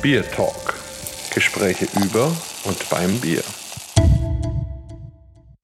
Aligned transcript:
Bier 0.00 0.22
Talk. 0.30 0.74
Gespräche 1.34 1.88
über 2.00 2.26
und 2.64 2.88
beim 2.88 3.18
Bier. 3.20 3.42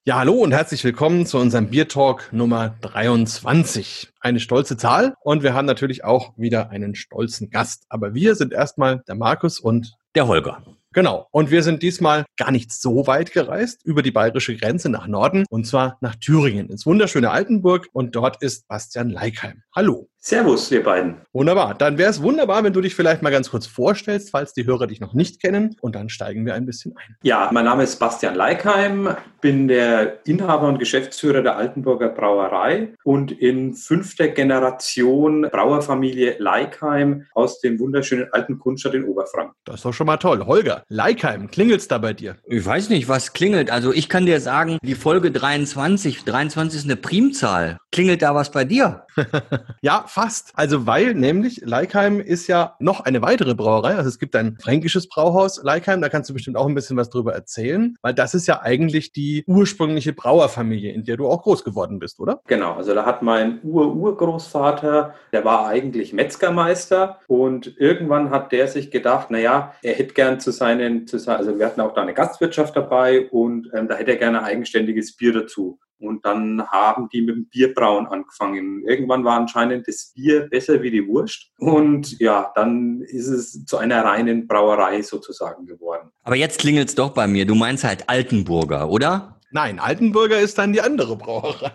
Ja, 0.05 0.19
hallo 0.19 0.33
und 0.33 0.51
herzlich 0.51 0.83
willkommen 0.83 1.25
zu 1.25 1.39
unserem 1.39 1.69
Bier 1.69 1.87
Talk 1.87 2.33
Nummer 2.33 2.75
23. 2.81 4.13
Eine 4.19 4.41
stolze 4.41 4.77
Zahl 4.77 5.15
und 5.23 5.45
wir 5.45 5.55
haben 5.55 5.67
natürlich 5.67 6.03
auch 6.03 6.37
wieder 6.37 6.71
einen 6.71 6.97
stolzen 6.97 7.49
Gast. 7.49 7.85
Aber 7.89 8.13
wir 8.13 8.35
sind 8.35 8.53
erstmal 8.53 9.05
der 9.07 9.15
Markus 9.15 9.61
und 9.61 9.95
der 10.17 10.27
Holger. 10.27 10.65
Genau. 10.93 11.29
Und 11.31 11.53
wir 11.53 11.63
sind 11.63 11.85
diesmal 11.85 12.25
gar 12.37 12.51
nicht 12.51 12.73
so 12.73 13.07
weit 13.07 13.31
gereist 13.31 13.85
über 13.85 14.03
die 14.03 14.11
bayerische 14.11 14.57
Grenze 14.57 14.89
nach 14.89 15.07
Norden 15.07 15.45
und 15.49 15.65
zwar 15.65 15.97
nach 16.01 16.17
Thüringen 16.17 16.71
ins 16.71 16.87
wunderschöne 16.87 17.31
Altenburg 17.31 17.89
und 17.93 18.17
dort 18.17 18.43
ist 18.43 18.67
Bastian 18.67 19.11
Leikheim. 19.11 19.63
Hallo. 19.73 20.09
Servus, 20.27 20.71
ihr 20.71 20.83
beiden. 20.83 21.17
Wunderbar. 21.35 21.75
Dann 21.75 21.99
wäre 21.99 22.09
es 22.09 22.23
wunderbar, 22.23 22.65
wenn 22.65 22.73
du 22.73 22.81
dich 22.81 22.95
vielleicht 22.95 23.21
mal 23.21 23.29
ganz 23.29 23.51
kurz 23.51 23.67
vorstellst, 23.67 24.31
falls 24.31 24.55
die 24.55 24.65
Hörer 24.65 24.87
dich 24.87 24.99
noch 24.99 25.13
nicht 25.13 25.39
kennen. 25.39 25.77
Und 25.83 25.95
dann 25.97 26.09
steigen 26.09 26.47
wir 26.47 26.55
ein 26.55 26.65
bisschen 26.65 26.97
ein. 26.97 27.17
Ja, 27.23 27.51
mein 27.53 27.67
Name 27.67 27.83
ist 27.83 27.97
Bastian 27.97 28.35
Leikheim, 28.35 29.17
bin 29.43 29.69
der 29.69 30.27
Inhaber 30.27 30.69
und 30.69 30.79
Geschäftsführer 30.79 31.43
der 31.43 31.59
Altenburger 31.59 32.09
Brauerei 32.09 32.95
und 33.05 33.33
in 33.33 33.75
fünfter 33.75 34.29
Generation 34.29 35.43
Brauerfamilie 35.43 36.37
Leikheim 36.39 37.27
aus 37.35 37.61
dem 37.61 37.79
wunderschönen 37.79 38.33
alten 38.33 38.59
Kunststadt 38.59 38.95
in 38.95 39.05
Oberfranken. 39.05 39.55
Das 39.67 39.75
ist 39.75 39.85
doch 39.85 39.93
schon 39.93 40.07
mal 40.07 40.17
toll. 40.17 40.47
Holger, 40.47 40.85
Leikheim, 40.89 41.51
klingelt's 41.51 41.87
da 41.87 41.99
bei 41.99 42.15
dir? 42.15 42.37
Ich 42.47 42.65
weiß 42.65 42.89
nicht, 42.89 43.11
was 43.11 43.35
klingelt. 43.35 43.71
Also 43.71 43.93
ich 43.93 44.09
kann 44.09 44.25
dir 44.25 44.41
sagen, 44.41 44.79
die 44.83 44.95
Folge 44.95 45.31
23, 45.31 46.25
23 46.25 46.79
ist 46.79 46.87
eine 46.87 46.97
Primzahl. 46.97 47.77
Klingelt 47.93 48.23
da 48.23 48.35
was 48.35 48.51
bei 48.51 48.65
dir? 48.65 49.05
ja, 49.83 50.07
fast. 50.15 50.53
Also 50.55 50.87
weil 50.87 51.13
nämlich 51.15 51.63
Leikheim 51.65 52.21
ist 52.21 52.47
ja 52.47 52.77
noch 52.79 53.01
eine 53.01 53.21
weitere 53.21 53.57
Brauerei. 53.57 53.97
Also 53.97 54.09
es 54.09 54.21
gibt 54.21 54.37
ein 54.37 54.57
fränkisches 54.63 55.09
Brauhaus 55.09 55.61
Leikheim, 55.61 56.01
da 56.01 56.09
kannst 56.09 56.31
du 56.31 56.35
bestimmt 56.35 56.57
auch 56.57 56.67
ein 56.67 56.75
bisschen 56.75 56.97
was 56.97 57.11
drüber 57.11 57.35
erzählen, 57.35 57.97
weil 58.01 58.15
das 58.15 58.33
ist 58.35 58.47
ja 58.47 58.63
eigentlich 58.63 59.13
die 59.13 59.43
ursprüngliche 59.49 60.13
Brauerfamilie, 60.13 60.93
in 60.93 61.05
der 61.05 61.17
du 61.17 61.27
auch 61.27 61.43
groß 61.43 61.65
geworden 61.65 61.99
bist, 61.99 62.21
oder? 62.21 62.41
Genau, 62.47 62.75
also 62.75 62.95
da 62.95 63.05
hat 63.05 63.23
mein 63.23 63.59
Ur-Urgroßvater, 63.65 65.15
der 65.33 65.45
war 65.45 65.67
eigentlich 65.67 66.13
Metzgermeister 66.13 67.19
und 67.27 67.75
irgendwann 67.77 68.31
hat 68.31 68.53
der 68.53 68.69
sich 68.69 68.93
gedacht, 68.93 69.33
naja, 69.33 69.75
er 69.83 69.95
hätte 69.95 70.15
gern 70.15 70.39
zu 70.39 70.53
seinen, 70.53 71.09
zu, 71.09 71.17
also 71.27 71.59
wir 71.59 71.67
hatten 71.67 71.81
auch 71.81 71.93
da 71.93 72.03
eine 72.03 72.15
Gastwirtschaft 72.15 72.77
dabei 72.77 73.29
und 73.31 73.69
ähm, 73.75 73.89
da 73.89 73.97
hätte 73.97 74.13
er 74.13 74.19
gerne 74.19 74.45
eigenständiges 74.45 75.17
Bier 75.17 75.33
dazu. 75.33 75.81
Und 75.99 76.25
dann 76.25 76.67
haben 76.69 77.09
die 77.13 77.23
mit 77.23 77.37
dem 77.37 77.47
Bierbrauen 77.47 78.07
angefangen. 78.07 78.85
Irgendwann 78.87 79.25
war 79.25 79.37
anscheinend 79.39 79.89
das 79.89 80.13
Bier 80.15 80.49
besser 80.49 80.83
wie 80.83 80.91
die 80.91 81.07
Wurst. 81.07 81.51
Und 81.59 82.19
ja, 82.19 82.53
dann 82.55 83.01
ist 83.03 83.29
es 83.29 83.65
zu 83.65 83.79
einer 83.79 84.05
reinen 84.05 84.47
Brauerei 84.47 85.03
sozusagen 85.03 85.67
geworden. 85.67 86.11
Aber 86.23 86.37
jetzt 86.37 86.59
klingelt 86.59 86.89
es 86.89 86.95
doch 86.95 87.11
bei 87.11 87.27
mir. 87.27 87.47
Du 87.47 87.55
meinst 87.55 87.85
halt 87.85 88.09
Altenburger, 88.09 88.89
oder? 88.91 89.34
Nein, 89.55 89.79
Altenburger 89.79 90.41
ist 90.41 90.59
dann 90.59 90.73
die 90.73 90.81
andere 90.81 91.17
Brauerei. 91.17 91.73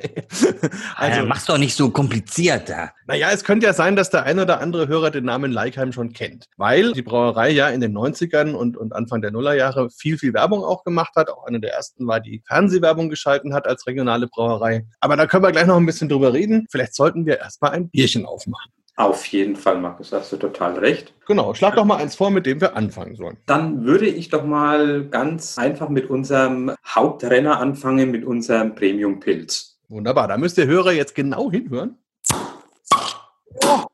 also, 0.98 1.26
mach's 1.26 1.46
doch 1.46 1.58
nicht 1.58 1.78
so 1.78 1.90
kompliziert 1.92 2.68
da. 2.68 2.92
Naja, 3.08 3.30
es 3.32 3.46
könnte 3.46 3.68
ja 3.68 3.72
sein, 3.72 3.96
dass 3.96 4.10
der 4.10 4.24
ein 4.24 4.38
oder 4.38 4.60
andere 4.60 4.90
Hörer 4.90 5.12
den 5.12 5.24
Namen 5.24 5.50
Leikheim 5.54 5.94
schon 5.94 6.12
kennt, 6.12 6.48
weil 6.58 6.92
die 6.92 7.02
Brauerei 7.02 7.52
ja 7.52 7.70
in 7.70 7.80
den 7.80 7.98
90ern 7.98 8.52
und, 8.52 8.76
und 8.76 8.92
Anfang 8.92 9.22
der 9.22 9.32
Nullerjahre 9.32 9.90
viel, 9.92 10.18
viel 10.18 10.34
Werbung 10.34 10.62
auch 10.66 10.84
gemacht 10.84 11.16
hat. 11.16 11.30
Auch 11.30 11.46
eine 11.46 11.62
der 11.62 11.74
ersten 11.74 12.06
war, 12.06 12.20
die 12.20 12.44
Fernsehwerbung 12.46 13.08
geschalten 13.08 13.54
hat 13.54 13.66
als 13.66 13.88
regionale 13.88 14.28
Brauerei. 14.28 14.86
Aber 15.00 15.16
da 15.16 15.26
können 15.26 15.46
wir 15.46 15.54
gleich 15.54 15.66
noch 15.66 15.78
ein 15.78 15.86
bisschen 15.86 16.10
drüber 16.10 16.34
reden. 16.34 16.68
Vielleicht 16.70 16.94
sollten 16.94 17.26
wir 17.26 17.40
erstmal 17.40 17.72
ein 17.72 17.88
Bierchen 17.88 18.26
aufmachen. 18.26 18.74
Auf 19.00 19.26
jeden 19.28 19.56
Fall, 19.56 19.78
Markus, 19.78 20.12
hast 20.12 20.30
du 20.34 20.36
total 20.36 20.78
recht. 20.78 21.14
Genau, 21.26 21.54
schlag 21.54 21.76
doch 21.76 21.86
mal 21.86 21.96
eins 21.96 22.16
vor, 22.16 22.32
mit 22.32 22.46
dem 22.46 22.60
wir 22.60 22.76
anfangen 22.76 23.16
sollen. 23.16 23.38
Dann 23.46 23.86
würde 23.86 24.06
ich 24.06 24.28
doch 24.28 24.44
mal 24.44 25.06
ganz 25.06 25.58
einfach 25.58 25.88
mit 25.88 26.10
unserem 26.10 26.76
Hauptrenner 26.86 27.62
anfangen, 27.62 28.12
mit 28.12 28.26
unserem 28.26 28.76
Premium-Pilz. 28.76 29.80
Wunderbar, 29.88 30.28
da 30.28 30.38
müsst 30.38 30.58
ihr 30.58 30.68
Hörer 30.68 30.92
jetzt 30.92 31.16
genau 31.16 31.50
hinhören. 31.50 31.98
Oh. 33.64 33.86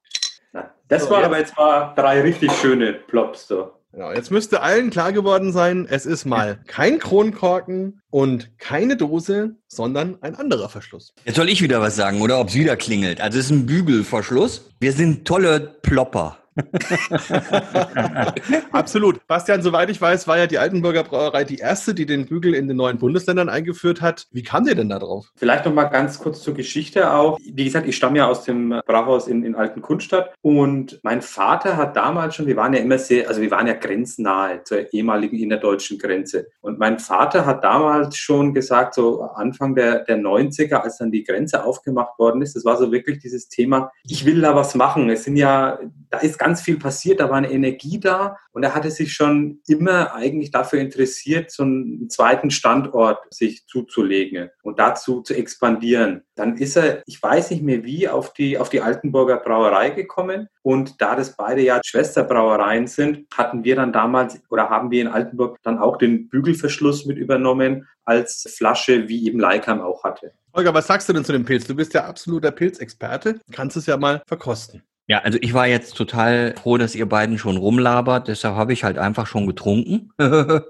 das 0.88 1.03
so, 1.03 1.11
war 1.11 1.19
ja. 1.19 1.27
aber 1.27 1.37
jetzt 1.37 1.55
mal 1.55 1.93
drei 1.95 2.22
richtig 2.22 2.51
schöne 2.53 2.93
Plops. 2.93 3.47
So. 3.47 3.73
Genau, 3.95 4.11
jetzt 4.11 4.29
müsste 4.29 4.61
allen 4.61 4.89
klar 4.89 5.13
geworden 5.13 5.53
sein, 5.53 5.88
es 5.89 6.06
ist 6.06 6.25
mal 6.25 6.59
kein 6.67 7.00
Kronkorken 7.00 8.01
und 8.09 8.59
keine 8.59 8.97
Dose, 8.97 9.56
sondern 9.69 10.22
ein 10.22 10.35
anderer 10.35 10.67
Verschluss. 10.67 11.13
Jetzt 11.23 11.38
soll 11.38 11.47
ich 11.47 11.61
wieder 11.61 11.79
was 11.79 11.95
sagen, 11.95 12.22
oder 12.22 12.41
ob 12.41 12.50
es 12.50 12.55
wieder 12.55 12.75
klingelt. 12.75 13.22
Also 13.22 13.39
es 13.39 13.45
ist 13.45 13.51
ein 13.51 13.66
Bügelverschluss. 13.66 14.69
Wir 14.81 14.91
sind 14.91 15.25
tolle 15.25 15.78
Plopper. 15.81 16.39
Absolut. 18.71 19.25
Bastian, 19.27 19.61
soweit 19.61 19.89
ich 19.89 19.99
weiß, 19.99 20.27
war 20.27 20.38
ja 20.38 20.47
die 20.47 20.57
Altenburger 20.57 21.03
Brauerei 21.03 21.43
die 21.43 21.57
erste, 21.57 21.93
die 21.93 22.05
den 22.05 22.25
Bügel 22.25 22.53
in 22.53 22.67
den 22.67 22.77
neuen 22.77 22.97
Bundesländern 22.97 23.49
eingeführt 23.49 24.01
hat. 24.01 24.27
Wie 24.31 24.43
kam 24.43 24.66
der 24.66 24.75
denn 24.75 24.89
da 24.89 24.99
drauf? 24.99 25.31
Vielleicht 25.35 25.66
noch 25.66 25.73
mal 25.73 25.85
ganz 25.85 26.19
kurz 26.19 26.41
zur 26.41 26.53
Geschichte 26.53 27.13
auch. 27.13 27.39
Wie 27.43 27.66
gesagt, 27.66 27.88
ich 27.88 27.97
stamme 27.97 28.19
ja 28.19 28.27
aus 28.27 28.43
dem 28.43 28.81
Brauhaus 28.85 29.27
in, 29.27 29.43
in 29.43 29.55
Alten 29.55 29.81
Kunststadt 29.81 30.33
und 30.41 30.99
mein 31.03 31.21
Vater 31.21 31.77
hat 31.77 31.95
damals 31.95 32.35
schon, 32.35 32.47
wir 32.47 32.55
waren 32.55 32.73
ja 32.73 32.79
immer 32.79 32.97
sehr, 32.97 33.27
also 33.27 33.41
wir 33.41 33.51
waren 33.51 33.67
ja 33.67 33.73
grenznahe 33.73 34.63
zur 34.63 34.93
ehemaligen 34.93 35.37
innerdeutschen 35.37 35.99
Grenze. 35.99 36.47
Und 36.61 36.79
mein 36.79 36.99
Vater 36.99 37.45
hat 37.45 37.63
damals 37.63 38.17
schon 38.17 38.53
gesagt, 38.53 38.93
so 38.93 39.23
Anfang 39.23 39.75
der, 39.75 40.03
der 40.05 40.17
90er, 40.17 40.75
als 40.75 40.97
dann 40.97 41.11
die 41.11 41.23
Grenze 41.23 41.63
aufgemacht 41.63 42.17
worden 42.17 42.41
ist, 42.41 42.55
das 42.55 42.66
war 42.66 42.77
so 42.77 42.91
wirklich 42.91 43.19
dieses 43.19 43.49
Thema, 43.49 43.91
ich 44.07 44.25
will 44.25 44.41
da 44.41 44.55
was 44.55 44.75
machen. 44.75 45.09
Es 45.09 45.25
sind 45.25 45.37
ja, 45.37 45.79
da 46.09 46.19
ist 46.19 46.39
ganz 46.45 46.61
viel 46.61 46.78
passiert, 46.78 47.19
da 47.19 47.29
war 47.31 47.38
eine 47.38 47.51
Energie 47.51 48.00
da 48.00 48.38
und 48.51 48.61
er 48.61 48.75
hatte 48.75 48.91
sich 48.91 49.13
schon 49.13 49.61
immer 49.67 50.13
eigentlich 50.13 50.51
dafür 50.51 50.79
interessiert, 50.79 51.50
so 51.50 51.63
einen 51.63 52.07
zweiten 52.07 52.51
Standort 52.51 53.17
sich 53.33 53.66
zuzulegen 53.66 54.51
und 54.61 54.78
dazu 54.78 55.22
zu 55.22 55.34
expandieren. 55.34 56.22
Dann 56.35 56.57
ist 56.57 56.78
er, 56.78 57.01
ich 57.07 57.22
weiß 57.22 57.50
nicht 57.50 57.63
mehr 57.63 57.84
wie, 57.84 58.07
auf 58.07 58.31
die, 58.34 58.59
auf 58.59 58.69
die 58.69 58.81
Altenburger 58.81 59.38
Brauerei 59.38 59.89
gekommen 59.89 60.47
und 60.61 61.01
da 61.01 61.16
das 61.16 61.35
beide 61.35 61.63
ja 61.63 61.81
Schwesterbrauereien 61.84 62.85
sind, 62.85 63.25
hatten 63.35 63.63
wir 63.63 63.75
dann 63.75 63.91
damals 63.91 64.39
oder 64.51 64.69
haben 64.69 64.91
wir 64.91 65.01
in 65.01 65.07
Altenburg 65.07 65.57
dann 65.63 65.79
auch 65.79 65.97
den 65.97 66.29
Bügelverschluss 66.29 67.07
mit 67.07 67.17
übernommen 67.17 67.88
als 68.03 68.53
Flasche, 68.55 69.09
wie 69.09 69.25
eben 69.25 69.39
Leikam 69.39 69.81
auch 69.81 70.03
hatte. 70.03 70.31
Holger, 70.53 70.75
was 70.75 70.85
sagst 70.85 71.09
du 71.09 71.13
denn 71.13 71.25
zu 71.25 71.31
dem 71.31 71.44
Pilz? 71.44 71.66
Du 71.66 71.75
bist 71.75 71.95
ja 71.95 72.05
absoluter 72.05 72.51
Pilzexperte. 72.51 73.39
Kannst 73.51 73.78
es 73.78 73.88
ja 73.88 73.97
mal 73.97 74.22
verkosten. 74.28 74.84
Ja, 75.07 75.19
also 75.19 75.38
ich 75.41 75.53
war 75.53 75.67
jetzt 75.67 75.95
total 75.95 76.55
froh, 76.61 76.77
dass 76.77 76.95
ihr 76.95 77.07
beiden 77.07 77.38
schon 77.38 77.57
rumlabert, 77.57 78.27
deshalb 78.27 78.55
habe 78.55 78.73
ich 78.73 78.83
halt 78.83 78.97
einfach 78.97 79.27
schon 79.27 79.45
getrunken. 79.45 80.09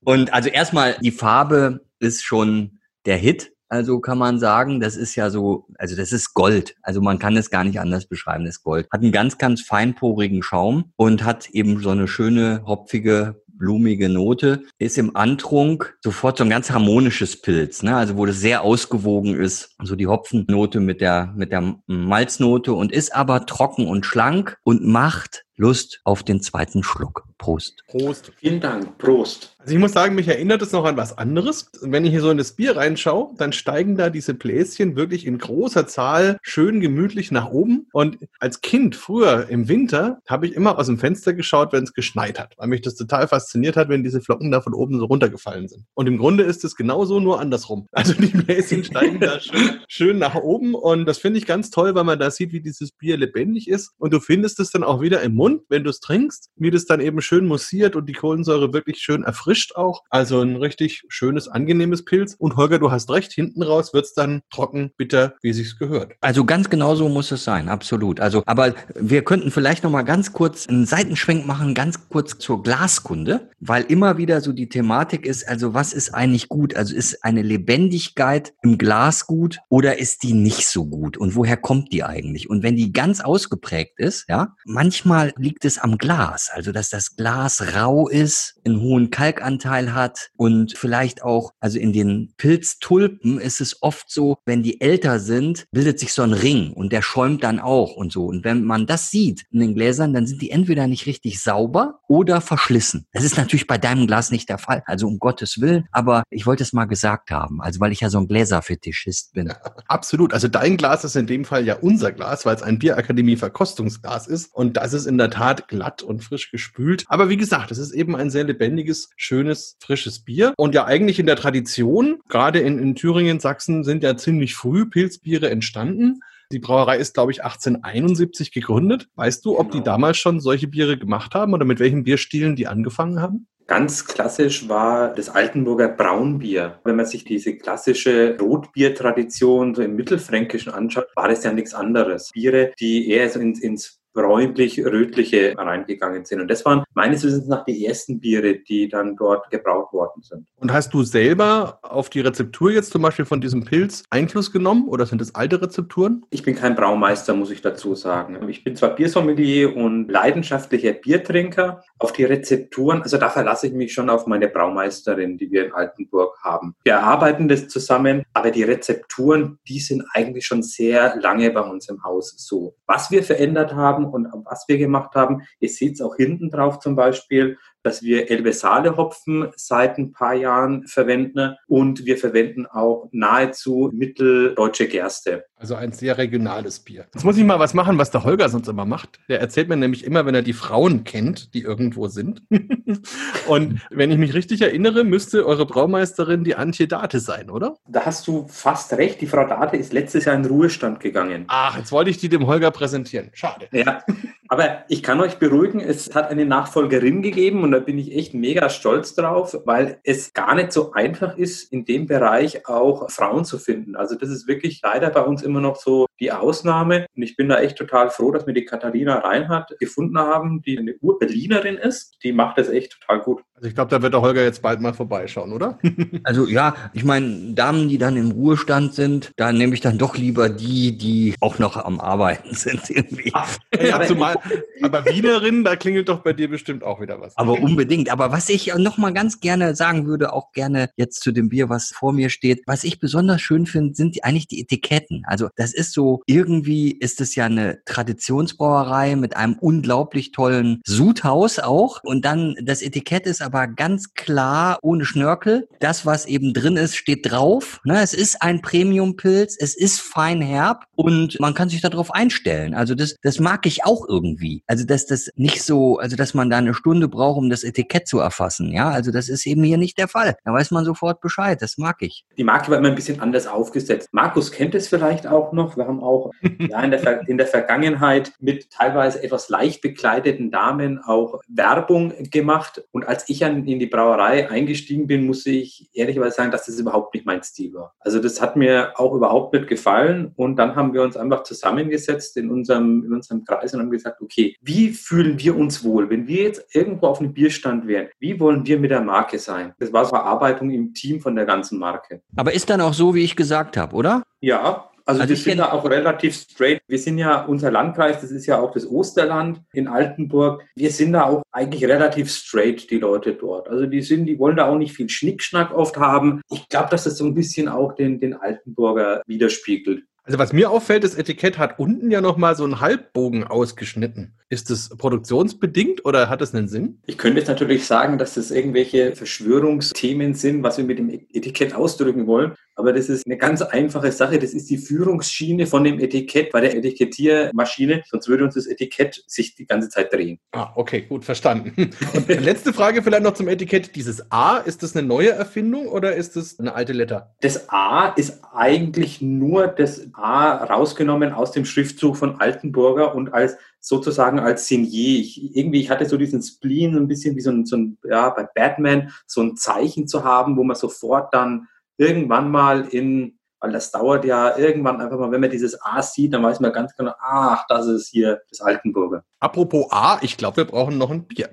und 0.00 0.32
also 0.32 0.48
erstmal, 0.48 0.96
die 1.02 1.10
Farbe 1.10 1.84
ist 1.98 2.24
schon 2.24 2.78
der 3.04 3.16
Hit. 3.16 3.52
Also 3.68 3.98
kann 4.00 4.16
man 4.16 4.38
sagen, 4.38 4.80
das 4.80 4.96
ist 4.96 5.16
ja 5.16 5.28
so, 5.28 5.66
also 5.76 5.96
das 5.96 6.12
ist 6.12 6.34
Gold. 6.34 6.76
Also 6.82 7.00
man 7.00 7.18
kann 7.18 7.36
es 7.36 7.50
gar 7.50 7.64
nicht 7.64 7.80
anders 7.80 8.06
beschreiben, 8.06 8.44
das 8.44 8.62
Gold. 8.62 8.86
Hat 8.92 9.02
einen 9.02 9.12
ganz, 9.12 9.38
ganz 9.38 9.60
feinporigen 9.60 10.42
Schaum 10.42 10.92
und 10.96 11.24
hat 11.24 11.50
eben 11.50 11.80
so 11.80 11.90
eine 11.90 12.06
schöne, 12.06 12.62
hopfige 12.64 13.42
blumige 13.58 14.08
Note, 14.08 14.62
ist 14.78 14.98
im 14.98 15.16
Antrunk 15.16 15.96
sofort 16.02 16.38
so 16.38 16.44
ein 16.44 16.50
ganz 16.50 16.70
harmonisches 16.70 17.40
Pilz, 17.40 17.82
ne? 17.82 17.96
also 17.96 18.16
wo 18.16 18.26
das 18.26 18.40
sehr 18.40 18.62
ausgewogen 18.62 19.34
ist, 19.34 19.74
so 19.82 19.96
die 19.96 20.06
Hopfennote 20.06 20.80
mit 20.80 21.00
der, 21.00 21.32
mit 21.36 21.52
der 21.52 21.76
Malznote 21.86 22.72
und 22.72 22.92
ist 22.92 23.14
aber 23.14 23.46
trocken 23.46 23.86
und 23.86 24.06
schlank 24.06 24.56
und 24.64 24.84
macht 24.84 25.44
Lust 25.56 26.00
auf 26.04 26.22
den 26.22 26.42
zweiten 26.42 26.82
Schluck. 26.82 27.24
Prost. 27.38 27.82
Prost. 27.88 28.32
Vielen 28.36 28.60
Dank. 28.60 28.98
Prost. 28.98 29.55
Also 29.66 29.74
ich 29.74 29.80
muss 29.80 29.94
sagen, 29.94 30.14
mich 30.14 30.28
erinnert 30.28 30.62
es 30.62 30.70
noch 30.70 30.84
an 30.84 30.96
was 30.96 31.18
anderes. 31.18 31.72
Wenn 31.82 32.04
ich 32.04 32.12
hier 32.12 32.20
so 32.20 32.30
in 32.30 32.38
das 32.38 32.52
Bier 32.52 32.76
reinschaue, 32.76 33.34
dann 33.36 33.52
steigen 33.52 33.96
da 33.96 34.10
diese 34.10 34.32
Bläschen 34.32 34.94
wirklich 34.94 35.26
in 35.26 35.38
großer 35.38 35.88
Zahl 35.88 36.38
schön 36.40 36.80
gemütlich 36.80 37.32
nach 37.32 37.50
oben. 37.50 37.88
Und 37.92 38.16
als 38.38 38.60
Kind 38.60 38.94
früher 38.94 39.48
im 39.48 39.66
Winter 39.66 40.20
habe 40.28 40.46
ich 40.46 40.54
immer 40.54 40.78
aus 40.78 40.86
dem 40.86 40.98
Fenster 40.98 41.32
geschaut, 41.32 41.72
wenn 41.72 41.82
es 41.82 41.94
geschneit 41.94 42.38
hat, 42.38 42.54
weil 42.58 42.68
mich 42.68 42.82
das 42.82 42.94
total 42.94 43.26
fasziniert 43.26 43.76
hat, 43.76 43.88
wenn 43.88 44.04
diese 44.04 44.20
Flocken 44.20 44.52
da 44.52 44.60
von 44.60 44.72
oben 44.72 45.00
so 45.00 45.06
runtergefallen 45.06 45.66
sind. 45.66 45.84
Und 45.94 46.06
im 46.06 46.16
Grunde 46.16 46.44
ist 46.44 46.64
es 46.64 46.76
genauso, 46.76 47.18
nur 47.18 47.40
andersrum. 47.40 47.88
Also 47.96 48.12
die 48.12 48.26
Bläschen 48.26 48.84
steigen 48.84 49.18
da 49.18 49.40
schön, 49.40 49.80
schön 49.88 50.18
nach 50.18 50.36
oben 50.36 50.76
und 50.76 51.06
das 51.06 51.18
finde 51.18 51.38
ich 51.38 51.46
ganz 51.46 51.70
toll, 51.70 51.96
weil 51.96 52.04
man 52.04 52.20
da 52.20 52.30
sieht, 52.30 52.52
wie 52.52 52.60
dieses 52.60 52.92
Bier 52.92 53.16
lebendig 53.16 53.68
ist. 53.68 53.94
Und 53.98 54.12
du 54.12 54.20
findest 54.20 54.60
es 54.60 54.70
dann 54.70 54.84
auch 54.84 55.00
wieder 55.00 55.22
im 55.22 55.34
Mund, 55.34 55.62
wenn 55.68 55.82
du 55.82 55.90
es 55.90 55.98
trinkst, 55.98 56.50
wie 56.54 56.70
das 56.70 56.84
dann 56.84 57.00
eben 57.00 57.20
schön 57.20 57.46
mussiert 57.46 57.96
und 57.96 58.06
die 58.06 58.12
Kohlensäure 58.12 58.72
wirklich 58.72 58.98
schön 58.98 59.24
erfrischt 59.24 59.55
erfrischt 59.56 59.76
auch. 59.76 60.02
Also 60.10 60.40
ein 60.40 60.56
richtig 60.56 61.02
schönes, 61.08 61.48
angenehmes 61.48 62.04
Pilz. 62.04 62.34
Und 62.38 62.56
Holger, 62.56 62.78
du 62.78 62.90
hast 62.90 63.10
recht, 63.10 63.32
hinten 63.32 63.62
raus 63.62 63.94
wird's 63.94 64.14
dann 64.14 64.42
trocken, 64.50 64.90
bitter, 64.96 65.34
wie 65.42 65.52
sich's 65.52 65.78
gehört. 65.78 66.12
Also 66.20 66.44
ganz 66.44 66.70
genau 66.70 66.94
so 66.94 67.08
muss 67.08 67.30
es 67.32 67.44
sein, 67.44 67.68
absolut. 67.68 68.20
Also, 68.20 68.42
aber 68.46 68.74
wir 68.94 69.22
könnten 69.22 69.50
vielleicht 69.50 69.82
noch 69.82 69.90
mal 69.90 70.02
ganz 70.02 70.32
kurz 70.32 70.68
einen 70.68 70.86
Seitenschwenk 70.86 71.46
machen, 71.46 71.74
ganz 71.74 72.08
kurz 72.08 72.38
zur 72.38 72.62
Glaskunde, 72.62 73.50
weil 73.60 73.84
immer 73.84 74.18
wieder 74.18 74.40
so 74.40 74.52
die 74.52 74.68
Thematik 74.68 75.26
ist, 75.26 75.48
also 75.48 75.74
was 75.74 75.92
ist 75.92 76.14
eigentlich 76.14 76.48
gut? 76.48 76.76
Also 76.76 76.94
ist 76.94 77.24
eine 77.24 77.42
Lebendigkeit 77.42 78.52
im 78.62 78.78
Glas 78.78 79.26
gut 79.26 79.58
oder 79.68 79.98
ist 79.98 80.22
die 80.22 80.34
nicht 80.34 80.66
so 80.66 80.86
gut? 80.86 81.16
Und 81.16 81.34
woher 81.34 81.56
kommt 81.56 81.92
die 81.92 82.04
eigentlich? 82.04 82.50
Und 82.50 82.62
wenn 82.62 82.76
die 82.76 82.92
ganz 82.92 83.20
ausgeprägt 83.20 83.98
ist, 83.98 84.26
ja, 84.28 84.54
manchmal 84.64 85.32
liegt 85.38 85.64
es 85.64 85.78
am 85.78 85.98
Glas, 85.98 86.50
also 86.52 86.72
dass 86.72 86.90
das 86.90 87.16
Glas 87.16 87.74
rau 87.74 88.08
ist, 88.08 88.60
einen 88.66 88.80
hohen 88.80 89.10
Kalkanteil 89.46 89.94
hat 89.94 90.30
und 90.36 90.76
vielleicht 90.76 91.22
auch, 91.22 91.52
also 91.60 91.78
in 91.78 91.92
den 91.92 92.32
Pilztulpen 92.36 93.38
ist 93.38 93.60
es 93.60 93.80
oft 93.82 94.10
so, 94.10 94.38
wenn 94.44 94.62
die 94.62 94.80
älter 94.80 95.20
sind, 95.20 95.66
bildet 95.70 96.00
sich 96.00 96.12
so 96.12 96.22
ein 96.22 96.32
Ring 96.32 96.72
und 96.72 96.92
der 96.92 97.02
schäumt 97.02 97.44
dann 97.44 97.60
auch 97.60 97.94
und 97.94 98.12
so. 98.12 98.26
Und 98.26 98.44
wenn 98.44 98.64
man 98.64 98.86
das 98.86 99.10
sieht 99.10 99.44
in 99.50 99.60
den 99.60 99.74
Gläsern, 99.74 100.12
dann 100.12 100.26
sind 100.26 100.42
die 100.42 100.50
entweder 100.50 100.86
nicht 100.86 101.06
richtig 101.06 101.40
sauber 101.40 102.00
oder 102.08 102.40
verschlissen. 102.40 103.06
Das 103.12 103.24
ist 103.24 103.36
natürlich 103.36 103.66
bei 103.66 103.78
deinem 103.78 104.06
Glas 104.06 104.30
nicht 104.30 104.48
der 104.48 104.58
Fall, 104.58 104.82
also 104.86 105.06
um 105.06 105.18
Gottes 105.18 105.60
Willen, 105.60 105.86
aber 105.92 106.24
ich 106.30 106.46
wollte 106.46 106.64
es 106.64 106.72
mal 106.72 106.86
gesagt 106.86 107.30
haben, 107.30 107.60
also 107.60 107.80
weil 107.80 107.92
ich 107.92 108.00
ja 108.00 108.10
so 108.10 108.18
ein 108.18 108.26
Gläserfetischist 108.26 109.32
bin. 109.32 109.48
Ja, 109.48 109.60
absolut, 109.88 110.34
also 110.34 110.48
dein 110.48 110.76
Glas 110.76 111.04
ist 111.04 111.16
in 111.16 111.26
dem 111.26 111.44
Fall 111.44 111.64
ja 111.64 111.76
unser 111.76 112.12
Glas, 112.12 112.44
weil 112.44 112.56
es 112.56 112.62
ein 112.62 112.78
Bierakademie 112.78 113.36
Verkostungsglas 113.36 114.26
ist 114.26 114.52
und 114.52 114.76
das 114.76 114.92
ist 114.92 115.06
in 115.06 115.18
der 115.18 115.30
Tat 115.30 115.68
glatt 115.68 116.02
und 116.02 116.24
frisch 116.24 116.50
gespült. 116.50 117.04
Aber 117.06 117.28
wie 117.28 117.36
gesagt, 117.36 117.70
es 117.70 117.78
ist 117.78 117.92
eben 117.92 118.16
ein 118.16 118.30
sehr 118.30 118.44
lebendiges, 118.44 119.10
schönes, 119.16 119.35
frisches 119.80 120.24
Bier 120.24 120.54
und 120.56 120.74
ja 120.74 120.84
eigentlich 120.84 121.18
in 121.18 121.26
der 121.26 121.36
Tradition, 121.36 122.20
gerade 122.28 122.60
in, 122.60 122.78
in 122.78 122.94
Thüringen, 122.94 123.40
Sachsen 123.40 123.84
sind 123.84 124.02
ja 124.02 124.16
ziemlich 124.16 124.54
früh 124.54 124.86
Pilzbiere 124.86 125.50
entstanden. 125.50 126.20
Die 126.52 126.58
Brauerei 126.60 126.98
ist, 126.98 127.14
glaube 127.14 127.32
ich, 127.32 127.42
1871 127.42 128.52
gegründet. 128.52 129.08
Weißt 129.16 129.44
du, 129.44 129.58
ob 129.58 129.70
genau. 129.70 129.82
die 129.82 129.84
damals 129.84 130.16
schon 130.18 130.40
solche 130.40 130.68
Biere 130.68 130.96
gemacht 130.96 131.34
haben 131.34 131.54
oder 131.54 131.64
mit 131.64 131.80
welchen 131.80 132.04
Bierstilen 132.04 132.54
die 132.54 132.68
angefangen 132.68 133.20
haben? 133.20 133.48
Ganz 133.66 134.04
klassisch 134.04 134.68
war 134.68 135.12
das 135.12 135.28
Altenburger 135.28 135.88
Braunbier. 135.88 136.78
Wenn 136.84 136.94
man 136.94 137.06
sich 137.06 137.24
diese 137.24 137.56
klassische 137.56 138.36
Rotbiertradition 138.40 139.74
so 139.74 139.82
im 139.82 139.96
Mittelfränkischen 139.96 140.72
anschaut, 140.72 141.08
war 141.16 141.26
das 141.26 141.42
ja 141.42 141.52
nichts 141.52 141.74
anderes. 141.74 142.30
Biere, 142.32 142.72
die 142.78 143.10
eher 143.10 143.28
so 143.28 143.40
ins, 143.40 143.60
ins 143.60 143.95
bräunlich-rötliche 144.16 145.54
reingegangen 145.56 146.24
sind. 146.24 146.40
Und 146.40 146.50
das 146.50 146.64
waren 146.64 146.82
meines 146.94 147.22
Wissens 147.22 147.46
nach 147.46 147.64
die 147.64 147.86
ersten 147.86 148.18
Biere, 148.18 148.56
die 148.56 148.88
dann 148.88 149.14
dort 149.14 149.50
gebraut 149.50 149.92
worden 149.92 150.22
sind. 150.22 150.48
Und 150.56 150.72
hast 150.72 150.92
du 150.94 151.02
selber 151.02 151.78
auf 151.82 152.10
die 152.10 152.20
Rezeptur 152.20 152.72
jetzt 152.72 152.90
zum 152.90 153.02
Beispiel 153.02 153.26
von 153.26 153.40
diesem 153.40 153.64
Pilz 153.64 154.02
Einfluss 154.10 154.50
genommen 154.50 154.88
oder 154.88 155.06
sind 155.06 155.20
das 155.20 155.34
alte 155.34 155.60
Rezepturen? 155.60 156.24
Ich 156.30 156.42
bin 156.42 156.56
kein 156.56 156.74
Braumeister, 156.74 157.34
muss 157.34 157.50
ich 157.50 157.60
dazu 157.60 157.94
sagen. 157.94 158.48
Ich 158.48 158.64
bin 158.64 158.74
zwar 158.74 158.94
Biersommelier 158.94 159.76
und 159.76 160.08
leidenschaftlicher 160.08 160.94
Biertrinker. 160.94 161.82
Auf 161.98 162.12
die 162.12 162.24
Rezepturen, 162.24 163.02
also 163.02 163.18
da 163.18 163.28
verlasse 163.28 163.66
ich 163.66 163.74
mich 163.74 163.92
schon 163.92 164.10
auf 164.10 164.26
meine 164.26 164.48
Braumeisterin, 164.48 165.36
die 165.36 165.50
wir 165.50 165.66
in 165.66 165.72
Altenburg 165.72 166.38
haben. 166.42 166.74
Wir 166.84 166.94
erarbeiten 166.94 167.48
das 167.48 167.68
zusammen, 167.68 168.22
aber 168.32 168.50
die 168.50 168.62
Rezepturen, 168.62 169.58
die 169.68 169.80
sind 169.80 170.04
eigentlich 170.12 170.46
schon 170.46 170.62
sehr 170.62 171.16
lange 171.16 171.50
bei 171.50 171.60
uns 171.60 171.88
im 171.88 172.02
Haus 172.02 172.34
so. 172.36 172.74
Was 172.86 173.10
wir 173.10 173.22
verändert 173.22 173.74
haben, 173.74 174.05
und 174.12 174.28
was 174.44 174.64
wir 174.68 174.78
gemacht 174.78 175.14
haben. 175.14 175.42
Ihr 175.60 175.68
seht 175.68 175.94
es 175.94 176.00
auch 176.00 176.16
hinten 176.16 176.50
drauf 176.50 176.78
zum 176.80 176.96
Beispiel 176.96 177.58
dass 177.86 178.02
wir 178.02 178.30
Elvesale 178.32 178.96
Hopfen 178.96 179.48
seit 179.54 179.96
ein 179.96 180.10
paar 180.10 180.34
Jahren 180.34 180.88
verwenden 180.88 181.54
und 181.68 182.04
wir 182.04 182.18
verwenden 182.18 182.66
auch 182.66 183.08
nahezu 183.12 183.92
mitteldeutsche 183.94 184.88
Gerste. 184.88 185.44
Also 185.58 185.76
ein 185.76 185.92
sehr 185.92 186.18
regionales 186.18 186.80
Bier. 186.80 187.06
Jetzt 187.14 187.24
muss 187.24 187.38
ich 187.38 187.44
mal 187.44 187.60
was 187.60 187.74
machen, 187.74 187.96
was 187.96 188.10
der 188.10 188.24
Holger 188.24 188.48
sonst 188.48 188.68
immer 188.68 188.84
macht. 188.84 189.20
Der 189.28 189.40
erzählt 189.40 189.68
mir 189.68 189.76
nämlich 189.76 190.04
immer, 190.04 190.26
wenn 190.26 190.34
er 190.34 190.42
die 190.42 190.52
Frauen 190.52 191.04
kennt, 191.04 191.54
die 191.54 191.62
irgendwo 191.62 192.08
sind. 192.08 192.42
und 193.46 193.80
wenn 193.90 194.10
ich 194.10 194.18
mich 194.18 194.34
richtig 194.34 194.62
erinnere, 194.62 195.04
müsste 195.04 195.46
eure 195.46 195.64
Braumeisterin 195.64 196.42
die 196.42 196.56
Antje 196.56 196.88
Date 196.88 197.20
sein, 197.20 197.50
oder? 197.50 197.76
Da 197.88 198.04
hast 198.04 198.26
du 198.26 198.46
fast 198.48 198.92
recht. 198.94 199.20
Die 199.20 199.26
Frau 199.26 199.46
Date 199.46 199.74
ist 199.74 199.92
letztes 199.92 200.24
Jahr 200.24 200.34
in 200.34 200.44
Ruhestand 200.44 200.98
gegangen. 200.98 201.44
Ach, 201.48 201.78
jetzt 201.78 201.92
wollte 201.92 202.10
ich 202.10 202.18
die 202.18 202.28
dem 202.28 202.48
Holger 202.48 202.72
präsentieren. 202.72 203.30
Schade. 203.32 203.68
Ja, 203.70 204.02
aber 204.48 204.84
ich 204.88 205.02
kann 205.02 205.20
euch 205.20 205.38
beruhigen, 205.38 205.80
es 205.80 206.14
hat 206.14 206.30
eine 206.30 206.44
Nachfolgerin 206.44 207.22
gegeben 207.22 207.62
und 207.62 207.72
da 207.76 207.80
bin 207.80 207.98
ich 207.98 208.16
echt 208.16 208.32
mega 208.32 208.70
stolz 208.70 209.14
drauf, 209.14 209.58
weil 209.66 210.00
es 210.02 210.32
gar 210.32 210.54
nicht 210.54 210.72
so 210.72 210.92
einfach 210.92 211.36
ist, 211.36 211.70
in 211.72 211.84
dem 211.84 212.06
Bereich 212.06 212.66
auch 212.66 213.10
Frauen 213.10 213.44
zu 213.44 213.58
finden. 213.58 213.96
Also 213.96 214.14
das 214.14 214.30
ist 214.30 214.48
wirklich 214.48 214.80
leider 214.82 215.10
bei 215.10 215.20
uns 215.20 215.42
immer 215.42 215.60
noch 215.60 215.76
so 215.76 216.05
die 216.20 216.32
Ausnahme. 216.32 217.06
Und 217.16 217.22
ich 217.22 217.36
bin 217.36 217.48
da 217.48 217.60
echt 217.60 217.76
total 217.76 218.10
froh, 218.10 218.30
dass 218.30 218.46
wir 218.46 218.54
die 218.54 218.64
Katharina 218.64 219.18
Reinhardt 219.18 219.78
gefunden 219.78 220.18
haben, 220.18 220.62
die 220.62 220.78
eine 220.78 220.94
Ur-Berlinerin 221.00 221.76
ist. 221.76 222.16
Die 222.22 222.32
macht 222.32 222.58
das 222.58 222.68
echt 222.68 222.98
total 223.00 223.20
gut. 223.20 223.42
Also 223.56 223.68
ich 223.68 223.74
glaube, 223.74 223.90
da 223.90 224.02
wird 224.02 224.12
der 224.12 224.20
Holger 224.20 224.42
jetzt 224.42 224.60
bald 224.60 224.82
mal 224.82 224.92
vorbeischauen, 224.92 225.50
oder? 225.50 225.78
also 226.24 226.46
ja, 226.46 226.74
ich 226.92 227.04
meine, 227.04 227.54
Damen, 227.54 227.88
die 227.88 227.96
dann 227.96 228.16
im 228.18 228.30
Ruhestand 228.30 228.92
sind, 228.92 229.32
da 229.36 229.50
nehme 229.50 229.72
ich 229.72 229.80
dann 229.80 229.96
doch 229.96 230.14
lieber 230.16 230.50
die, 230.50 230.98
die 230.98 231.34
auch 231.40 231.58
noch 231.58 231.76
am 231.76 231.98
Arbeiten 231.98 232.54
sind 232.54 232.90
irgendwie. 232.90 233.30
Ach, 233.32 233.56
ja, 233.80 234.02
zumal, 234.02 234.36
aber 234.82 235.06
Wienerin, 235.06 235.64
da 235.64 235.74
klingelt 235.76 236.10
doch 236.10 236.22
bei 236.22 236.34
dir 236.34 236.50
bestimmt 236.50 236.84
auch 236.84 237.00
wieder 237.00 237.18
was. 237.18 237.34
Aber 237.38 237.52
unbedingt. 237.52 238.10
Aber 238.10 238.30
was 238.30 238.50
ich 238.50 238.74
noch 238.74 238.98
mal 238.98 239.14
ganz 239.14 239.40
gerne 239.40 239.74
sagen 239.74 240.06
würde, 240.06 240.34
auch 240.34 240.52
gerne 240.52 240.90
jetzt 240.96 241.22
zu 241.22 241.32
dem 241.32 241.48
Bier, 241.48 241.70
was 241.70 241.92
vor 241.94 242.12
mir 242.12 242.28
steht, 242.28 242.62
was 242.66 242.84
ich 242.84 243.00
besonders 243.00 243.40
schön 243.40 243.64
finde, 243.64 243.94
sind 243.94 244.16
die, 244.16 244.24
eigentlich 244.24 244.48
die 244.48 244.60
Etiketten. 244.60 245.22
Also 245.26 245.48
das 245.56 245.72
ist 245.72 245.94
so, 245.94 246.05
irgendwie 246.26 246.92
ist 246.92 247.20
es 247.20 247.34
ja 247.34 247.46
eine 247.46 247.78
Traditionsbrauerei 247.84 249.16
mit 249.16 249.36
einem 249.36 249.56
unglaublich 249.60 250.32
tollen 250.32 250.80
Sudhaus 250.86 251.58
auch. 251.58 252.00
Und 252.02 252.24
dann 252.24 252.56
das 252.62 252.82
Etikett 252.82 253.26
ist 253.26 253.42
aber 253.42 253.66
ganz 253.66 254.14
klar 254.14 254.78
ohne 254.82 255.04
Schnörkel. 255.04 255.68
Das, 255.80 256.06
was 256.06 256.26
eben 256.26 256.52
drin 256.54 256.76
ist, 256.76 256.96
steht 256.96 257.30
drauf. 257.30 257.80
Ne? 257.84 258.00
Es 258.02 258.14
ist 258.14 258.42
ein 258.42 258.62
Premium-Pilz, 258.62 259.56
es 259.58 259.76
ist 259.76 260.00
fein 260.00 260.40
herb 260.40 260.84
und 260.94 261.38
man 261.40 261.54
kann 261.54 261.68
sich 261.68 261.80
darauf 261.80 262.12
einstellen. 262.12 262.74
Also 262.74 262.94
das, 262.94 263.16
das 263.22 263.38
mag 263.38 263.66
ich 263.66 263.84
auch 263.84 264.08
irgendwie. 264.08 264.62
Also 264.66 264.84
dass 264.84 265.06
das 265.06 265.30
nicht 265.36 265.62
so, 265.62 265.98
also 265.98 266.16
dass 266.16 266.34
man 266.34 266.50
da 266.50 266.58
eine 266.58 266.74
Stunde 266.74 267.08
braucht, 267.08 267.38
um 267.38 267.50
das 267.50 267.64
Etikett 267.64 268.08
zu 268.08 268.18
erfassen. 268.18 268.70
Ja, 268.72 268.90
also 268.90 269.10
das 269.10 269.28
ist 269.28 269.46
eben 269.46 269.62
hier 269.64 269.78
nicht 269.78 269.98
der 269.98 270.08
Fall. 270.08 270.36
Da 270.44 270.52
weiß 270.52 270.70
man 270.70 270.84
sofort 270.84 271.20
Bescheid. 271.20 271.60
Das 271.60 271.78
mag 271.78 271.96
ich. 272.00 272.24
Die 272.36 272.44
Marke 272.44 272.70
war 272.70 272.78
immer 272.78 272.88
ein 272.88 272.94
bisschen 272.94 273.20
anders 273.20 273.46
aufgesetzt. 273.46 274.08
Markus 274.12 274.52
kennt 274.52 274.74
es 274.74 274.88
vielleicht 274.88 275.26
auch 275.26 275.52
noch. 275.52 275.76
Wir 275.76 275.86
haben 275.86 275.95
auch 276.02 276.30
ja, 276.58 276.80
in, 276.82 276.90
der, 276.90 277.28
in 277.28 277.38
der 277.38 277.46
Vergangenheit 277.46 278.32
mit 278.40 278.70
teilweise 278.70 279.22
etwas 279.22 279.48
leicht 279.48 279.80
bekleideten 279.82 280.50
Damen 280.50 280.98
auch 280.98 281.40
Werbung 281.48 282.12
gemacht. 282.30 282.84
Und 282.92 283.06
als 283.06 283.28
ich 283.28 283.44
an, 283.44 283.66
in 283.66 283.78
die 283.78 283.86
Brauerei 283.86 284.50
eingestiegen 284.50 285.06
bin, 285.06 285.26
musste 285.26 285.50
ich 285.50 285.88
ehrlicherweise 285.92 286.36
sagen, 286.36 286.50
dass 286.50 286.66
das 286.66 286.78
überhaupt 286.78 287.14
nicht 287.14 287.26
mein 287.26 287.42
Stil 287.42 287.74
war. 287.74 287.94
Also 288.00 288.18
das 288.18 288.40
hat 288.40 288.56
mir 288.56 288.92
auch 288.96 289.14
überhaupt 289.14 289.52
nicht 289.52 289.68
gefallen. 289.68 290.32
Und 290.36 290.56
dann 290.56 290.74
haben 290.74 290.92
wir 290.92 291.02
uns 291.02 291.16
einfach 291.16 291.42
zusammengesetzt 291.42 292.36
in 292.36 292.50
unserem, 292.50 293.04
in 293.04 293.12
unserem 293.12 293.44
Kreis 293.44 293.74
und 293.74 293.80
haben 293.80 293.90
gesagt, 293.90 294.20
okay, 294.20 294.56
wie 294.60 294.90
fühlen 294.90 295.38
wir 295.38 295.56
uns 295.56 295.84
wohl? 295.84 296.10
Wenn 296.10 296.26
wir 296.26 296.42
jetzt 296.42 296.74
irgendwo 296.74 297.06
auf 297.06 297.20
einem 297.20 297.32
Bierstand 297.32 297.86
wären, 297.86 298.08
wie 298.18 298.40
wollen 298.40 298.66
wir 298.66 298.78
mit 298.78 298.90
der 298.90 299.00
Marke 299.00 299.38
sein? 299.38 299.74
Das 299.78 299.92
war 299.92 300.04
so 300.04 300.10
Verarbeitung 300.10 300.70
im 300.70 300.94
Team 300.94 301.20
von 301.20 301.36
der 301.36 301.44
ganzen 301.44 301.78
Marke. 301.78 302.22
Aber 302.36 302.52
ist 302.52 302.70
dann 302.70 302.80
auch 302.80 302.94
so, 302.94 303.14
wie 303.14 303.22
ich 303.22 303.36
gesagt 303.36 303.76
habe, 303.76 303.94
oder? 303.94 304.22
Ja, 304.40 304.90
also, 305.06 305.20
also 305.20 305.30
wir 305.30 305.36
sind 305.36 305.58
da 305.58 305.70
auch 305.72 305.88
relativ 305.88 306.34
straight. 306.34 306.80
Wir 306.88 306.98
sind 306.98 307.18
ja, 307.18 307.44
unser 307.44 307.70
Landkreis, 307.70 308.20
das 308.20 308.32
ist 308.32 308.46
ja 308.46 308.58
auch 308.58 308.72
das 308.72 308.86
Osterland 308.86 309.62
in 309.72 309.86
Altenburg. 309.86 310.64
Wir 310.74 310.90
sind 310.90 311.12
da 311.12 311.24
auch 311.24 311.42
eigentlich 311.52 311.84
relativ 311.84 312.30
straight, 312.30 312.90
die 312.90 312.98
Leute 312.98 313.34
dort. 313.34 313.68
Also 313.68 313.86
die 313.86 314.02
sind, 314.02 314.26
die 314.26 314.38
wollen 314.38 314.56
da 314.56 314.66
auch 314.66 314.78
nicht 314.78 314.94
viel 314.94 315.08
Schnickschnack 315.08 315.72
oft 315.72 315.96
haben. 315.96 316.42
Ich 316.50 316.68
glaube, 316.68 316.88
dass 316.90 317.04
das 317.04 317.18
so 317.18 317.24
ein 317.24 317.34
bisschen 317.34 317.68
auch 317.68 317.94
den, 317.94 318.18
den 318.18 318.34
Altenburger 318.34 319.22
widerspiegelt. 319.26 320.02
Also 320.26 320.40
was 320.40 320.52
mir 320.52 320.70
auffällt, 320.72 321.04
das 321.04 321.14
Etikett 321.14 321.56
hat 321.56 321.78
unten 321.78 322.10
ja 322.10 322.20
nochmal 322.20 322.56
so 322.56 322.64
einen 322.64 322.80
Halbbogen 322.80 323.44
ausgeschnitten. 323.44 324.34
Ist 324.48 324.70
das 324.70 324.88
produktionsbedingt 324.88 326.04
oder 326.04 326.28
hat 326.28 326.40
das 326.40 326.52
einen 326.52 326.66
Sinn? 326.66 327.00
Ich 327.06 327.16
könnte 327.16 327.38
jetzt 327.38 327.46
natürlich 327.46 327.86
sagen, 327.86 328.18
dass 328.18 328.34
das 328.34 328.50
irgendwelche 328.50 329.14
Verschwörungsthemen 329.14 330.34
sind, 330.34 330.64
was 330.64 330.78
wir 330.78 330.84
mit 330.84 330.98
dem 330.98 331.10
Etikett 331.10 331.76
ausdrücken 331.76 332.26
wollen. 332.26 332.54
Aber 332.76 332.92
das 332.92 333.08
ist 333.08 333.26
eine 333.26 333.38
ganz 333.38 333.62
einfache 333.62 334.12
Sache. 334.12 334.38
Das 334.38 334.52
ist 334.52 334.68
die 334.70 334.78
Führungsschiene 334.78 335.66
von 335.66 335.82
dem 335.82 335.98
Etikett 335.98 336.52
bei 336.52 336.60
der 336.60 336.76
Etikettiermaschine, 336.76 338.02
sonst 338.06 338.28
würde 338.28 338.44
uns 338.44 338.54
das 338.54 338.66
Etikett 338.66 339.24
sich 339.26 339.54
die 339.54 339.66
ganze 339.66 339.88
Zeit 339.88 340.12
drehen. 340.12 340.38
Ah, 340.52 340.72
okay, 340.76 341.02
gut, 341.02 341.24
verstanden. 341.24 341.90
Und 342.14 342.28
letzte 342.28 342.72
Frage 342.72 343.02
vielleicht 343.02 343.22
noch 343.22 343.34
zum 343.34 343.48
Etikett. 343.48 343.96
Dieses 343.96 344.30
A, 344.30 344.58
ist 344.58 344.82
das 344.82 344.94
eine 344.94 345.06
neue 345.06 345.30
Erfindung 345.30 345.88
oder 345.88 346.14
ist 346.14 346.36
das 346.36 346.58
eine 346.58 346.74
alte 346.74 346.92
Letter? 346.92 347.34
Das 347.40 347.68
A 347.70 348.08
ist 348.08 348.42
eigentlich 348.52 349.22
nur 349.22 349.68
das 349.68 350.08
A 350.12 350.64
rausgenommen 350.64 351.32
aus 351.32 351.52
dem 351.52 351.64
Schriftzug 351.64 352.16
von 352.16 352.40
Altenburger 352.40 353.14
und 353.14 353.32
als 353.32 353.56
sozusagen 353.80 354.38
als 354.38 354.66
Signier. 354.66 355.20
Ich, 355.20 355.56
irgendwie, 355.56 355.80
ich 355.80 355.90
hatte 355.90 356.06
so 356.06 356.16
diesen 356.16 356.42
Spleen, 356.42 356.96
ein 356.96 357.08
bisschen 357.08 357.36
wie 357.36 357.40
so 357.40 357.50
ein, 357.50 357.64
so 357.64 357.76
ein, 357.76 357.98
ja, 358.04 358.30
bei 358.30 358.46
Batman, 358.52 359.12
so 359.26 359.40
ein 359.42 359.56
Zeichen 359.56 360.08
zu 360.08 360.24
haben, 360.24 360.56
wo 360.56 360.64
man 360.64 360.76
sofort 360.76 361.32
dann 361.32 361.68
irgendwann 361.98 362.50
mal 362.50 362.86
in, 362.86 363.38
weil 363.60 363.72
das 363.72 363.90
dauert 363.90 364.24
ja 364.24 364.56
irgendwann 364.56 365.00
einfach 365.00 365.18
mal, 365.18 365.30
wenn 365.30 365.40
man 365.40 365.50
dieses 365.50 365.80
A 365.82 366.02
sieht, 366.02 366.34
dann 366.34 366.42
weiß 366.42 366.60
man 366.60 366.72
ganz 366.72 366.94
genau, 366.96 367.12
ach, 367.20 367.64
das 367.68 367.86
ist 367.86 368.08
hier 368.08 368.40
das 368.48 368.60
Altenburger. 368.60 369.24
Apropos 369.40 369.86
A, 369.90 370.18
ich 370.22 370.36
glaube, 370.36 370.58
wir 370.58 370.64
brauchen 370.66 370.98
noch 370.98 371.10
ein 371.10 371.26
Bier. 371.26 371.50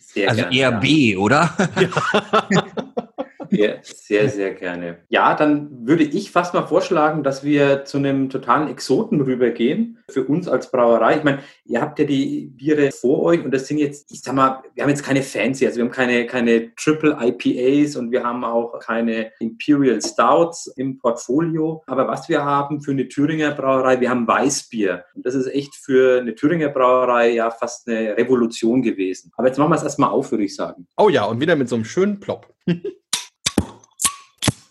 Sehr 0.00 0.30
also 0.30 0.42
eher 0.42 0.70
ja. 0.70 0.78
B, 0.78 1.16
oder? 1.16 1.50
Ja. 2.50 2.64
Sehr, 3.50 3.80
sehr, 3.82 4.28
sehr 4.28 4.54
gerne. 4.54 4.98
Ja, 5.08 5.34
dann 5.34 5.86
würde 5.86 6.04
ich 6.04 6.30
fast 6.30 6.54
mal 6.54 6.66
vorschlagen, 6.66 7.22
dass 7.22 7.44
wir 7.44 7.84
zu 7.84 7.98
einem 7.98 8.30
totalen 8.30 8.68
Exoten 8.68 9.20
rübergehen. 9.20 9.98
Für 10.08 10.24
uns 10.24 10.46
als 10.46 10.70
Brauerei. 10.70 11.16
Ich 11.16 11.24
meine, 11.24 11.40
ihr 11.64 11.80
habt 11.80 11.98
ja 11.98 12.04
die 12.04 12.52
Biere 12.54 12.92
vor 12.92 13.22
euch 13.24 13.44
und 13.44 13.52
das 13.52 13.66
sind 13.66 13.78
jetzt, 13.78 14.10
ich 14.10 14.22
sag 14.22 14.34
mal, 14.34 14.62
wir 14.74 14.84
haben 14.84 14.90
jetzt 14.90 15.04
keine 15.04 15.22
Fancy, 15.22 15.66
also 15.66 15.78
wir 15.78 15.84
haben 15.84 15.90
keine, 15.90 16.26
keine 16.26 16.74
Triple 16.76 17.16
IPAs 17.20 17.96
und 17.96 18.12
wir 18.12 18.22
haben 18.22 18.44
auch 18.44 18.78
keine 18.78 19.32
Imperial 19.40 20.00
Stouts 20.00 20.68
im 20.76 20.98
Portfolio. 20.98 21.82
Aber 21.86 22.06
was 22.06 22.28
wir 22.28 22.44
haben 22.44 22.80
für 22.80 22.92
eine 22.92 23.08
Thüringer 23.08 23.50
Brauerei, 23.50 24.00
wir 24.00 24.10
haben 24.10 24.28
Weißbier. 24.28 25.04
Und 25.14 25.26
das 25.26 25.34
ist 25.34 25.48
echt 25.48 25.74
für 25.74 26.20
eine 26.20 26.34
Thüringer 26.34 26.68
Brauerei 26.68 27.30
ja 27.30 27.50
fast 27.50 27.88
eine 27.88 28.16
Revolution 28.16 28.82
gewesen. 28.82 29.32
Aber 29.36 29.48
jetzt 29.48 29.58
machen 29.58 29.70
wir 29.70 29.76
es 29.76 29.82
erstmal 29.82 30.10
auf, 30.10 30.30
würde 30.30 30.44
ich 30.44 30.54
sagen. 30.54 30.86
Oh 30.96 31.08
ja, 31.08 31.24
und 31.24 31.40
wieder 31.40 31.56
mit 31.56 31.68
so 31.68 31.76
einem 31.76 31.84
schönen 31.84 32.20
Plop. 32.20 32.54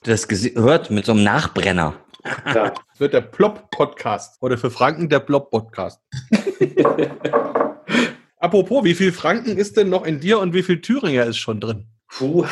das 0.06 0.28
gehört 0.28 0.92
mit 0.92 1.06
so 1.06 1.14
einem 1.14 1.24
Nachbrenner. 1.24 1.96
Ja. 2.46 2.72
Das 2.72 3.00
wird 3.00 3.14
der 3.14 3.22
Plop-Podcast. 3.22 4.42
Oder 4.42 4.58
für 4.58 4.72
Franken 4.72 5.10
der 5.10 5.20
Plop-Podcast. 5.20 6.02
Apropos, 8.38 8.84
wie 8.84 8.96
viel 8.96 9.12
Franken 9.12 9.58
ist 9.58 9.78
denn 9.78 9.90
noch 9.90 10.06
in 10.06 10.20
dir 10.20 10.40
und 10.40 10.54
wie 10.54 10.64
viel 10.64 10.82
Thüringer 10.82 11.26
ist 11.26 11.38
schon 11.38 11.60
drin? 11.60 11.88
Puh, 12.08 12.46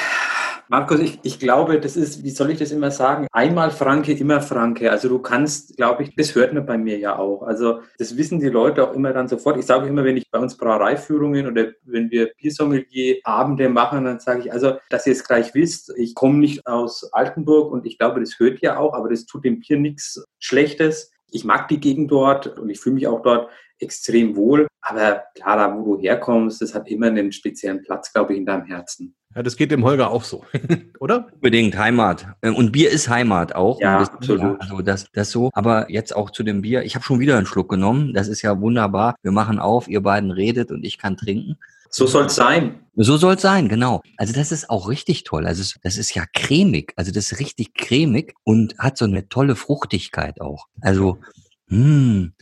Markus, 0.70 1.00
ich, 1.00 1.20
ich 1.24 1.40
glaube, 1.40 1.80
das 1.80 1.96
ist, 1.96 2.24
wie 2.24 2.30
soll 2.30 2.52
ich 2.52 2.60
das 2.60 2.72
immer 2.72 2.92
sagen? 2.92 3.28
Einmal 3.32 3.72
Franke, 3.72 4.14
immer 4.14 4.42
Franke. 4.42 4.92
Also 4.92 5.10
du 5.10 5.20
kannst, 5.20 5.78
glaube 5.78 6.04
ich, 6.04 6.16
das 6.16 6.34
hört 6.36 6.54
man 6.54 6.66
bei 6.66 6.78
mir 6.78 6.98
ja 6.98 7.18
auch. 7.18 7.44
Also 7.44 7.82
das 7.98 8.18
wissen 8.18 8.40
die 8.40 8.50
Leute 8.50 8.88
auch 8.88 8.94
immer 8.94 9.14
dann 9.14 9.28
sofort. 9.28 9.58
Ich 9.58 9.66
sage 9.66 9.88
immer, 9.88 10.04
wenn 10.04 10.18
ich 10.18 10.30
bei 10.32 10.40
uns 10.40 10.58
Brauereiführungen 10.58 11.48
oder 11.48 11.74
wenn 11.84 12.10
wir 12.12 12.32
Biersommelier-Abende 12.38 13.70
machen, 13.70 14.06
dann 14.06 14.20
sage 14.20 14.42
ich, 14.42 14.54
also, 14.54 14.78
dass 14.90 15.06
ihr 15.06 15.14
es 15.14 15.24
gleich 15.24 15.54
wisst, 15.54 15.94
ich 15.98 16.16
komme 16.16 16.40
nicht 16.40 16.66
aus 16.66 17.12
Altenburg 17.14 17.72
und 17.72 17.86
ich 17.86 17.98
glaube, 17.98 18.20
das 18.20 18.40
hört 18.40 18.62
ihr 18.62 18.80
auch, 18.80 18.94
aber 18.94 19.10
das 19.10 19.26
tut 19.26 19.46
dem 19.46 19.60
Bier 19.60 19.78
nichts 19.78 20.24
Schlechtes. 20.40 21.12
Ich 21.32 21.44
mag 21.44 21.68
die 21.68 21.80
Gegend 21.80 22.12
dort 22.12 22.60
und 22.60 22.70
ich 22.70 22.80
fühle 22.80 22.96
mich 22.96 23.08
auch 23.08 23.22
dort 23.22 23.50
extrem 23.80 24.36
wohl. 24.36 24.68
Aber 24.82 25.24
klar, 25.36 25.58
da 25.58 25.76
wo 25.76 25.96
du 25.96 26.02
herkommst, 26.02 26.62
das 26.62 26.74
hat 26.74 26.90
immer 26.90 27.08
einen 27.08 27.32
speziellen 27.32 27.82
Platz, 27.82 28.12
glaube 28.12 28.34
ich, 28.34 28.40
in 28.40 28.46
deinem 28.46 28.66
Herzen. 28.66 29.16
Ja, 29.36 29.42
das 29.44 29.58
geht 29.58 29.72
dem 29.72 29.84
Holger 29.84 30.12
auch 30.12 30.24
so, 30.24 30.46
oder? 31.00 31.28
Unbedingt 31.34 31.78
Heimat. 31.78 32.28
Äh, 32.42 32.50
und 32.50 32.72
Bier 32.72 32.90
ist 32.92 33.10
Heimat 33.10 33.56
auch. 33.56 33.80
Ja, 33.82 34.00
das, 34.00 34.10
absolut. 34.10 34.62
Also 34.62 34.82
das, 34.82 35.08
das 35.12 35.32
so. 35.32 35.50
Aber 35.54 35.90
jetzt 35.90 36.16
auch 36.16 36.30
zu 36.30 36.44
dem 36.44 36.62
Bier. 36.62 36.84
Ich 36.84 36.96
habe 36.96 37.04
schon 37.04 37.20
wieder 37.20 37.38
einen 37.38 37.46
Schluck 37.46 37.70
genommen. 37.70 38.14
Das 38.14 38.28
ist 38.28 38.42
ja 38.42 38.60
wunderbar. 38.60 39.16
Wir 39.24 39.32
machen 39.32 39.60
auf, 39.60 39.88
ihr 39.88 40.02
beiden 40.02 40.32
redet 40.32 40.72
und 40.72 40.86
ich 40.86 40.98
kann 40.98 41.18
trinken. 41.18 41.58
So 41.90 42.08
soll 42.08 42.26
es 42.26 42.36
sein. 42.36 42.80
So 42.96 43.18
soll 43.18 43.36
es 43.36 43.42
sein, 43.42 43.70
genau. 43.70 44.02
Also 44.18 44.34
das 44.34 44.52
ist 44.52 44.70
auch 44.70 44.90
richtig 44.90 45.24
toll. 45.24 45.46
Also 45.46 45.78
das 45.84 45.98
ist 45.98 46.16
ja 46.16 46.26
cremig. 46.34 46.94
Also 46.96 47.12
das 47.12 47.32
ist 47.32 47.40
richtig 47.40 47.76
cremig 47.76 48.34
und 48.44 48.76
hat 48.80 48.98
so 48.98 49.06
eine 49.06 49.30
tolle 49.30 49.56
Fruchtigkeit 49.56 50.42
auch. 50.42 50.68
Also, 50.82 51.20
mh, 51.68 51.78
hm, 51.78 52.34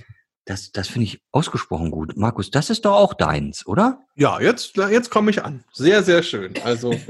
das, 0.45 0.71
das 0.71 0.87
finde 0.87 1.05
ich 1.05 1.21
ausgesprochen 1.31 1.91
gut. 1.91 2.17
Markus, 2.17 2.51
das 2.51 2.69
ist 2.69 2.85
doch 2.85 2.95
auch 2.95 3.13
deins, 3.13 3.65
oder? 3.65 3.99
Ja, 4.15 4.39
jetzt, 4.41 4.75
jetzt 4.77 5.09
komme 5.09 5.31
ich 5.31 5.43
an. 5.43 5.63
Sehr, 5.71 6.03
sehr 6.03 6.23
schön. 6.23 6.53
Also 6.63 6.93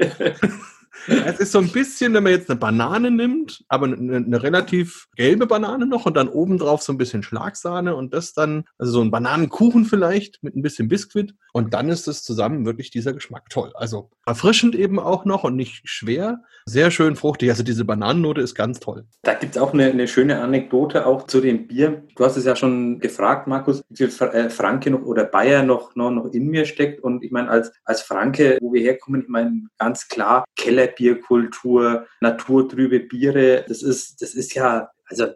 Es 1.07 1.39
ist 1.39 1.51
so 1.51 1.59
ein 1.59 1.69
bisschen, 1.69 2.13
wenn 2.13 2.23
man 2.23 2.31
jetzt 2.31 2.49
eine 2.49 2.59
Banane 2.59 3.11
nimmt, 3.11 3.63
aber 3.67 3.87
eine, 3.87 4.17
eine 4.17 4.43
relativ 4.43 5.07
gelbe 5.15 5.47
Banane 5.47 5.85
noch 5.85 6.05
und 6.05 6.15
dann 6.15 6.27
obendrauf 6.27 6.81
so 6.81 6.93
ein 6.93 6.97
bisschen 6.97 7.23
Schlagsahne 7.23 7.95
und 7.95 8.13
das 8.13 8.33
dann, 8.33 8.65
also 8.77 8.93
so 8.93 9.01
ein 9.01 9.11
Bananenkuchen 9.11 9.85
vielleicht 9.85 10.43
mit 10.43 10.55
ein 10.55 10.61
bisschen 10.61 10.87
Biskuit 10.87 11.33
und 11.53 11.73
dann 11.73 11.89
ist 11.89 12.07
es 12.07 12.23
zusammen 12.23 12.65
wirklich 12.65 12.91
dieser 12.91 13.13
Geschmack 13.13 13.49
toll. 13.49 13.71
Also 13.75 14.09
erfrischend 14.25 14.75
eben 14.75 14.99
auch 14.99 15.25
noch 15.25 15.43
und 15.43 15.55
nicht 15.55 15.81
schwer, 15.87 16.43
sehr 16.65 16.91
schön 16.91 17.15
fruchtig. 17.15 17.49
Also 17.49 17.63
diese 17.63 17.85
Bananennote 17.85 18.41
ist 18.41 18.55
ganz 18.55 18.79
toll. 18.79 19.05
Da 19.23 19.33
gibt 19.33 19.55
es 19.55 19.61
auch 19.61 19.73
eine, 19.73 19.85
eine, 19.85 20.07
schöne 20.07 20.41
Anekdote 20.41 21.05
auch 21.05 21.27
zu 21.27 21.41
dem 21.41 21.67
Bier. 21.67 22.03
Du 22.15 22.25
hast 22.25 22.37
es 22.37 22.45
ja 22.45 22.55
schon 22.55 22.99
gefragt, 22.99 23.47
Markus, 23.47 23.83
wie 23.89 24.07
viel 24.07 24.27
äh, 24.27 24.49
Franke 24.49 24.91
noch 24.91 25.03
oder 25.03 25.25
Bayer 25.25 25.63
noch, 25.63 25.95
noch, 25.95 26.11
noch 26.11 26.31
in 26.31 26.47
mir 26.47 26.65
steckt 26.65 27.03
und 27.03 27.23
ich 27.23 27.31
meine, 27.31 27.49
als, 27.49 27.71
als 27.83 28.01
Franke, 28.01 28.57
wo 28.61 28.73
wir 28.73 28.81
herkommen, 28.81 29.21
ich 29.21 29.27
meine, 29.27 29.67
ganz 29.77 30.07
klar, 30.07 30.45
Keller 30.55 30.87
Bierkultur, 30.87 32.05
naturtrübe 32.21 32.99
Biere. 32.99 33.65
Das 33.67 33.81
ist, 33.81 34.21
das 34.21 34.33
ist 34.33 34.53
ja, 34.53 34.89
also 35.05 35.27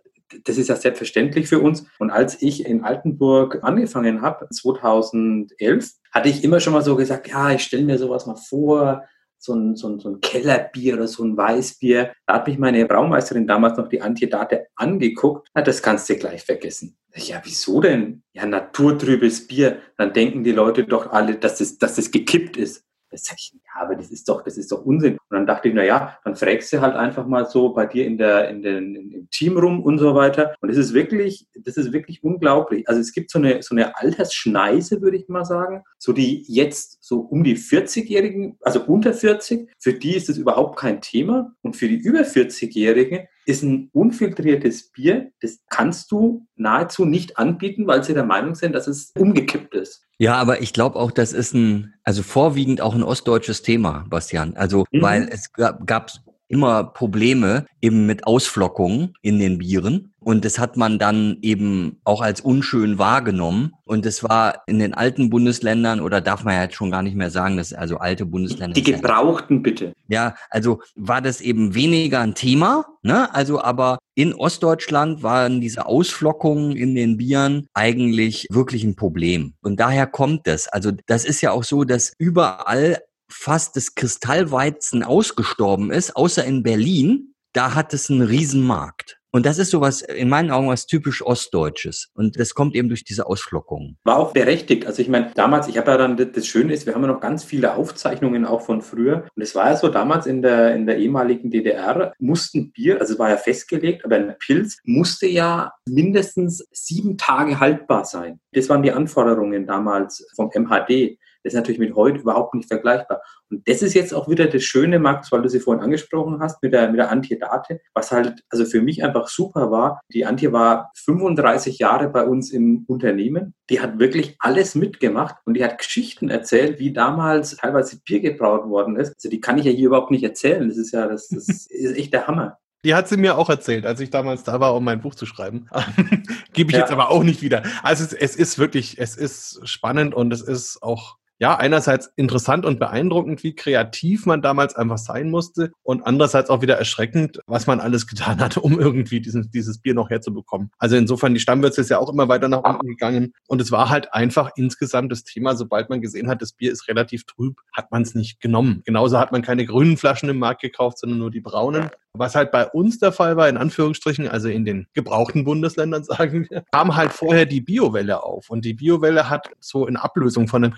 das 0.44 0.58
ist 0.58 0.70
ja 0.70 0.76
selbstverständlich 0.76 1.48
für 1.48 1.60
uns. 1.60 1.86
Und 2.00 2.10
als 2.10 2.42
ich 2.42 2.66
in 2.66 2.84
Altenburg 2.84 3.60
angefangen 3.64 4.22
habe, 4.22 4.48
2011, 4.50 5.92
hatte 6.12 6.30
ich 6.30 6.44
immer 6.44 6.60
schon 6.60 6.74
mal 6.74 6.82
so 6.82 6.96
gesagt, 6.96 7.28
ja, 7.28 7.52
ich 7.52 7.64
stelle 7.64 7.84
mir 7.84 7.98
sowas 7.98 8.26
mal 8.26 8.36
vor, 8.36 9.04
so 9.38 9.54
ein, 9.54 9.76
so, 9.76 9.90
ein, 9.90 10.00
so 10.00 10.10
ein 10.10 10.22
Kellerbier 10.22 10.96
oder 10.96 11.08
so 11.08 11.24
ein 11.24 11.38
Weißbier. 11.38 12.14
Da 12.26 12.34
hat 12.34 12.48
mich 12.48 12.58
meine 12.58 12.86
Braumeisterin 12.86 13.48
damals 13.48 13.78
noch 13.78 13.88
die 13.88 14.02
Antidate 14.02 14.68
angeguckt. 14.76 15.50
Na, 15.54 15.62
das 15.62 15.82
kannst 15.82 16.10
du 16.10 16.16
gleich 16.16 16.44
vergessen. 16.44 16.98
Ja, 17.16 17.42
wieso 17.44 17.80
denn? 17.80 18.24
Ja, 18.34 18.46
naturtrübes 18.46 19.48
Bier. 19.48 19.80
Dann 19.98 20.14
denken 20.14 20.44
die 20.44 20.52
Leute 20.52 20.84
doch 20.84 21.12
alle, 21.12 21.36
dass 21.36 21.60
das, 21.60 21.78
dass 21.78 21.96
das 21.96 22.12
gekippt 22.12 22.58
ist. 22.58 22.85
Das 23.16 23.24
sag 23.24 23.38
ich, 23.40 23.54
ja, 23.54 23.82
aber 23.82 23.96
das 23.96 24.12
ist 24.12 24.28
doch, 24.28 24.44
das 24.44 24.58
ist 24.58 24.74
doch 24.74 24.86
Unsinn. 24.86 25.14
Und 25.14 25.38
dann 25.38 25.46
dachte 25.48 25.70
ich, 25.70 25.74
na 25.74 25.86
ja, 25.86 26.20
dann 26.26 26.36
fragst 26.36 26.74
du 26.74 26.82
halt 26.82 26.98
einfach 26.98 27.26
mal 27.26 27.46
so 27.46 27.70
bei 27.70 27.86
dir 27.86 28.06
in 28.06 28.18
der, 28.18 28.50
in 28.50 28.62
den, 28.62 28.94
im 28.94 29.30
Team 29.30 29.58
rum 29.58 29.82
und 29.82 30.00
so 30.00 30.14
weiter. 30.16 30.54
Und 30.60 30.68
das 30.68 30.78
ist 30.78 30.94
wirklich, 30.94 31.48
das 31.56 31.78
ist 31.78 31.94
wirklich 31.94 32.26
unglaublich. 32.26 32.90
Also 32.90 33.00
es 33.00 33.14
gibt 33.14 33.32
so 33.32 33.40
eine, 33.40 33.64
so 33.64 33.74
eine 33.74 33.98
Altersschneise, 33.98 35.02
würde 35.02 35.16
ich 35.16 35.30
mal 35.30 35.46
sagen. 35.46 35.84
So 35.98 36.12
die 36.12 36.44
jetzt 36.50 36.98
so 37.00 37.22
um 37.22 37.46
die 37.46 37.58
40-Jährigen, 37.58 38.58
also 38.64 38.82
unter 38.84 39.14
40, 39.14 39.72
für 39.80 39.94
die 39.94 40.18
ist 40.18 40.28
das 40.28 40.38
überhaupt 40.38 40.78
kein 40.78 41.00
Thema. 41.00 41.56
Und 41.62 41.78
für 41.78 41.88
die 41.88 41.96
über 41.96 42.20
40-Jährigen 42.20 43.28
ist 43.46 43.64
ein 43.64 43.90
unfiltriertes 43.94 44.92
Bier, 44.92 45.32
das 45.42 45.60
kannst 45.70 46.12
du 46.12 46.46
nahezu 46.56 47.06
nicht 47.06 47.38
anbieten, 47.38 47.88
weil 47.88 48.04
sie 48.04 48.14
der 48.14 48.26
Meinung 48.26 48.56
sind, 48.56 48.74
dass 48.74 48.88
es 48.88 49.12
umgekippt 49.18 49.76
ist. 49.76 50.06
Ja, 50.18 50.36
aber 50.36 50.62
ich 50.62 50.74
glaube 50.74 50.98
auch, 50.98 51.12
das 51.12 51.34
ist 51.34 51.54
ein, 51.54 51.94
also 52.04 52.24
vorwiegend 52.24 52.82
auch 52.82 52.96
ein 52.96 53.04
ostdeutsches 53.04 53.62
Thema, 53.62 54.06
Bastian. 54.10 54.56
Also, 54.56 54.86
mhm. 54.92 55.02
weil 55.02 55.30
es 55.32 55.52
gab, 55.54 55.86
gab 55.86 56.12
immer 56.48 56.84
Probleme 56.84 57.66
eben 57.82 58.06
mit 58.06 58.28
Ausflockungen 58.28 59.14
in 59.22 59.40
den 59.40 59.58
Bieren. 59.58 60.14
Und 60.20 60.44
das 60.44 60.58
hat 60.58 60.76
man 60.76 60.98
dann 60.98 61.38
eben 61.42 62.00
auch 62.04 62.22
als 62.22 62.42
unschön 62.42 62.98
wahrgenommen. 62.98 63.74
Und 63.86 64.08
es 64.08 64.24
war 64.24 64.64
in 64.66 64.80
den 64.80 64.96
alten 64.96 65.30
Bundesländern, 65.30 66.00
oder 66.00 66.20
darf 66.20 66.44
man 66.44 66.56
ja 66.56 66.64
jetzt 66.64 66.76
schon 66.76 66.90
gar 66.90 67.04
nicht 67.04 67.16
mehr 67.16 67.30
sagen, 67.30 67.58
dass 67.58 67.74
also 67.74 67.98
alte 67.98 68.26
Bundesländer. 68.26 68.74
Die 68.74 68.82
gebrauchten 68.82 69.62
bitte. 69.62 69.94
Ja, 70.08 70.36
also 70.50 70.82
war 70.96 71.22
das 71.22 71.42
eben 71.42 71.76
weniger 71.76 72.22
ein 72.22 72.34
Thema, 72.34 72.86
ne? 73.04 73.34
Also 73.36 73.62
aber 73.62 74.00
in 74.16 74.34
Ostdeutschland 74.34 75.22
waren 75.22 75.62
diese 75.62 75.86
Ausflockungen 75.86 76.76
in 76.76 76.96
den 76.96 77.18
Bieren 77.18 77.68
eigentlich 77.74 78.48
wirklich 78.50 78.84
ein 78.84 78.96
Problem. 78.96 79.54
Und 79.62 79.80
daher 79.80 80.08
kommt 80.08 80.48
das. 80.48 80.68
Also 80.68 80.92
das 81.06 81.26
ist 81.26 81.42
ja 81.42 81.52
auch 81.52 81.64
so, 81.64 81.84
dass 81.84 82.14
überall 82.18 82.98
fast 83.36 83.76
das 83.76 83.96
Kristallweizen 83.96 85.04
ausgestorben 85.04 85.92
ist, 85.92 86.16
außer 86.16 86.44
in 86.44 86.64
Berlin. 86.64 87.34
Da 87.54 87.74
hat 87.74 87.94
es 87.94 88.10
einen 88.10 88.22
Riesenmarkt. 88.22 89.18
Und 89.36 89.46
das 89.46 89.58
ist 89.58 89.72
sowas, 89.72 90.02
in 90.02 90.30
meinen 90.30 90.50
Augen, 90.50 90.70
was 90.70 90.86
typisch 90.86 91.22
Ostdeutsches. 91.22 92.10
Und 92.14 92.40
das 92.40 92.54
kommt 92.54 92.74
eben 92.74 92.88
durch 92.88 93.04
diese 93.04 93.28
Ausflockungen. 93.28 93.98
War 94.06 94.16
auch 94.16 94.32
berechtigt. 94.32 94.86
Also 94.88 95.02
ich 95.02 95.10
meine, 95.10 95.32
damals, 95.36 95.68
ich 95.68 95.78
habe 95.78 95.92
ja 95.92 95.98
dann, 95.98 96.16
das 96.16 96.48
Schöne 96.48 96.72
ist, 96.72 96.86
wir 96.86 96.96
haben 96.96 97.02
ja 97.02 97.10
noch 97.10 97.20
ganz 97.20 97.44
viele 97.44 97.76
Aufzeichnungen 97.76 98.46
auch 98.46 98.62
von 98.62 98.82
früher. 98.82 99.28
Und 99.36 99.42
es 99.44 99.54
war 99.54 99.72
ja 99.72 99.76
so, 99.76 99.90
damals 99.90 100.26
in 100.26 100.42
der, 100.42 100.74
in 100.74 100.86
der 100.86 101.00
ehemaligen 101.00 101.52
DDR 101.52 102.14
mussten 102.18 102.72
Bier, 102.72 103.02
also 103.02 103.16
es 103.16 103.20
war 103.20 103.30
ja 103.30 103.36
festgelegt, 103.36 104.06
aber 104.06 104.16
ein 104.16 104.36
Pilz 104.40 104.78
musste 104.86 105.28
ja 105.28 105.74
mindestens 105.86 106.66
sieben 106.72 107.18
Tage 107.18 107.60
haltbar 107.60 108.06
sein. 108.06 108.40
Das 108.54 108.70
waren 108.70 108.84
die 108.84 108.94
Anforderungen 108.94 109.68
damals 109.68 110.26
vom 110.38 110.50
MHD. 110.56 111.18
Das 111.46 111.54
ist 111.54 111.58
natürlich 111.58 111.80
mit 111.80 111.96
heute 111.96 112.18
überhaupt 112.18 112.56
nicht 112.56 112.68
vergleichbar. 112.68 113.22
Und 113.52 113.68
das 113.68 113.84
ist 113.84 113.94
jetzt 113.94 114.16
auch 114.16 114.28
wieder 114.28 114.48
das 114.48 114.64
Schöne, 114.64 114.98
Max, 114.98 115.32
weil 115.32 115.44
du 115.44 115.48
sie 115.50 115.60
vorhin 115.60 115.84
angesprochen 115.84 116.40
hast 116.40 116.64
mit 116.64 116.74
der, 116.74 116.90
mit 116.90 116.98
der 116.98 117.12
Antje 117.12 117.38
Date, 117.38 117.82
was 117.94 118.12
halt 118.12 118.42
also 118.50 118.66
für 118.66 118.82
mich 118.82 119.04
einfach 119.04 119.28
super 119.28 119.70
war. 119.70 120.02
Die 120.12 120.26
Antje 120.26 120.52
war 120.52 120.92
35 120.96 121.78
Jahre 121.78 122.10
bei 122.10 122.24
uns 122.24 122.52
im 122.52 122.84
Unternehmen. 122.88 123.54
Die 123.70 123.80
hat 123.80 124.00
wirklich 124.00 124.38
alles 124.40 124.74
mitgemacht 124.74 125.36
und 125.46 125.54
die 125.54 125.64
hat 125.64 125.78
Geschichten 125.78 126.32
erzählt, 126.32 126.80
wie 126.80 126.92
damals 126.92 127.58
teilweise 127.58 128.00
Bier 128.04 128.22
gebraut 128.22 128.68
worden 128.68 128.96
ist. 128.96 129.14
Also 129.16 129.30
die 129.30 129.40
kann 129.40 129.60
ich 129.60 129.66
ja 129.66 129.72
hier 129.72 129.88
überhaupt 129.88 130.10
nicht 130.10 130.24
erzählen. 130.24 130.68
Das 130.68 130.80
ist 130.80 130.94
ja, 130.94 131.08
das, 131.08 131.28
das 131.28 131.48
ist 131.70 131.96
echt 131.96 132.12
der 132.12 132.26
Hammer. 132.26 132.58
Die 132.86 132.94
hat 132.94 133.08
sie 133.08 133.18
mir 133.18 133.36
auch 133.36 133.50
erzählt, 133.50 133.88
als 133.88 134.00
ich 134.00 134.12
damals 134.12 134.44
da 134.44 134.60
war, 134.60 134.76
um 134.76 134.84
mein 134.84 135.02
Buch 135.02 135.16
zu 135.16 135.26
schreiben. 135.26 135.68
Gebe 136.54 136.70
ich 136.70 136.78
ja. 136.78 136.82
jetzt 136.82 136.92
aber 136.92 137.10
auch 137.10 137.24
nicht 137.24 137.42
wieder. 137.42 137.64
Also 137.82 138.04
es, 138.04 138.14
es 138.14 138.36
ist 138.36 138.60
wirklich, 138.60 139.00
es 139.00 139.16
ist 139.16 139.60
spannend 139.68 140.14
und 140.14 140.32
es 140.32 140.42
ist 140.42 140.84
auch 140.84 141.18
ja, 141.40 141.56
einerseits 141.58 142.12
interessant 142.16 142.66
und 142.66 142.80
beeindruckend, 142.80 143.44
wie 143.44 143.56
kreativ 143.56 144.26
man 144.26 144.42
damals 144.42 144.76
einfach 144.76 144.98
sein 144.98 145.30
musste 145.30 145.72
und 145.84 146.06
andererseits 146.06 146.50
auch 146.50 146.62
wieder 146.62 146.78
erschreckend, 146.78 147.40
was 147.48 147.68
man 147.68 147.80
alles 147.80 148.08
getan 148.08 148.40
hat, 148.40 148.58
um 148.66 148.80
irgendwie 148.80 149.20
diesen, 149.20 149.50
dieses 149.52 149.80
Bier 149.80 149.94
noch 149.94 150.10
herzubekommen. 150.10 150.72
Also 150.78 150.96
insofern, 150.96 151.34
die 151.34 151.40
Stammwürze 151.40 151.82
ist 151.82 151.90
ja 151.90 152.00
auch 152.00 152.12
immer 152.12 152.28
weiter 152.28 152.48
nach 152.48 152.64
unten 152.64 152.88
gegangen 152.88 153.34
und 153.48 153.62
es 153.62 153.72
war 153.72 153.90
halt 153.90 154.14
einfach 154.14 154.52
insgesamt 154.56 155.12
das 155.12 155.24
Thema, 155.24 155.56
sobald 155.56 155.90
man 155.90 156.02
gesehen 156.02 156.30
hat, 156.30 156.42
das 156.42 156.54
Bier 156.54 156.72
ist 156.72 156.88
relativ 156.88 157.26
trüb, 157.26 157.58
hat 157.74 157.92
man 157.92 158.02
es 158.04 158.16
nicht 158.16 158.40
genommen. 158.40 158.82
Genauso 158.86 159.20
hat 159.20 159.32
man 159.32 159.42
keine 159.42 159.66
grünen 159.66 159.98
Flaschen 159.98 160.30
im 160.30 160.40
Markt 160.40 160.62
gekauft, 160.62 161.00
sondern 161.00 161.20
nur 161.20 161.32
die 161.32 161.42
braunen. 161.42 161.90
Was 162.18 162.36
halt 162.36 162.52
bei 162.52 162.66
uns 162.66 163.00
der 163.00 163.12
Fall 163.12 163.36
war, 163.36 163.50
in 163.50 163.58
Anführungsstrichen, 163.58 164.28
also 164.28 164.48
in 164.48 164.66
den 164.66 164.88
gebrauchten 164.94 165.44
Bundesländern, 165.44 166.04
sagen 166.06 166.48
wir, 166.50 166.64
kam 166.72 166.96
halt 166.96 167.12
vorher 167.12 167.46
die 167.46 167.62
Biowelle 167.62 168.24
auf. 168.24 168.50
Und 168.50 168.66
die 168.66 168.74
Biowelle 168.74 169.30
hat 169.30 169.50
so 169.60 169.86
in 169.86 169.98
Ablösung 169.98 170.48
von 170.48 170.62
dem 170.62 170.72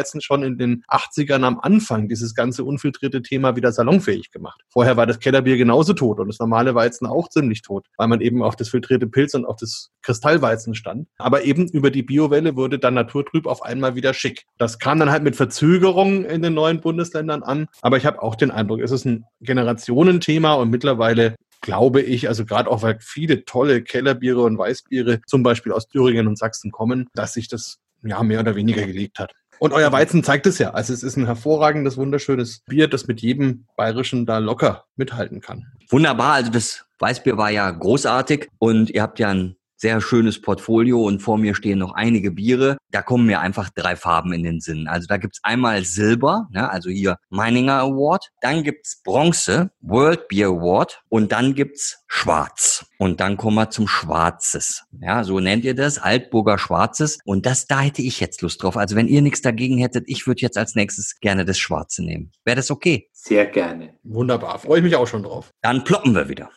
Kristallweizen 0.00 0.20
schon 0.20 0.42
in 0.42 0.58
den 0.58 0.84
80ern 0.88 1.44
am 1.44 1.60
Anfang 1.60 2.08
dieses 2.08 2.34
ganze 2.34 2.64
unfiltrierte 2.64 3.22
Thema 3.22 3.56
wieder 3.56 3.72
salonfähig 3.72 4.30
gemacht. 4.30 4.60
Vorher 4.68 4.96
war 4.96 5.06
das 5.06 5.20
Kellerbier 5.20 5.56
genauso 5.56 5.92
tot 5.92 6.18
und 6.20 6.28
das 6.28 6.38
normale 6.38 6.74
Weizen 6.74 7.06
auch 7.06 7.28
ziemlich 7.28 7.62
tot, 7.62 7.86
weil 7.96 8.08
man 8.08 8.20
eben 8.20 8.42
auf 8.42 8.56
das 8.56 8.68
filtrierte 8.68 9.06
Pilz 9.06 9.34
und 9.34 9.44
auf 9.44 9.56
das 9.56 9.90
Kristallweizen 10.02 10.74
stand. 10.74 11.08
Aber 11.18 11.44
eben 11.44 11.68
über 11.68 11.90
die 11.90 12.02
Biowelle 12.02 12.56
wurde 12.56 12.78
dann 12.78 12.94
naturtrüb 12.94 13.46
auf 13.46 13.62
einmal 13.62 13.94
wieder 13.94 14.14
schick. 14.14 14.44
Das 14.58 14.78
kam 14.78 14.98
dann 14.98 15.10
halt 15.10 15.22
mit 15.22 15.36
Verzögerung 15.36 16.24
in 16.24 16.42
den 16.42 16.54
neuen 16.54 16.80
Bundesländern 16.80 17.42
an. 17.42 17.66
Aber 17.82 17.96
ich 17.96 18.06
habe 18.06 18.22
auch 18.22 18.34
den 18.34 18.50
Eindruck, 18.50 18.80
es 18.80 18.90
ist 18.90 19.04
ein 19.04 19.24
Generationenthema 19.40 20.54
und 20.54 20.70
mit 20.70 20.80
mittlerweile 20.80 21.34
glaube 21.60 22.00
ich, 22.00 22.26
also 22.26 22.46
gerade 22.46 22.70
auch 22.70 22.80
weil 22.80 22.96
viele 23.00 23.44
tolle 23.44 23.82
Kellerbiere 23.82 24.40
und 24.40 24.56
Weißbiere 24.56 25.20
zum 25.26 25.42
Beispiel 25.42 25.72
aus 25.72 25.88
Thüringen 25.88 26.26
und 26.26 26.38
Sachsen 26.38 26.70
kommen, 26.70 27.08
dass 27.12 27.34
sich 27.34 27.48
das 27.48 27.80
ja 28.02 28.22
mehr 28.22 28.40
oder 28.40 28.56
weniger 28.56 28.86
gelegt 28.86 29.18
hat. 29.18 29.32
Und 29.60 29.74
euer 29.74 29.92
Weizen 29.92 30.24
zeigt 30.24 30.46
es 30.46 30.58
ja. 30.58 30.70
Also 30.70 30.94
es 30.94 31.02
ist 31.02 31.16
ein 31.16 31.26
hervorragendes, 31.26 31.98
wunderschönes 31.98 32.60
Bier, 32.66 32.88
das 32.88 33.06
mit 33.06 33.20
jedem 33.20 33.66
bayerischen 33.76 34.24
da 34.24 34.38
locker 34.38 34.86
mithalten 34.96 35.42
kann. 35.42 35.66
Wunderbar. 35.90 36.32
Also 36.32 36.50
das 36.50 36.86
Weißbier 36.98 37.36
war 37.36 37.50
ja 37.50 37.70
großartig 37.70 38.48
und 38.58 38.88
ihr 38.88 39.02
habt 39.02 39.18
ja 39.18 39.28
ein 39.28 39.56
sehr 39.80 40.00
schönes 40.00 40.40
Portfolio 40.40 41.02
und 41.02 41.20
vor 41.20 41.38
mir 41.38 41.54
stehen 41.54 41.78
noch 41.78 41.92
einige 41.92 42.30
Biere. 42.30 42.76
Da 42.90 43.00
kommen 43.00 43.26
mir 43.26 43.40
einfach 43.40 43.70
drei 43.70 43.96
Farben 43.96 44.32
in 44.32 44.42
den 44.42 44.60
Sinn. 44.60 44.86
Also 44.88 45.06
da 45.06 45.16
gibt's 45.16 45.40
einmal 45.42 45.84
Silber, 45.84 46.48
ne, 46.52 46.70
also 46.70 46.90
hier 46.90 47.16
Meininger 47.30 47.80
Award, 47.80 48.28
dann 48.42 48.62
gibt's 48.62 49.02
Bronze, 49.02 49.70
World 49.80 50.28
Beer 50.28 50.48
Award 50.48 51.00
und 51.08 51.32
dann 51.32 51.54
gibt's 51.54 52.04
Schwarz. 52.06 52.84
Und 52.98 53.20
dann 53.20 53.38
kommen 53.38 53.56
wir 53.56 53.70
zum 53.70 53.88
Schwarzes. 53.88 54.84
Ja, 55.00 55.24
so 55.24 55.40
nennt 55.40 55.64
ihr 55.64 55.74
das, 55.74 55.98
Altburger 55.98 56.58
Schwarzes. 56.58 57.18
Und 57.24 57.46
das, 57.46 57.66
da 57.66 57.80
hätte 57.80 58.02
ich 58.02 58.20
jetzt 58.20 58.42
Lust 58.42 58.62
drauf. 58.62 58.76
Also 58.76 58.96
wenn 58.96 59.08
ihr 59.08 59.22
nichts 59.22 59.40
dagegen 59.40 59.78
hättet, 59.78 60.04
ich 60.06 60.26
würde 60.26 60.42
jetzt 60.42 60.58
als 60.58 60.74
nächstes 60.74 61.18
gerne 61.20 61.46
das 61.46 61.58
Schwarze 61.58 62.04
nehmen. 62.04 62.32
Wäre 62.44 62.56
das 62.56 62.70
okay? 62.70 63.08
Sehr 63.12 63.46
gerne. 63.46 63.94
Wunderbar, 64.02 64.58
freue 64.58 64.78
ich 64.78 64.84
mich 64.84 64.96
auch 64.96 65.06
schon 65.06 65.22
drauf. 65.22 65.50
Dann 65.62 65.84
ploppen 65.84 66.14
wir 66.14 66.28
wieder. 66.28 66.50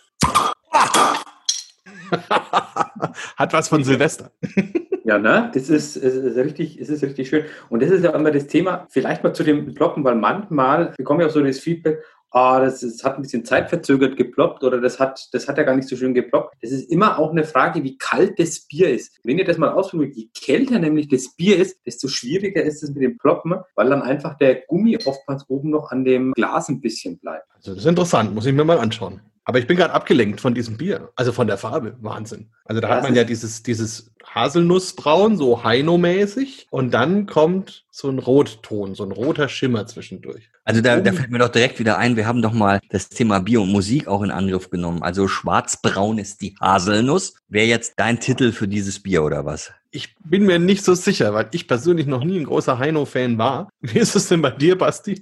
Hat 3.38 3.54
was 3.54 3.70
von 3.70 3.84
Silvester. 3.84 4.32
Ja, 5.06 5.20
ne? 5.20 5.52
Das 5.54 5.70
ist, 5.70 5.98
ist, 5.98 6.38
richtig, 6.38 6.80
es 6.80 6.88
ist 6.88 7.04
richtig 7.04 7.28
schön. 7.28 7.44
Und 7.70 7.84
das 7.84 7.92
ist 7.92 8.06
ja 8.06 8.12
immer 8.12 8.32
das 8.32 8.48
Thema, 8.48 8.88
vielleicht 8.90 9.22
mal 9.22 9.34
zu 9.34 9.44
dem 9.44 9.74
Ploppen, 9.74 10.06
weil 10.06 10.16
manchmal 10.16 10.94
bekomme 10.98 11.24
ich 11.24 11.30
auch 11.30 11.34
so 11.34 11.44
das 11.44 11.60
Feedback, 11.60 12.00
ah, 12.34 12.60
das, 12.60 12.82
das 12.82 13.04
hat 13.04 13.16
ein 13.16 13.22
bisschen 13.22 13.46
zeitverzögert 13.46 14.18
geploppt 14.18 14.64
oder 14.64 14.82
das 14.82 15.00
hat, 15.00 15.30
das 15.32 15.48
hat 15.48 15.58
ja 15.58 15.64
gar 15.64 15.76
nicht 15.76 15.88
so 15.88 15.96
schön 15.96 16.14
geploppt. 16.14 16.56
Das 16.62 16.72
ist 16.72 16.90
immer 16.90 17.20
auch 17.20 17.32
eine 17.32 17.44
Frage, 17.44 17.84
wie 17.84 17.98
kalt 17.98 18.40
das 18.40 18.62
Bier 18.62 18.90
ist. 18.90 19.20
Wenn 19.24 19.38
ihr 19.38 19.46
das 19.46 19.58
mal 19.58 19.72
ausprobiert, 19.72 20.16
je 20.16 20.30
kälter 20.34 20.80
nämlich 20.80 21.08
das 21.08 21.36
Bier 21.36 21.58
ist, 21.58 21.86
desto 21.86 22.08
schwieriger 22.08 22.64
ist 22.64 22.84
es 22.84 22.94
mit 22.94 23.04
dem 23.04 23.18
Ploppen, 23.18 23.56
weil 23.76 23.90
dann 23.90 24.02
einfach 24.02 24.38
der 24.38 24.62
Gummi 24.68 24.98
oftmals 25.06 25.48
oben 25.50 25.70
noch 25.70 25.92
an 25.92 26.04
dem 26.04 26.34
Glas 26.34 26.70
ein 26.70 26.82
bisschen 26.82 27.20
bleibt. 27.20 27.48
Also 27.56 27.72
das 27.72 27.84
ist 27.84 27.90
interessant, 27.90 28.34
muss 28.34 28.46
ich 28.46 28.54
mir 28.54 28.66
mal 28.66 28.80
anschauen. 28.80 29.22
Aber 29.46 29.60
ich 29.60 29.68
bin 29.68 29.76
gerade 29.76 29.94
abgelenkt 29.94 30.40
von 30.40 30.54
diesem 30.54 30.78
Bier, 30.78 31.12
also 31.16 31.34
von 31.34 31.48
der 31.48 31.58
Farbe. 31.58 31.98
Wahnsinn. 32.00 32.50
Also 32.66 32.80
da 32.80 32.88
das 32.88 32.98
hat 32.98 33.04
man 33.04 33.16
ja 33.16 33.24
dieses, 33.24 33.62
dieses 33.62 34.13
Haselnussbraun, 34.24 35.38
so 35.38 35.64
Heino-mäßig. 35.64 36.68
Und 36.70 36.94
dann 36.94 37.26
kommt 37.26 37.86
so 37.92 38.10
ein 38.10 38.20
Rotton, 38.20 38.96
so 38.96 39.04
ein 39.04 39.12
roter 39.12 39.48
Schimmer 39.50 39.86
zwischendurch. 39.86 40.50
Also 40.66 40.82
da, 40.82 41.00
da 41.02 41.12
fällt 41.12 41.30
mir 41.30 41.40
doch 41.40 41.50
direkt 41.50 41.78
wieder 41.80 41.98
ein, 41.98 42.16
wir 42.16 42.26
haben 42.26 42.42
doch 42.42 42.54
mal 42.54 42.80
das 42.90 43.10
Thema 43.10 43.40
Bier 43.40 43.62
und 43.62 43.72
Musik 43.72 44.08
auch 44.08 44.24
in 44.24 44.32
Angriff 44.32 44.70
genommen. 44.70 45.04
Also 45.04 45.28
schwarzbraun 45.28 46.18
ist 46.20 46.42
die 46.42 46.56
Haselnuss. 46.60 47.36
Wäre 47.50 47.68
jetzt 47.68 47.94
dein 47.98 48.20
Titel 48.20 48.52
für 48.54 48.68
dieses 48.68 49.04
Bier 49.04 49.24
oder 49.24 49.46
was? 49.46 49.74
Ich 49.92 50.16
bin 50.24 50.48
mir 50.48 50.58
nicht 50.58 50.84
so 50.84 50.96
sicher, 50.96 51.36
weil 51.36 51.50
ich 51.52 51.68
persönlich 51.68 52.08
noch 52.08 52.24
nie 52.24 52.40
ein 52.40 52.46
großer 52.46 52.80
Heino-Fan 52.80 53.38
war. 53.38 53.70
Wie 53.82 54.00
ist 54.00 54.16
es 54.16 54.28
denn 54.28 54.42
bei 54.42 54.50
dir, 54.50 54.76
Basti? 54.76 55.22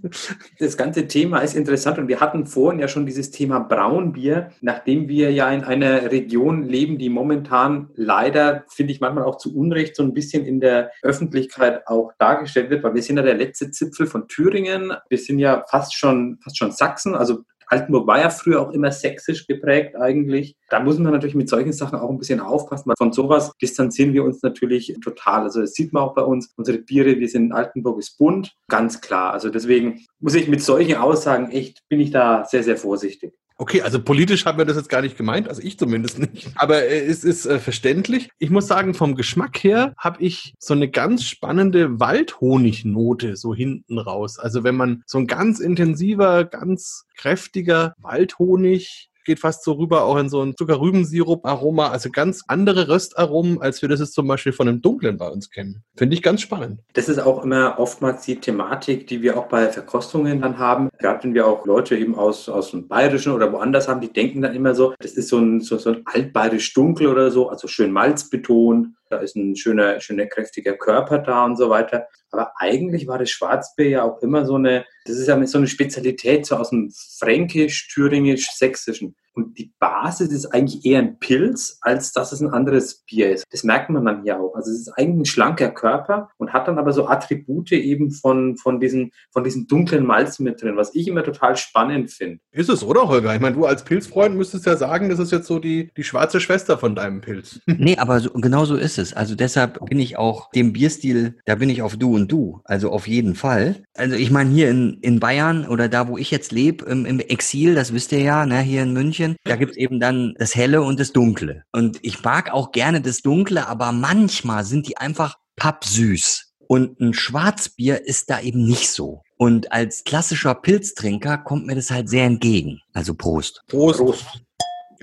Das 0.59 0.77
ganze 0.77 1.07
Thema 1.07 1.39
ist 1.39 1.55
interessant 1.55 1.97
und 1.97 2.07
wir 2.07 2.21
hatten 2.21 2.45
vorhin 2.45 2.79
ja 2.79 2.87
schon 2.87 3.05
dieses 3.05 3.31
Thema 3.31 3.59
Braunbier, 3.59 4.51
nachdem 4.61 5.09
wir 5.09 5.31
ja 5.33 5.51
in 5.51 5.65
einer 5.65 6.09
Region 6.11 6.69
leben, 6.69 6.99
die 6.99 7.09
momentan 7.09 7.89
leider, 7.95 8.63
finde 8.69 8.90
ich 8.91 9.01
manchmal 9.01 9.23
auch 9.23 9.37
zu 9.37 9.55
Unrecht, 9.55 9.95
so 9.95 10.03
ein 10.03 10.13
bisschen 10.13 10.45
in 10.45 10.59
der 10.59 10.91
Öffentlichkeit 11.01 11.87
auch 11.87 12.11
dargestellt 12.19 12.69
wird, 12.69 12.83
weil 12.83 12.95
wir 12.95 13.03
sind 13.03 13.17
ja 13.17 13.23
der 13.23 13.35
letzte 13.35 13.71
Zipfel 13.71 14.07
von 14.07 14.27
Thüringen. 14.27 14.93
Wir 15.09 15.17
sind 15.17 15.39
ja 15.39 15.63
fast 15.69 15.95
schon, 15.95 16.39
fast 16.43 16.57
schon 16.57 16.71
Sachsen, 16.71 17.15
also 17.15 17.43
Altenburg 17.71 18.05
war 18.05 18.19
ja 18.19 18.29
früher 18.29 18.61
auch 18.61 18.71
immer 18.71 18.91
sächsisch 18.91 19.47
geprägt 19.47 19.95
eigentlich. 19.95 20.57
Da 20.69 20.81
muss 20.81 20.99
man 20.99 21.13
natürlich 21.13 21.35
mit 21.35 21.47
solchen 21.47 21.71
Sachen 21.71 21.97
auch 21.97 22.09
ein 22.09 22.17
bisschen 22.17 22.41
aufpassen, 22.41 22.89
weil 22.89 22.97
von 22.97 23.13
sowas 23.13 23.53
distanzieren 23.61 24.13
wir 24.13 24.25
uns 24.25 24.43
natürlich 24.43 24.93
total. 25.01 25.43
Also 25.43 25.61
das 25.61 25.73
sieht 25.73 25.93
man 25.93 26.03
auch 26.03 26.13
bei 26.13 26.21
uns. 26.21 26.53
Unsere 26.57 26.79
Biere, 26.79 27.17
wir 27.17 27.29
sind 27.29 27.45
in 27.45 27.53
Altenburg 27.53 27.97
ist 27.99 28.17
bunt, 28.17 28.53
ganz 28.67 28.99
klar. 28.99 29.31
Also 29.31 29.49
deswegen 29.49 30.05
muss 30.19 30.35
ich 30.35 30.49
mit 30.49 30.61
solchen 30.61 30.97
Aussagen 30.97 31.49
echt, 31.49 31.87
bin 31.87 32.01
ich 32.01 32.11
da 32.11 32.43
sehr, 32.43 32.63
sehr 32.63 32.75
vorsichtig. 32.75 33.33
Okay, 33.57 33.81
also 33.81 34.01
politisch 34.01 34.45
haben 34.45 34.57
wir 34.57 34.65
das 34.65 34.77
jetzt 34.77 34.89
gar 34.89 35.01
nicht 35.01 35.17
gemeint, 35.17 35.47
also 35.47 35.61
ich 35.61 35.77
zumindest 35.77 36.17
nicht. 36.17 36.51
Aber 36.55 36.83
äh, 36.83 37.05
es 37.05 37.23
ist 37.23 37.45
äh, 37.45 37.59
verständlich. 37.59 38.29
Ich 38.39 38.49
muss 38.49 38.67
sagen, 38.67 38.93
vom 38.93 39.15
Geschmack 39.15 39.63
her 39.63 39.93
habe 39.97 40.23
ich 40.23 40.55
so 40.57 40.73
eine 40.73 40.89
ganz 40.89 41.25
spannende 41.25 41.99
Waldhonignote 41.99 43.35
so 43.35 43.53
hinten 43.53 43.99
raus. 43.99 44.39
Also 44.39 44.63
wenn 44.63 44.75
man 44.75 45.03
so 45.05 45.19
ein 45.19 45.27
ganz 45.27 45.59
intensiver, 45.59 46.45
ganz 46.45 47.05
kräftiger 47.15 47.93
Waldhonig 47.99 49.10
geht 49.25 49.39
fast 49.39 49.63
so 49.63 49.73
rüber 49.73 50.03
auch 50.03 50.17
in 50.17 50.29
so 50.29 50.41
ein 50.41 50.55
Zuckerrübensirup-Aroma, 50.55 51.89
also 51.89 52.09
ganz 52.09 52.43
andere 52.47 52.87
Röstaromen, 52.87 53.61
als 53.61 53.81
wir 53.81 53.89
das 53.89 53.99
jetzt 53.99 54.13
zum 54.13 54.27
Beispiel 54.27 54.53
von 54.53 54.67
einem 54.67 54.81
dunklen 54.81 55.17
bei 55.17 55.27
uns 55.27 55.49
kennen. 55.49 55.83
Finde 55.95 56.15
ich 56.15 56.21
ganz 56.21 56.41
spannend. 56.41 56.81
Das 56.93 57.09
ist 57.09 57.19
auch 57.19 57.43
immer 57.43 57.79
oftmals 57.79 58.25
die 58.25 58.37
Thematik, 58.37 59.07
die 59.07 59.21
wir 59.21 59.37
auch 59.37 59.47
bei 59.47 59.67
Verkostungen 59.69 60.41
dann 60.41 60.57
haben. 60.57 60.89
Gerade 60.99 61.23
wenn 61.23 61.33
wir 61.33 61.47
auch 61.47 61.65
Leute 61.65 61.97
eben 61.97 62.15
aus, 62.15 62.49
aus 62.49 62.71
dem 62.71 62.87
Bayerischen 62.87 63.33
oder 63.33 63.51
woanders 63.51 63.87
haben, 63.87 64.01
die 64.01 64.11
denken 64.11 64.41
dann 64.41 64.55
immer 64.55 64.75
so, 64.75 64.93
das 64.99 65.13
ist 65.13 65.29
so 65.29 65.37
ein, 65.37 65.61
so, 65.61 65.77
so 65.77 65.91
ein 65.91 66.01
altbayerisch 66.05 66.73
dunkel 66.73 67.07
oder 67.07 67.31
so, 67.31 67.49
also 67.49 67.67
schön 67.67 67.91
malzbetont 67.91 68.89
da 69.11 69.17
ist 69.17 69.35
ein 69.35 69.55
schöner, 69.55 69.99
schöner, 69.99 70.25
kräftiger 70.25 70.77
Körper 70.77 71.19
da 71.19 71.45
und 71.45 71.57
so 71.57 71.69
weiter. 71.69 72.07
Aber 72.31 72.53
eigentlich 72.57 73.07
war 73.07 73.19
das 73.19 73.29
Schwarzbier 73.29 73.89
ja 73.89 74.03
auch 74.03 74.21
immer 74.21 74.45
so 74.45 74.55
eine, 74.55 74.85
das 75.05 75.17
ist 75.17 75.27
ja 75.27 75.45
so 75.45 75.57
eine 75.57 75.67
Spezialität 75.67 76.45
so 76.45 76.55
aus 76.55 76.69
dem 76.69 76.91
Fränkisch, 77.19 77.89
Thüringisch, 77.93 78.51
Sächsischen. 78.51 79.15
Und 79.33 79.57
die 79.57 79.73
Basis 79.79 80.29
ist 80.29 80.47
eigentlich 80.47 80.85
eher 80.85 80.99
ein 80.99 81.19
Pilz, 81.19 81.77
als 81.81 82.11
dass 82.11 82.31
es 82.31 82.41
ein 82.41 82.49
anderes 82.49 83.03
Bier 83.05 83.31
ist. 83.31 83.45
Das 83.51 83.63
merkt 83.63 83.89
man 83.89 84.05
dann 84.05 84.23
hier 84.23 84.39
auch. 84.39 84.55
Also 84.55 84.71
es 84.71 84.81
ist 84.81 84.97
eigentlich 84.97 85.21
ein 85.21 85.25
schlanker 85.25 85.69
Körper 85.69 86.29
und 86.37 86.53
hat 86.53 86.67
dann 86.67 86.77
aber 86.77 86.91
so 86.91 87.07
Attribute 87.07 87.71
eben 87.71 88.11
von, 88.11 88.57
von, 88.57 88.79
diesen, 88.79 89.11
von 89.31 89.43
diesen 89.43 89.67
dunklen 89.67 90.05
Malzen 90.05 90.43
mit 90.43 90.61
drin, 90.61 90.75
was 90.75 90.93
ich 90.95 91.07
immer 91.07 91.23
total 91.23 91.55
spannend 91.55 92.11
finde. 92.11 92.39
Ist 92.51 92.69
es, 92.69 92.83
oder 92.83 93.07
Holger? 93.07 93.33
Ich 93.33 93.41
meine, 93.41 93.55
du 93.55 93.65
als 93.65 93.83
Pilzfreund 93.83 94.35
müsstest 94.35 94.65
ja 94.65 94.75
sagen, 94.75 95.09
das 95.09 95.19
ist 95.19 95.31
jetzt 95.31 95.47
so 95.47 95.59
die, 95.59 95.91
die 95.95 96.03
schwarze 96.03 96.39
Schwester 96.39 96.77
von 96.77 96.95
deinem 96.95 97.21
Pilz. 97.21 97.59
Nee, 97.81 97.97
aber 97.97 98.19
so, 98.19 98.29
genau 98.29 98.65
so 98.65 98.75
ist 98.75 98.99
es. 98.99 99.13
Also 99.13 99.33
deshalb 99.33 99.83
bin 99.85 99.99
ich 99.99 100.15
auch 100.15 100.51
dem 100.51 100.71
Bierstil, 100.71 101.39
da 101.45 101.55
bin 101.55 101.69
ich 101.69 101.81
auf 101.81 101.97
du 101.97 102.13
und 102.13 102.31
du. 102.31 102.61
Also 102.63 102.91
auf 102.91 103.07
jeden 103.07 103.33
Fall. 103.33 103.81
Also 103.95 104.15
ich 104.15 104.29
meine, 104.29 104.51
hier 104.51 104.69
in, 104.69 104.99
in 105.01 105.19
Bayern 105.19 105.65
oder 105.67 105.89
da, 105.89 106.07
wo 106.07 106.17
ich 106.17 106.29
jetzt 106.29 106.51
lebe, 106.51 106.85
im, 106.85 107.05
im 107.07 107.19
Exil, 107.19 107.73
das 107.73 107.91
wisst 107.91 108.11
ihr 108.11 108.21
ja, 108.21 108.45
ne, 108.45 108.59
hier 108.59 108.83
in 108.83 108.93
München, 108.93 109.20
München. 109.21 109.37
Da 109.43 109.55
gibt's 109.55 109.77
eben 109.77 109.99
dann 109.99 110.33
das 110.37 110.55
Helle 110.55 110.81
und 110.81 110.99
das 110.99 111.13
Dunkle. 111.13 111.63
Und 111.71 111.99
ich 112.01 112.23
mag 112.23 112.51
auch 112.51 112.71
gerne 112.71 113.01
das 113.01 113.21
Dunkle, 113.21 113.67
aber 113.67 113.91
manchmal 113.91 114.65
sind 114.65 114.87
die 114.87 114.97
einfach 114.97 115.35
pappsüß. 115.55 116.47
Und 116.67 116.99
ein 117.01 117.13
Schwarzbier 117.13 118.05
ist 118.05 118.29
da 118.29 118.39
eben 118.39 118.63
nicht 118.63 118.89
so. 118.89 119.21
Und 119.37 119.71
als 119.73 120.03
klassischer 120.03 120.55
Pilztrinker 120.55 121.37
kommt 121.37 121.65
mir 121.65 121.75
das 121.75 121.91
halt 121.91 122.07
sehr 122.07 122.25
entgegen. 122.25 122.79
Also 122.93 123.13
Prost. 123.13 123.61
Prost. 123.67 123.99
Prost. 123.99 124.25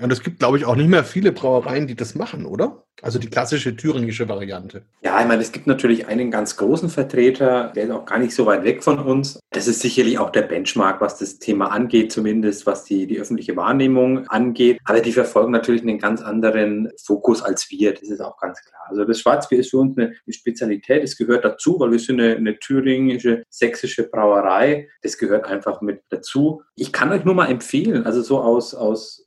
Und 0.01 0.11
es 0.11 0.21
gibt, 0.21 0.39
glaube 0.39 0.57
ich, 0.57 0.65
auch 0.65 0.75
nicht 0.75 0.89
mehr 0.89 1.03
viele 1.03 1.31
Brauereien, 1.31 1.87
die 1.87 1.95
das 1.95 2.15
machen, 2.15 2.45
oder? 2.45 2.83
Also 3.01 3.19
die 3.19 3.29
klassische 3.29 3.75
thüringische 3.75 4.27
Variante. 4.27 4.83
Ja, 5.01 5.21
ich 5.21 5.27
meine, 5.27 5.41
es 5.41 5.51
gibt 5.51 5.67
natürlich 5.67 6.07
einen 6.07 6.31
ganz 6.31 6.57
großen 6.57 6.89
Vertreter, 6.89 7.71
der 7.75 7.85
ist 7.85 7.91
auch 7.91 8.05
gar 8.05 8.19
nicht 8.19 8.35
so 8.35 8.45
weit 8.45 8.63
weg 8.63 8.83
von 8.83 8.99
uns. 8.99 9.39
Das 9.51 9.67
ist 9.67 9.79
sicherlich 9.79 10.19
auch 10.19 10.31
der 10.31 10.41
Benchmark, 10.41 10.99
was 10.99 11.17
das 11.17 11.39
Thema 11.39 11.67
angeht, 11.67 12.11
zumindest 12.11 12.65
was 12.65 12.83
die, 12.83 13.07
die 13.07 13.19
öffentliche 13.19 13.55
Wahrnehmung 13.55 14.27
angeht. 14.27 14.79
Aber 14.85 14.99
die 14.99 15.11
verfolgen 15.11 15.51
natürlich 15.51 15.81
einen 15.81 15.99
ganz 15.99 16.21
anderen 16.21 16.89
Fokus 17.01 17.41
als 17.41 17.69
wir. 17.69 17.93
Das 17.93 18.09
ist 18.09 18.21
auch 18.21 18.37
ganz 18.37 18.61
klar. 18.63 18.81
Also 18.89 19.05
das 19.05 19.19
Schwarzbier 19.19 19.59
ist 19.59 19.69
für 19.69 19.77
uns 19.77 19.97
eine, 19.97 20.13
Spezialität. 20.27 21.03
Es 21.03 21.17
gehört 21.17 21.43
dazu, 21.43 21.79
weil 21.79 21.91
wir 21.91 21.99
sind 21.99 22.19
eine, 22.19 22.35
eine 22.35 22.59
thüringische, 22.59 23.43
sächsische 23.49 24.03
Brauerei. 24.03 24.87
Das 25.01 25.17
gehört 25.17 25.45
einfach 25.45 25.81
mit 25.81 26.01
dazu. 26.09 26.61
Ich 26.75 26.91
kann 26.91 27.11
euch 27.11 27.25
nur 27.25 27.35
mal 27.35 27.47
empfehlen, 27.47 28.05
also 28.05 28.21
so 28.21 28.39
aus, 28.39 28.73
aus 28.73 29.23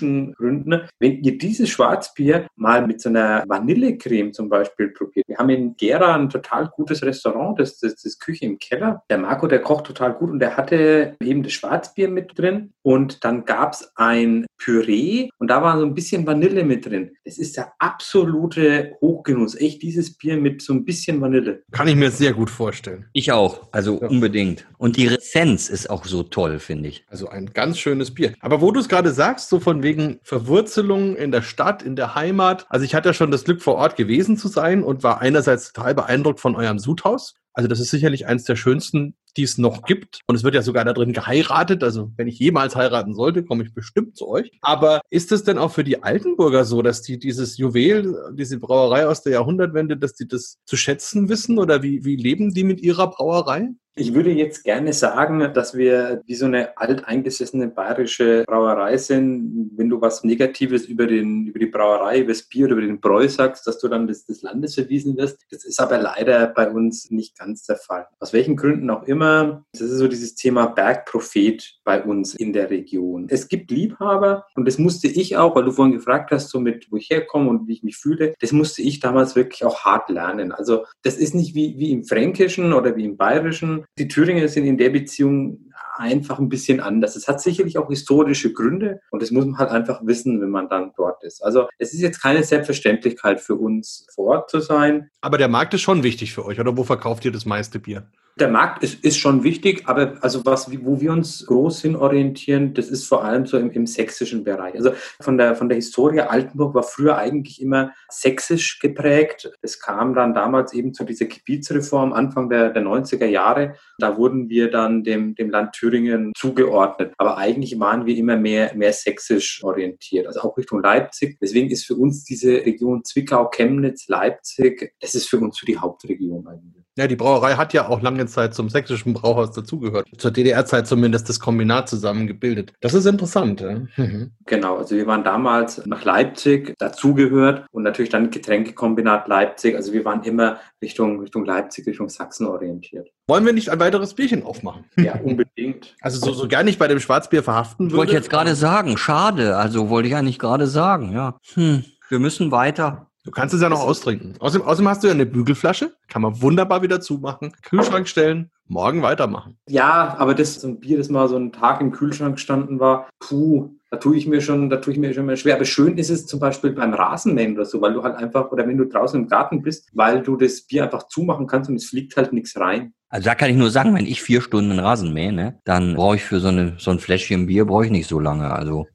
lukulischen 0.00 0.32
Gründen, 0.34 0.88
wenn 0.98 1.22
ihr 1.22 1.38
dieses 1.38 1.68
Schwarzbier 1.70 2.46
mal 2.56 2.86
mit 2.86 3.00
so 3.00 3.08
einer 3.08 3.44
Vanillecreme 3.46 4.32
zum 4.32 4.48
Beispiel 4.48 4.88
probiert. 4.88 5.25
Wir 5.36 5.40
haben 5.40 5.50
in 5.50 5.76
Gera 5.76 6.14
ein 6.14 6.30
total 6.30 6.70
gutes 6.74 7.02
Restaurant, 7.02 7.60
das, 7.60 7.78
das, 7.78 7.96
das 7.96 8.18
Küche 8.18 8.46
im 8.46 8.58
Keller. 8.58 9.02
Der 9.10 9.18
Marco, 9.18 9.46
der 9.46 9.60
kocht 9.60 9.84
total 9.84 10.14
gut 10.14 10.30
und 10.30 10.38
der 10.38 10.56
hatte 10.56 11.14
eben 11.20 11.42
das 11.42 11.52
Schwarzbier 11.52 12.08
mit 12.08 12.38
drin 12.38 12.72
und 12.80 13.22
dann 13.22 13.44
gab 13.44 13.74
es 13.74 13.92
ein 13.96 14.46
Püree 14.56 15.28
und 15.38 15.48
da 15.48 15.62
war 15.62 15.78
so 15.78 15.84
ein 15.84 15.92
bisschen 15.92 16.26
Vanille 16.26 16.64
mit 16.64 16.86
drin. 16.86 17.10
Das 17.26 17.36
ist 17.36 17.58
der 17.58 17.72
absolute 17.78 18.96
Hochgenuss. 19.02 19.54
Echt 19.56 19.82
dieses 19.82 20.16
Bier 20.16 20.38
mit 20.38 20.62
so 20.62 20.72
ein 20.72 20.86
bisschen 20.86 21.20
Vanille. 21.20 21.62
Kann 21.70 21.88
ich 21.88 21.96
mir 21.96 22.10
sehr 22.10 22.32
gut 22.32 22.48
vorstellen. 22.48 23.04
Ich 23.12 23.30
auch, 23.30 23.68
also 23.72 24.00
ja. 24.00 24.08
unbedingt. 24.08 24.66
Und 24.78 24.96
die 24.96 25.06
Ressenz 25.06 25.68
ist 25.68 25.90
auch 25.90 26.06
so 26.06 26.22
toll, 26.22 26.58
finde 26.60 26.88
ich. 26.88 27.04
Also 27.08 27.28
ein 27.28 27.50
ganz 27.52 27.78
schönes 27.78 28.14
Bier. 28.14 28.32
Aber 28.40 28.62
wo 28.62 28.70
du 28.72 28.80
es 28.80 28.88
gerade 28.88 29.12
sagst, 29.12 29.50
so 29.50 29.60
von 29.60 29.82
wegen 29.82 30.18
Verwurzelung 30.22 31.14
in 31.14 31.30
der 31.30 31.42
Stadt, 31.42 31.82
in 31.82 31.94
der 31.94 32.14
Heimat, 32.14 32.64
also 32.70 32.86
ich 32.86 32.94
hatte 32.94 33.10
ja 33.10 33.12
schon 33.12 33.30
das 33.30 33.44
Glück, 33.44 33.60
vor 33.60 33.74
Ort 33.74 33.96
gewesen 33.96 34.38
zu 34.38 34.48
sein 34.48 34.82
und 34.82 35.02
war 35.02 35.20
einerseits 35.26 35.72
total 35.72 35.94
beeindruckt 35.94 36.40
von 36.40 36.54
eurem 36.54 36.78
Sudhaus. 36.78 37.34
Also 37.52 37.68
das 37.68 37.80
ist 37.80 37.90
sicherlich 37.90 38.26
eines 38.26 38.44
der 38.44 38.54
schönsten, 38.54 39.16
die 39.36 39.42
es 39.42 39.58
noch 39.58 39.82
gibt. 39.82 40.20
Und 40.26 40.36
es 40.36 40.44
wird 40.44 40.54
ja 40.54 40.62
sogar 40.62 40.84
da 40.84 40.92
drin 40.92 41.12
geheiratet. 41.12 41.82
Also 41.82 42.12
wenn 42.16 42.28
ich 42.28 42.38
jemals 42.38 42.76
heiraten 42.76 43.14
sollte, 43.14 43.44
komme 43.44 43.64
ich 43.64 43.74
bestimmt 43.74 44.16
zu 44.16 44.28
euch. 44.28 44.50
Aber 44.60 45.00
ist 45.10 45.32
es 45.32 45.42
denn 45.42 45.58
auch 45.58 45.72
für 45.72 45.84
die 45.84 46.02
Altenburger 46.02 46.64
so, 46.64 46.82
dass 46.82 47.02
die 47.02 47.18
dieses 47.18 47.56
Juwel, 47.56 48.14
diese 48.34 48.58
Brauerei 48.58 49.06
aus 49.06 49.22
der 49.22 49.32
Jahrhundertwende, 49.32 49.96
dass 49.96 50.14
die 50.14 50.28
das 50.28 50.58
zu 50.64 50.76
schätzen 50.76 51.28
wissen? 51.28 51.58
Oder 51.58 51.82
wie, 51.82 52.04
wie 52.04 52.16
leben 52.16 52.52
die 52.52 52.64
mit 52.64 52.80
ihrer 52.80 53.10
Brauerei? 53.10 53.70
Ich 53.98 54.12
würde 54.12 54.30
jetzt 54.30 54.62
gerne 54.62 54.92
sagen, 54.92 55.54
dass 55.54 55.74
wir 55.74 56.22
wie 56.26 56.34
so 56.34 56.44
eine 56.44 56.76
alteingesessene 56.76 57.68
bayerische 57.68 58.44
Brauerei 58.46 58.98
sind. 58.98 59.70
Wenn 59.74 59.88
du 59.88 60.02
was 60.02 60.22
Negatives 60.22 60.84
über, 60.84 61.06
den, 61.06 61.46
über 61.46 61.58
die 61.58 61.66
Brauerei, 61.66 62.20
über 62.20 62.32
das 62.32 62.42
Bier 62.42 62.66
oder 62.66 62.74
über 62.74 62.82
den 62.82 63.00
Bräu 63.00 63.26
sagst, 63.26 63.66
dass 63.66 63.78
du 63.78 63.88
dann 63.88 64.06
des, 64.06 64.26
des 64.26 64.42
Landes 64.42 64.74
verwiesen 64.74 65.16
wirst. 65.16 65.46
Das 65.50 65.64
ist 65.64 65.80
aber 65.80 65.96
leider 65.96 66.48
bei 66.48 66.70
uns 66.70 67.10
nicht 67.10 67.38
ganz 67.38 67.64
der 67.64 67.76
Fall. 67.76 68.06
Aus 68.20 68.34
welchen 68.34 68.54
Gründen 68.56 68.90
auch 68.90 69.04
immer. 69.04 69.64
Das 69.72 69.80
ist 69.80 69.96
so 69.96 70.08
dieses 70.08 70.34
Thema 70.34 70.66
Bergprophet 70.66 71.78
bei 71.82 72.02
uns 72.02 72.34
in 72.34 72.52
der 72.52 72.68
Region. 72.68 73.28
Es 73.30 73.48
gibt 73.48 73.70
Liebhaber 73.70 74.44
und 74.56 74.68
das 74.68 74.76
musste 74.76 75.08
ich 75.08 75.38
auch, 75.38 75.56
weil 75.56 75.64
du 75.64 75.72
vorhin 75.72 75.94
gefragt 75.94 76.32
hast, 76.32 76.50
so 76.50 76.60
mit 76.60 76.86
wo 76.90 76.98
ich 76.98 77.08
herkomme 77.08 77.48
und 77.48 77.66
wie 77.66 77.72
ich 77.72 77.82
mich 77.82 77.96
fühle, 77.96 78.34
das 78.40 78.52
musste 78.52 78.82
ich 78.82 79.00
damals 79.00 79.36
wirklich 79.36 79.64
auch 79.64 79.86
hart 79.86 80.10
lernen. 80.10 80.52
Also 80.52 80.84
das 81.02 81.16
ist 81.16 81.34
nicht 81.34 81.54
wie, 81.54 81.78
wie 81.78 81.92
im 81.92 82.04
Fränkischen 82.04 82.74
oder 82.74 82.94
wie 82.94 83.06
im 83.06 83.16
Bayerischen 83.16 83.85
die 83.98 84.08
Thüringer 84.08 84.48
sind 84.48 84.66
in 84.66 84.76
der 84.76 84.90
Beziehung 84.90 85.72
einfach 85.96 86.38
ein 86.38 86.48
bisschen 86.48 86.80
anders. 86.80 87.16
Es 87.16 87.28
hat 87.28 87.40
sicherlich 87.40 87.78
auch 87.78 87.88
historische 87.88 88.52
Gründe 88.52 89.00
und 89.10 89.22
das 89.22 89.30
muss 89.30 89.46
man 89.46 89.58
halt 89.58 89.70
einfach 89.70 90.00
wissen, 90.04 90.40
wenn 90.40 90.50
man 90.50 90.68
dann 90.68 90.92
dort 90.96 91.22
ist. 91.24 91.42
Also 91.42 91.68
es 91.78 91.94
ist 91.94 92.00
jetzt 92.00 92.20
keine 92.20 92.42
Selbstverständlichkeit 92.42 93.40
für 93.40 93.54
uns 93.54 94.06
vor 94.14 94.26
Ort 94.26 94.50
zu 94.50 94.60
sein. 94.60 95.10
Aber 95.20 95.38
der 95.38 95.48
Markt 95.48 95.74
ist 95.74 95.82
schon 95.82 96.02
wichtig 96.02 96.32
für 96.32 96.44
euch, 96.44 96.60
oder 96.60 96.76
wo 96.76 96.84
verkauft 96.84 97.24
ihr 97.24 97.32
das 97.32 97.46
meiste 97.46 97.78
Bier? 97.78 98.10
Der 98.38 98.48
Markt 98.48 98.82
ist, 98.82 99.02
ist 99.02 99.16
schon 99.16 99.44
wichtig, 99.44 99.84
aber 99.86 100.18
also 100.20 100.44
was, 100.44 100.70
wo 100.84 101.00
wir 101.00 101.10
uns 101.10 101.46
groß 101.46 101.80
hin 101.80 101.96
orientieren, 101.96 102.74
das 102.74 102.90
ist 102.90 103.06
vor 103.06 103.24
allem 103.24 103.46
so 103.46 103.56
im, 103.56 103.70
im 103.70 103.86
sächsischen 103.86 104.44
Bereich. 104.44 104.74
Also 104.74 104.90
von 105.22 105.38
der, 105.38 105.54
von 105.56 105.70
der 105.70 105.76
Historie, 105.76 106.20
Altenburg 106.20 106.74
war 106.74 106.82
früher 106.82 107.16
eigentlich 107.16 107.62
immer 107.62 107.94
sächsisch 108.10 108.78
geprägt. 108.78 109.50
Es 109.62 109.80
kam 109.80 110.14
dann 110.14 110.34
damals 110.34 110.74
eben 110.74 110.92
zu 110.92 111.04
dieser 111.04 111.24
Gebietsreform 111.24 112.12
Anfang 112.12 112.50
der, 112.50 112.68
der 112.74 112.82
90er 112.82 113.24
Jahre. 113.24 113.76
Da 113.98 114.18
wurden 114.18 114.50
wir 114.50 114.70
dann 114.70 115.02
dem, 115.02 115.34
dem 115.34 115.48
Land 115.48 115.72
Thüringen 115.72 116.32
zugeordnet. 116.36 117.14
Aber 117.16 117.38
eigentlich 117.38 117.80
waren 117.80 118.04
wir 118.04 118.18
immer 118.18 118.36
mehr, 118.36 118.74
mehr 118.74 118.92
sächsisch 118.92 119.64
orientiert, 119.64 120.26
also 120.26 120.40
auch 120.40 120.58
Richtung 120.58 120.82
Leipzig. 120.82 121.38
Deswegen 121.40 121.70
ist 121.70 121.86
für 121.86 121.94
uns 121.94 122.22
diese 122.24 122.52
Region 122.52 123.02
Zwickau, 123.02 123.48
Chemnitz, 123.48 124.08
Leipzig, 124.08 124.92
das 125.00 125.14
ist 125.14 125.26
für 125.26 125.38
uns 125.38 125.56
so 125.56 125.64
die 125.64 125.78
Hauptregion 125.78 126.46
eigentlich. 126.46 126.75
Ja, 126.96 127.06
die 127.06 127.16
Brauerei 127.16 127.54
hat 127.54 127.74
ja 127.74 127.88
auch 127.88 128.00
lange 128.00 128.24
Zeit 128.24 128.54
zum 128.54 128.70
sächsischen 128.70 129.12
Brauhaus 129.12 129.52
dazugehört. 129.52 130.08
Zur 130.16 130.30
DDR-Zeit 130.30 130.86
zumindest 130.86 131.28
das 131.28 131.38
Kombinat 131.38 131.90
zusammengebildet. 131.90 132.72
Das 132.80 132.94
ist 132.94 133.04
interessant. 133.04 133.60
Ja? 133.60 133.82
Mhm. 133.96 134.32
Genau, 134.46 134.78
also 134.78 134.96
wir 134.96 135.06
waren 135.06 135.22
damals 135.22 135.84
nach 135.84 136.04
Leipzig 136.04 136.74
dazugehört 136.78 137.66
und 137.70 137.82
natürlich 137.82 138.10
dann 138.10 138.30
Getränkekombinat 138.30 139.28
Leipzig. 139.28 139.76
Also 139.76 139.92
wir 139.92 140.06
waren 140.06 140.22
immer 140.22 140.58
Richtung, 140.80 141.20
Richtung 141.20 141.44
Leipzig, 141.44 141.86
Richtung 141.86 142.08
Sachsen 142.08 142.46
orientiert. 142.46 143.10
Wollen 143.28 143.44
wir 143.44 143.52
nicht 143.52 143.68
ein 143.68 143.78
weiteres 143.78 144.14
Bierchen 144.14 144.42
aufmachen? 144.42 144.84
Ja, 144.96 145.20
unbedingt. 145.22 145.94
Also 146.06 146.24
so, 146.24 146.32
so 146.32 146.46
gar 146.46 146.62
nicht 146.62 146.78
bei 146.78 146.86
dem 146.86 147.00
Schwarzbier 147.00 147.42
verhaften 147.42 147.86
würde. 147.86 147.96
Wollte 147.96 148.12
ich 148.12 148.16
jetzt 148.16 148.30
gerade 148.30 148.54
sagen, 148.54 148.96
schade. 148.96 149.56
Also 149.56 149.88
wollte 149.90 150.08
ich 150.08 150.14
eigentlich 150.14 150.38
gerade 150.38 150.66
sagen, 150.66 151.12
ja. 151.12 151.38
Hm. 151.54 151.84
Wir 152.08 152.20
müssen 152.20 152.52
weiter. 152.52 153.10
Du 153.26 153.32
kannst 153.32 153.52
es 153.52 153.60
ja 153.60 153.68
noch 153.68 153.80
austrinken. 153.80 154.34
Außerdem, 154.38 154.66
außerdem 154.68 154.88
hast 154.88 155.02
du 155.02 155.08
ja 155.08 155.12
eine 155.12 155.26
Bügelflasche, 155.26 155.92
kann 156.06 156.22
man 156.22 156.40
wunderbar 156.40 156.82
wieder 156.82 157.00
zumachen, 157.00 157.52
Kühlschrank 157.62 158.06
stellen, 158.06 158.52
morgen 158.68 159.02
weitermachen. 159.02 159.58
Ja, 159.68 160.14
aber 160.16 160.32
das 160.34 160.60
so 160.60 160.68
ein 160.68 160.78
Bier, 160.78 160.96
das 160.96 161.08
mal 161.08 161.28
so 161.28 161.34
einen 161.34 161.50
Tag 161.50 161.80
im 161.80 161.90
Kühlschrank 161.90 162.36
gestanden 162.36 162.78
war, 162.78 163.08
puh, 163.18 163.74
da 163.90 163.96
tue 163.96 164.16
ich 164.16 164.28
mir 164.28 164.40
schon, 164.40 164.70
da 164.70 164.76
tue 164.76 164.92
ich 164.92 164.98
mir 165.00 165.12
schon 165.12 165.26
mal 165.26 165.36
schwer. 165.36 165.56
Aber 165.56 165.64
schön 165.64 165.98
ist 165.98 166.08
es 166.08 166.26
zum 166.26 166.38
Beispiel 166.38 166.70
beim 166.70 166.94
Rasenmähen 166.94 167.54
oder 167.54 167.64
so, 167.64 167.80
weil 167.80 167.94
du 167.94 168.04
halt 168.04 168.14
einfach, 168.14 168.52
oder 168.52 168.64
wenn 168.68 168.78
du 168.78 168.84
draußen 168.84 169.20
im 169.20 169.28
Garten 169.28 169.60
bist, 169.60 169.90
weil 169.92 170.22
du 170.22 170.36
das 170.36 170.62
Bier 170.62 170.84
einfach 170.84 171.08
zumachen 171.08 171.48
kannst 171.48 171.68
und 171.68 171.74
es 171.74 171.86
fliegt 171.86 172.16
halt 172.16 172.32
nichts 172.32 172.56
rein. 172.56 172.94
Also 173.08 173.24
da 173.24 173.34
kann 173.34 173.50
ich 173.50 173.56
nur 173.56 173.70
sagen, 173.70 173.92
wenn 173.96 174.06
ich 174.06 174.22
vier 174.22 174.40
Stunden 174.40 174.78
Rasen 174.78 175.12
mähe, 175.12 175.32
ne, 175.32 175.58
dann 175.64 175.96
brauche 175.96 176.14
ich 176.14 176.22
für 176.22 176.38
so, 176.38 176.48
eine, 176.48 176.76
so 176.78 176.92
ein 176.92 177.00
Fläschchen 177.00 177.46
Bier 177.46 177.64
brauche 177.64 177.86
ich 177.86 177.90
nicht 177.90 178.08
so 178.08 178.20
lange. 178.20 178.52
Also 178.52 178.86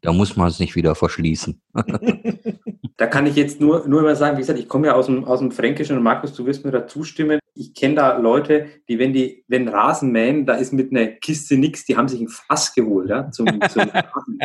da 0.00 0.12
muss 0.12 0.36
man 0.36 0.48
es 0.48 0.58
nicht 0.58 0.74
wieder 0.74 0.94
verschließen. 0.94 1.60
Da 2.96 3.08
kann 3.08 3.26
ich 3.26 3.34
jetzt 3.34 3.60
nur, 3.60 3.88
nur 3.88 4.00
immer 4.00 4.14
sagen, 4.14 4.36
wie 4.36 4.40
gesagt, 4.40 4.58
ich 4.58 4.68
komme 4.68 4.86
ja 4.86 4.94
aus 4.94 5.06
dem, 5.06 5.24
aus 5.24 5.40
dem 5.40 5.50
Fränkischen 5.50 5.96
und 5.96 6.04
Markus, 6.04 6.32
du 6.32 6.46
wirst 6.46 6.64
mir 6.64 6.70
da 6.70 6.86
zustimmen. 6.86 7.40
Ich 7.56 7.74
kenne 7.74 7.96
da 7.96 8.18
Leute, 8.18 8.66
die, 8.88 9.00
wenn 9.00 9.12
die, 9.12 9.44
wenn 9.48 9.68
Rasen 9.68 10.12
mähen, 10.12 10.46
da 10.46 10.54
ist 10.54 10.72
mit 10.72 10.92
einer 10.92 11.06
Kiste 11.06 11.56
nichts, 11.56 11.84
die 11.84 11.96
haben 11.96 12.06
sich 12.06 12.20
ein 12.20 12.28
Fass 12.28 12.72
geholt, 12.72 13.08
ja, 13.08 13.30
zum, 13.32 13.46
zum 13.68 13.82
Rasen. 13.82 14.38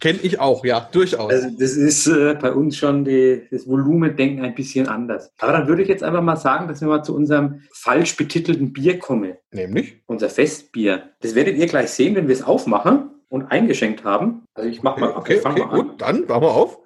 Kenne 0.00 0.18
ich 0.22 0.40
auch, 0.40 0.64
ja, 0.64 0.88
durchaus. 0.90 1.30
Also 1.30 1.48
das 1.58 1.72
ist 1.76 2.08
äh, 2.08 2.36
bei 2.40 2.52
uns 2.52 2.76
schon 2.76 3.04
die, 3.04 3.42
das 3.50 3.68
Volumendenken 3.68 4.44
ein 4.44 4.54
bisschen 4.54 4.88
anders. 4.88 5.32
Aber 5.38 5.52
dann 5.52 5.68
würde 5.68 5.82
ich 5.82 5.88
jetzt 5.88 6.02
einfach 6.02 6.22
mal 6.22 6.36
sagen, 6.36 6.66
dass 6.66 6.80
wir 6.80 6.88
mal 6.88 7.04
zu 7.04 7.14
unserem 7.14 7.62
falsch 7.72 8.16
betitelten 8.16 8.72
Bier 8.72 8.98
kommen. 8.98 9.34
Nämlich? 9.52 10.02
Unser 10.06 10.28
Festbier. 10.28 11.10
Das 11.20 11.36
werdet 11.36 11.56
ihr 11.56 11.66
gleich 11.66 11.90
sehen, 11.90 12.16
wenn 12.16 12.26
wir 12.26 12.34
es 12.34 12.42
aufmachen 12.42 13.10
und 13.28 13.50
eingeschenkt 13.52 14.04
haben. 14.04 14.42
Also 14.54 14.68
ich 14.68 14.82
mache 14.82 15.00
mal, 15.00 15.10
okay, 15.10 15.40
okay, 15.44 15.62
okay 15.62 15.76
gut, 15.76 16.00
dann 16.00 16.26
machen 16.26 16.42
wir 16.42 16.50
auf. 16.50 16.78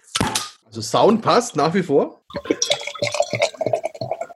Also 0.75 0.83
Sound 0.83 1.23
passt 1.23 1.55
nach 1.55 1.73
wie 1.73 1.85
vor. 1.85 2.21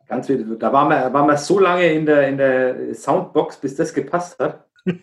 Ganz 0.07 0.29
da 0.29 0.73
waren 0.73 0.89
wir, 0.89 1.13
waren 1.13 1.27
wir 1.27 1.37
so 1.37 1.59
lange 1.59 1.93
in 1.93 2.07
der, 2.07 2.29
in 2.29 2.39
der 2.39 2.95
Soundbox, 2.95 3.57
bis 3.57 3.75
das 3.75 3.93
gepasst 3.93 4.39
hat. 4.39 4.65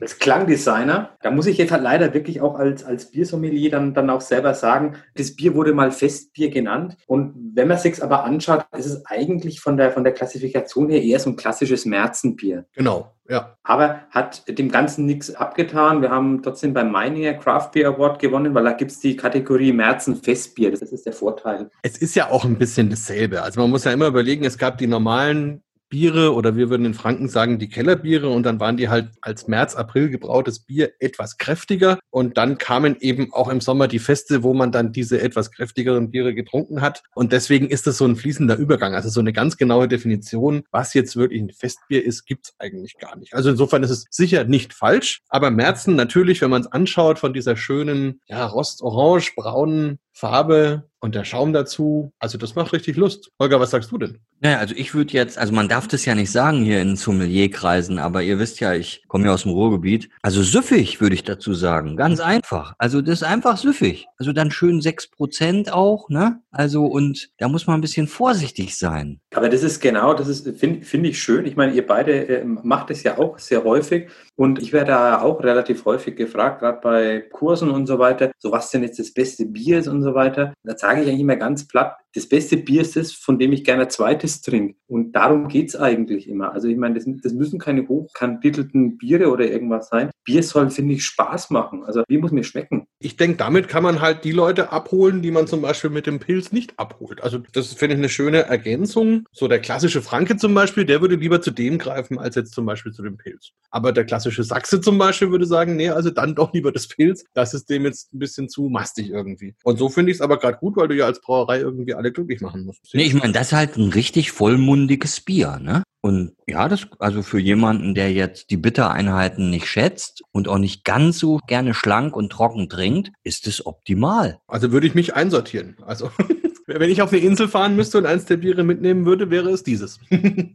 als 0.00 0.18
Klangdesigner, 0.18 1.10
da 1.22 1.30
muss 1.30 1.46
ich 1.46 1.58
jetzt 1.58 1.72
halt 1.72 1.82
leider 1.82 2.14
wirklich 2.14 2.40
auch 2.40 2.54
als, 2.54 2.84
als 2.84 3.10
Biersommelier 3.10 3.70
dann, 3.70 3.94
dann 3.94 4.10
auch 4.10 4.20
selber 4.20 4.54
sagen, 4.54 4.96
das 5.14 5.36
Bier 5.36 5.54
wurde 5.54 5.72
mal 5.72 5.90
Festbier 5.90 6.50
genannt. 6.50 6.96
Und 7.06 7.34
wenn 7.54 7.68
man 7.68 7.78
sich 7.78 8.02
aber 8.02 8.24
anschaut, 8.24 8.64
ist 8.76 8.86
es 8.86 9.06
eigentlich 9.06 9.60
von 9.60 9.76
der, 9.76 9.90
von 9.92 10.04
der 10.04 10.12
Klassifikation 10.12 10.88
her 10.88 11.02
eher 11.02 11.18
so 11.20 11.30
ein 11.30 11.36
klassisches 11.36 11.84
Märzenbier. 11.84 12.66
Genau, 12.72 13.14
ja. 13.28 13.56
Aber 13.62 14.00
hat 14.10 14.44
dem 14.48 14.70
Ganzen 14.70 15.06
nichts 15.06 15.34
abgetan. 15.34 16.02
Wir 16.02 16.10
haben 16.10 16.42
trotzdem 16.42 16.74
beim 16.74 16.90
Meininger 16.90 17.34
Craft 17.34 17.70
Beer 17.72 17.88
Award 17.88 18.18
gewonnen, 18.18 18.54
weil 18.54 18.64
da 18.64 18.72
gibt 18.72 18.90
es 18.90 19.00
die 19.00 19.16
Kategorie 19.16 19.72
Märzen 19.72 20.16
Festbier. 20.16 20.70
Das 20.70 20.82
ist 20.82 21.06
der 21.06 21.12
Vorteil. 21.12 21.70
Es 21.82 21.98
ist 21.98 22.14
ja 22.14 22.30
auch 22.30 22.44
ein 22.44 22.58
bisschen 22.58 22.90
dasselbe. 22.90 23.42
Also 23.42 23.60
man 23.60 23.70
muss 23.70 23.84
ja 23.84 23.92
immer 23.92 24.08
überlegen, 24.08 24.44
es 24.44 24.58
gab 24.58 24.78
die 24.78 24.86
normalen 24.86 25.62
Biere 25.90 26.34
oder 26.34 26.56
wir 26.56 26.70
würden 26.70 26.86
in 26.86 26.94
Franken 26.94 27.28
sagen 27.28 27.58
die 27.58 27.68
Kellerbiere 27.68 28.30
und 28.30 28.44
dann 28.44 28.60
waren 28.60 28.76
die 28.76 28.88
halt 28.88 29.10
als 29.20 29.48
März, 29.48 29.74
April 29.74 30.08
gebrautes 30.08 30.60
Bier 30.60 30.92
etwas 31.00 31.36
kräftiger 31.36 31.98
und 32.10 32.38
dann 32.38 32.56
kamen 32.56 32.96
eben 33.00 33.34
auch 33.34 33.48
im 33.48 33.60
Sommer 33.60 33.88
die 33.88 33.98
Feste, 33.98 34.42
wo 34.42 34.54
man 34.54 34.72
dann 34.72 34.92
diese 34.92 35.20
etwas 35.20 35.50
kräftigeren 35.50 36.10
Biere 36.10 36.32
getrunken 36.32 36.80
hat 36.80 37.02
und 37.14 37.32
deswegen 37.32 37.68
ist 37.68 37.86
das 37.86 37.98
so 37.98 38.06
ein 38.06 38.16
fließender 38.16 38.56
Übergang. 38.56 38.94
Also 38.94 39.10
so 39.10 39.20
eine 39.20 39.32
ganz 39.32 39.56
genaue 39.56 39.88
Definition, 39.88 40.62
was 40.70 40.94
jetzt 40.94 41.16
wirklich 41.16 41.42
ein 41.42 41.50
Festbier 41.50 42.04
ist, 42.04 42.24
gibt's 42.24 42.54
eigentlich 42.58 42.96
gar 42.98 43.16
nicht. 43.16 43.34
Also 43.34 43.50
insofern 43.50 43.82
ist 43.82 43.90
es 43.90 44.06
sicher 44.10 44.44
nicht 44.44 44.72
falsch, 44.72 45.20
aber 45.28 45.50
Märzen 45.50 45.96
natürlich, 45.96 46.40
wenn 46.40 46.50
man 46.50 46.62
es 46.62 46.72
anschaut 46.72 47.18
von 47.18 47.34
dieser 47.34 47.56
schönen, 47.56 48.20
ja, 48.26 48.46
rostorange, 48.46 49.30
braunen 49.34 49.98
Farbe 50.12 50.89
und 51.00 51.14
der 51.14 51.24
Schaum 51.24 51.52
dazu. 51.52 52.12
Also 52.18 52.38
das 52.38 52.54
macht 52.54 52.72
richtig 52.72 52.96
Lust. 52.96 53.30
Holger, 53.40 53.58
was 53.60 53.70
sagst 53.70 53.90
du 53.90 53.98
denn? 53.98 54.18
Naja, 54.40 54.58
also 54.58 54.74
ich 54.76 54.94
würde 54.94 55.12
jetzt, 55.12 55.38
also 55.38 55.52
man 55.52 55.68
darf 55.68 55.88
das 55.88 56.04
ja 56.04 56.14
nicht 56.14 56.30
sagen 56.30 56.62
hier 56.62 56.80
in 56.80 56.96
Sommelierkreisen, 56.96 57.98
aber 57.98 58.22
ihr 58.22 58.38
wisst 58.38 58.60
ja, 58.60 58.74
ich 58.74 59.04
komme 59.08 59.26
ja 59.26 59.32
aus 59.32 59.42
dem 59.42 59.52
Ruhrgebiet. 59.52 60.10
Also 60.22 60.42
süffig 60.42 61.00
würde 61.00 61.14
ich 61.14 61.24
dazu 61.24 61.54
sagen. 61.54 61.96
Ganz 61.96 62.20
einfach. 62.20 62.74
Also 62.78 63.02
das 63.02 63.22
ist 63.22 63.26
einfach 63.26 63.56
süffig. 63.56 64.06
Also 64.18 64.32
dann 64.32 64.50
schön 64.50 64.80
sechs 64.80 65.08
Prozent 65.08 65.72
auch, 65.72 66.08
ne? 66.08 66.40
Also 66.50 66.84
und 66.84 67.30
da 67.38 67.48
muss 67.48 67.66
man 67.66 67.78
ein 67.78 67.82
bisschen 67.82 68.06
vorsichtig 68.06 68.76
sein. 68.76 69.20
Aber 69.32 69.48
das 69.48 69.62
ist 69.62 69.80
genau, 69.80 70.12
das 70.12 70.26
ist, 70.26 70.58
finde 70.58 70.84
find 70.84 71.06
ich 71.06 71.22
schön. 71.22 71.46
Ich 71.46 71.54
meine, 71.54 71.72
ihr 71.72 71.86
beide 71.86 72.28
äh, 72.28 72.44
macht 72.44 72.90
es 72.90 73.04
ja 73.04 73.16
auch 73.16 73.38
sehr 73.38 73.62
häufig. 73.62 74.08
Und 74.34 74.60
ich 74.60 74.72
werde 74.72 74.90
da 74.90 75.22
auch 75.22 75.42
relativ 75.44 75.84
häufig 75.84 76.16
gefragt, 76.16 76.60
gerade 76.60 76.80
bei 76.80 77.20
Kursen 77.30 77.70
und 77.70 77.86
so 77.86 78.00
weiter, 78.00 78.32
so 78.38 78.50
was 78.50 78.70
denn 78.70 78.82
jetzt 78.82 78.98
das 78.98 79.12
beste 79.12 79.46
Bier 79.46 79.78
ist 79.78 79.86
und 79.86 80.02
so 80.02 80.14
weiter. 80.14 80.52
Da 80.64 80.76
sage 80.76 81.02
ich 81.02 81.08
eigentlich 81.08 81.20
immer 81.20 81.36
ganz 81.36 81.68
platt, 81.68 81.96
das 82.14 82.28
beste 82.28 82.56
Bier 82.56 82.82
ist 82.82 82.96
das, 82.96 83.12
von 83.12 83.38
dem 83.38 83.52
ich 83.52 83.62
gerne 83.62 83.82
ein 83.82 83.90
zweites 83.90 84.42
trinke. 84.42 84.74
Und 84.88 85.12
darum 85.12 85.46
geht's 85.46 85.76
eigentlich 85.76 86.28
immer. 86.28 86.52
Also 86.52 86.66
ich 86.66 86.76
meine, 86.76 86.96
das, 86.96 87.04
das 87.22 87.32
müssen 87.32 87.60
keine 87.60 87.86
hochkantitelten 87.86 88.98
Biere 88.98 89.30
oder 89.30 89.46
irgendwas 89.46 89.88
sein. 89.90 90.10
Bier 90.24 90.42
soll, 90.42 90.70
finde 90.70 90.94
ich, 90.94 91.04
Spaß 91.04 91.50
machen. 91.50 91.84
Also 91.84 92.02
Bier 92.08 92.18
muss 92.18 92.32
mir 92.32 92.42
schmecken. 92.42 92.86
Ich 93.02 93.16
denke, 93.16 93.38
damit 93.38 93.68
kann 93.68 93.82
man 93.82 94.02
halt 94.02 94.24
die 94.24 94.30
Leute 94.30 94.72
abholen, 94.72 95.22
die 95.22 95.30
man 95.30 95.46
zum 95.46 95.62
Beispiel 95.62 95.88
mit 95.88 96.06
dem 96.06 96.18
Pilz 96.18 96.52
nicht 96.52 96.78
abholt. 96.78 97.22
Also 97.22 97.38
das 97.52 97.72
finde 97.72 97.94
ich 97.94 97.98
eine 97.98 98.10
schöne 98.10 98.42
Ergänzung. 98.42 99.26
So 99.32 99.48
der 99.48 99.58
klassische 99.58 100.02
Franke 100.02 100.36
zum 100.36 100.52
Beispiel, 100.52 100.84
der 100.84 101.00
würde 101.00 101.14
lieber 101.14 101.40
zu 101.40 101.50
dem 101.50 101.78
greifen, 101.78 102.18
als 102.18 102.34
jetzt 102.34 102.52
zum 102.52 102.66
Beispiel 102.66 102.92
zu 102.92 103.02
dem 103.02 103.16
Pilz. 103.16 103.52
Aber 103.70 103.92
der 103.92 104.04
klassische 104.04 104.44
Sachse 104.44 104.82
zum 104.82 104.98
Beispiel 104.98 105.30
würde 105.30 105.46
sagen, 105.46 105.76
nee, 105.76 105.88
also 105.88 106.10
dann 106.10 106.34
doch 106.34 106.52
lieber 106.52 106.72
das 106.72 106.88
Pilz. 106.88 107.24
Das 107.32 107.54
ist 107.54 107.70
dem 107.70 107.86
jetzt 107.86 108.12
ein 108.12 108.18
bisschen 108.18 108.50
zu 108.50 108.68
mastig 108.68 109.08
irgendwie. 109.08 109.54
Und 109.64 109.78
so 109.78 109.88
finde 109.88 110.12
ich 110.12 110.18
es 110.18 110.20
aber 110.20 110.38
gerade 110.38 110.58
gut, 110.58 110.76
weil 110.76 110.88
du 110.88 110.94
ja 110.94 111.06
als 111.06 111.22
Brauerei 111.22 111.60
irgendwie 111.60 111.94
alle 111.94 112.12
glücklich 112.12 112.42
machen 112.42 112.66
musst. 112.66 112.90
Nee, 112.92 113.04
ich 113.04 113.14
meine, 113.14 113.32
das 113.32 113.46
ist 113.46 113.52
halt 113.54 113.78
ein 113.78 113.88
richtig 113.88 114.30
vollmundiges 114.30 115.22
Bier, 115.22 115.58
ne? 115.58 115.84
Und 116.02 116.32
ja, 116.46 116.68
das, 116.68 116.86
also 116.98 117.22
für 117.22 117.38
jemanden, 117.38 117.94
der 117.94 118.12
jetzt 118.12 118.50
die 118.50 118.56
Bittereinheiten 118.56 119.50
nicht 119.50 119.66
schätzt 119.66 120.22
und 120.32 120.48
auch 120.48 120.58
nicht 120.58 120.84
ganz 120.84 121.18
so 121.18 121.40
gerne 121.46 121.74
schlank 121.74 122.16
und 122.16 122.30
trocken 122.32 122.68
trinkt, 122.70 123.12
ist 123.22 123.46
es 123.46 123.66
optimal. 123.66 124.38
Also 124.46 124.72
würde 124.72 124.86
ich 124.86 124.94
mich 124.94 125.14
einsortieren. 125.14 125.76
Also 125.84 126.10
wenn 126.66 126.90
ich 126.90 127.02
auf 127.02 127.12
eine 127.12 127.20
Insel 127.20 127.48
fahren 127.48 127.76
müsste 127.76 127.98
und 127.98 128.06
eins 128.06 128.24
der 128.24 128.38
Biere 128.38 128.64
mitnehmen 128.64 129.04
würde, 129.04 129.30
wäre 129.30 129.50
es 129.50 129.62
dieses. 129.62 129.98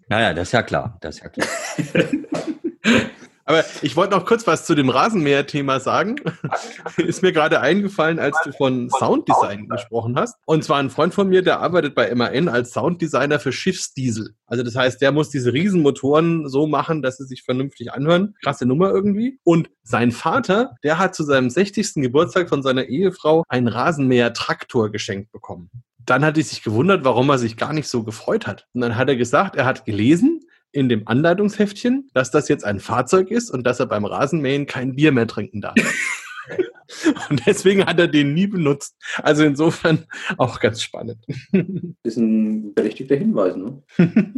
Naja, 0.08 0.34
das 0.34 0.49
ist 0.49 0.51
ja 0.51 0.62
klar. 0.62 0.97
Das 1.01 1.15
ist 1.15 1.23
ja 1.23 1.29
klar. 1.29 1.47
Aber 3.45 3.63
ich 3.84 3.95
wollte 3.95 4.15
noch 4.15 4.25
kurz 4.25 4.47
was 4.47 4.65
zu 4.65 4.73
dem 4.73 4.89
Rasenmäher-Thema 4.89 5.79
sagen. 5.79 6.15
Ist 6.97 7.21
mir 7.21 7.31
gerade 7.31 7.62
eingefallen, 7.62 8.17
als 8.17 8.36
du 8.43 8.51
von 8.51 8.89
Sounddesign 8.89 9.69
gesprochen 9.69 10.17
hast. 10.17 10.36
Und 10.45 10.63
zwar 10.63 10.79
ein 10.79 10.89
Freund 10.89 11.13
von 11.13 11.29
mir, 11.29 11.43
der 11.43 11.60
arbeitet 11.60 11.93
bei 11.93 12.13
MAN 12.13 12.47
als 12.47 12.71
Sounddesigner 12.71 13.39
für 13.39 13.51
Schiffsdiesel. 13.51 14.36
Also 14.47 14.63
das 14.63 14.75
heißt, 14.75 14.99
der 14.99 15.12
muss 15.12 15.29
diese 15.29 15.53
Riesenmotoren 15.53 16.49
so 16.49 16.65
machen, 16.65 17.03
dass 17.03 17.17
sie 17.17 17.25
sich 17.25 17.43
vernünftig 17.43 17.93
anhören. 17.93 18.36
Krasse 18.43 18.65
Nummer 18.65 18.89
irgendwie. 18.89 19.39
Und 19.43 19.69
sein 19.84 20.12
Vater, 20.12 20.75
der 20.84 20.97
hat 20.97 21.13
zu 21.13 21.23
seinem 21.23 21.51
60. 21.51 21.95
Geburtstag 21.95 22.49
von 22.49 22.63
seiner 22.63 22.86
Ehefrau 22.86 23.43
einen 23.47 23.67
Rasenmäher-Traktor 23.67 24.91
geschenkt 24.91 25.31
bekommen. 25.31 25.69
Dann 26.03 26.25
hat 26.25 26.38
er 26.38 26.43
sich 26.43 26.63
gewundert, 26.63 27.03
warum 27.03 27.29
er 27.29 27.38
sich 27.38 27.58
gar 27.58 27.73
nicht 27.73 27.88
so 27.88 28.03
gefreut 28.03 28.47
hat. 28.47 28.67
Und 28.73 28.81
dann 28.81 28.95
hat 28.95 29.10
er 29.10 29.15
gesagt, 29.15 29.55
er 29.55 29.65
hat 29.65 29.86
gelesen, 29.86 30.44
in 30.75 30.89
dem 30.89 31.07
Anleitungsheftchen, 31.07 32.09
dass 32.13 32.31
das 32.31 32.49
jetzt 32.49 32.65
ein 32.65 32.81
Fahrzeug 32.81 33.31
ist 33.31 33.49
und 33.49 33.65
dass 33.65 33.79
er 33.79 33.85
beim 33.85 34.03
Rasenmähen 34.03 34.65
kein 34.65 34.95
Bier 34.95 35.13
mehr 35.13 35.25
trinken 35.25 35.61
darf. 35.61 35.75
und 37.29 37.41
deswegen 37.47 37.85
hat 37.85 37.97
er 37.97 38.09
den 38.09 38.33
nie 38.33 38.47
benutzt. 38.47 38.95
Also 39.23 39.45
insofern 39.45 40.05
auch 40.38 40.59
ganz 40.59 40.81
spannend. 40.81 41.25
ist 42.03 42.17
ein 42.17 42.73
berechtigter 42.73 43.15
Hinweis, 43.15 43.55
ne? 43.55 43.81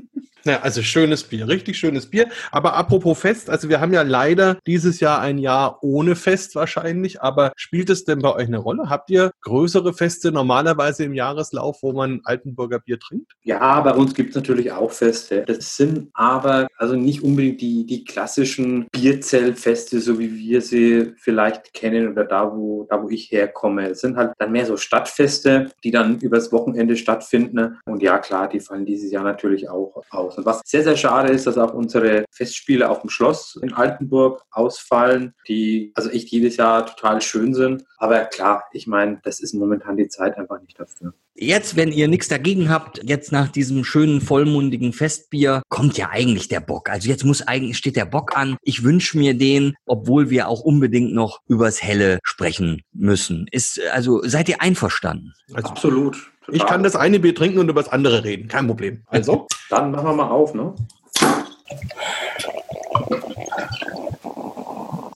Ja, 0.48 0.62
also 0.62 0.82
schönes 0.82 1.26
Bier, 1.26 1.46
richtig 1.50 1.78
schönes 1.78 2.10
Bier. 2.10 2.30
Aber 2.52 2.76
apropos 2.76 3.20
Fest, 3.20 3.50
also 3.50 3.68
wir 3.68 3.82
haben 3.82 3.92
ja 3.92 4.04
leider 4.04 4.60
dieses 4.66 5.02
Jahr 5.02 5.20
ein 5.20 5.40
Jahr 5.40 5.84
ohne 5.84 6.16
Fest 6.16 6.56
wahrscheinlich, 6.56 7.22
aber 7.22 7.52
spielt 7.58 7.90
es 7.90 8.06
denn 8.06 8.20
bei 8.20 8.34
euch 8.34 8.48
eine 8.48 8.60
Rolle? 8.60 8.90
Habt 8.90 9.10
ihr 9.10 9.32
größere 9.42 9.94
Feste 9.94 10.32
normalerweise 10.32 11.04
im 11.04 11.14
Jahreslauf, 11.14 11.80
wo 11.82 11.92
man 11.92 12.22
Altenburger 12.24 12.80
Bier 12.80 12.98
trinkt? 12.98 13.34
Ja, 13.44 13.82
bei 13.82 13.94
uns 13.94 14.14
gibt 14.14 14.30
es 14.30 14.36
natürlich 14.38 14.72
auch 14.72 14.92
Feste. 14.92 15.44
Das 15.46 15.76
sind 15.76 16.12
aber 16.14 16.68
also 16.78 16.96
nicht 16.96 17.24
unbedingt 17.24 17.60
die, 17.60 17.86
die 17.86 18.06
klassischen 18.06 18.88
Bierzeltfeste, 18.94 20.00
so 20.00 20.18
wie 20.18 20.34
wir 20.34 20.62
sie 20.62 21.14
vielleicht 21.18 21.74
kennen 21.74 22.10
oder 22.10 22.24
da, 22.24 22.56
wo, 22.56 22.88
da, 22.90 23.04
wo 23.04 23.10
ich 23.10 23.32
herkomme. 23.32 23.90
Es 23.90 24.00
sind 24.00 24.16
halt 24.16 24.32
dann 24.38 24.54
mehr 24.54 24.66
so 24.66 24.78
Stadtfeste, 24.78 25.72
die 25.84 25.92
dann 25.92 26.20
übers 26.20 26.54
Wochenende 26.54 26.96
stattfinden. 26.96 27.80
Und 27.86 28.02
ja, 28.02 28.18
klar, 28.20 28.48
die 28.48 28.62
fallen 28.62 28.86
dieses 28.86 29.12
Jahr 29.12 29.26
natürlich 29.26 29.70
auch 29.70 30.04
aus. 30.10 30.37
Und 30.38 30.46
was 30.46 30.62
sehr, 30.66 30.84
sehr 30.84 30.96
schade 30.96 31.34
ist, 31.34 31.48
dass 31.48 31.58
auch 31.58 31.74
unsere 31.74 32.26
Festspiele 32.32 32.88
auf 32.90 33.02
dem 33.02 33.10
Schloss 33.10 33.58
in 33.62 33.74
Altenburg 33.74 34.44
ausfallen, 34.52 35.34
die 35.48 35.92
also 35.96 36.10
echt 36.10 36.30
jedes 36.30 36.58
Jahr 36.58 36.86
total 36.86 37.22
schön 37.22 37.56
sind. 37.56 37.84
Aber 37.98 38.24
klar, 38.26 38.66
ich 38.72 38.86
meine, 38.86 39.20
das 39.24 39.40
ist 39.40 39.56
momentan 39.56 39.98
die 39.98 40.08
Zeit 40.08 40.38
einfach 40.38 40.62
nicht 40.62 40.80
dafür. 40.80 41.14
Jetzt, 41.40 41.76
wenn 41.76 41.92
ihr 41.92 42.08
nichts 42.08 42.28
dagegen 42.28 42.70
habt, 42.70 43.00
jetzt 43.04 43.32
nach 43.32 43.48
diesem 43.48 43.84
schönen 43.84 44.22
vollmundigen 44.22 44.92
Festbier, 44.92 45.62
kommt 45.70 45.96
ja 45.98 46.10
eigentlich 46.10 46.48
der 46.48 46.60
Bock. 46.60 46.90
Also 46.90 47.10
jetzt 47.10 47.24
muss 47.26 47.48
eigentlich, 47.48 47.78
steht 47.78 47.96
der 47.96 48.06
Bock 48.06 48.36
an. 48.36 48.58
Ich 48.64 48.84
wünsche 48.84 49.18
mir 49.18 49.36
den, 49.36 49.76
obwohl 49.86 50.32
wir 50.32 50.48
auch 50.48 50.62
unbedingt 50.62 51.14
noch 51.14 51.42
übers 51.48 51.82
Helle 51.82 52.20
sprechen 52.24 52.82
müssen. 52.92 53.48
Ist, 53.52 53.80
also 53.92 54.22
seid 54.24 54.50
ihr 54.50 54.62
einverstanden? 54.62 55.34
Also, 55.54 55.70
Absolut. 55.70 56.32
Ich 56.52 56.66
kann 56.66 56.84
das 56.84 56.96
eine 56.96 57.20
Bier 57.20 57.36
trinken 57.36 57.60
und 57.60 57.70
über 57.70 57.84
das 57.84 57.92
andere 57.92 58.24
reden. 58.24 58.48
Kein 58.48 58.68
Problem. 58.68 59.04
Also? 59.08 59.48
Dann 59.70 59.92
machen 59.92 60.06
wir 60.06 60.14
mal 60.14 60.30
auf, 60.30 60.54
ne? 60.54 60.74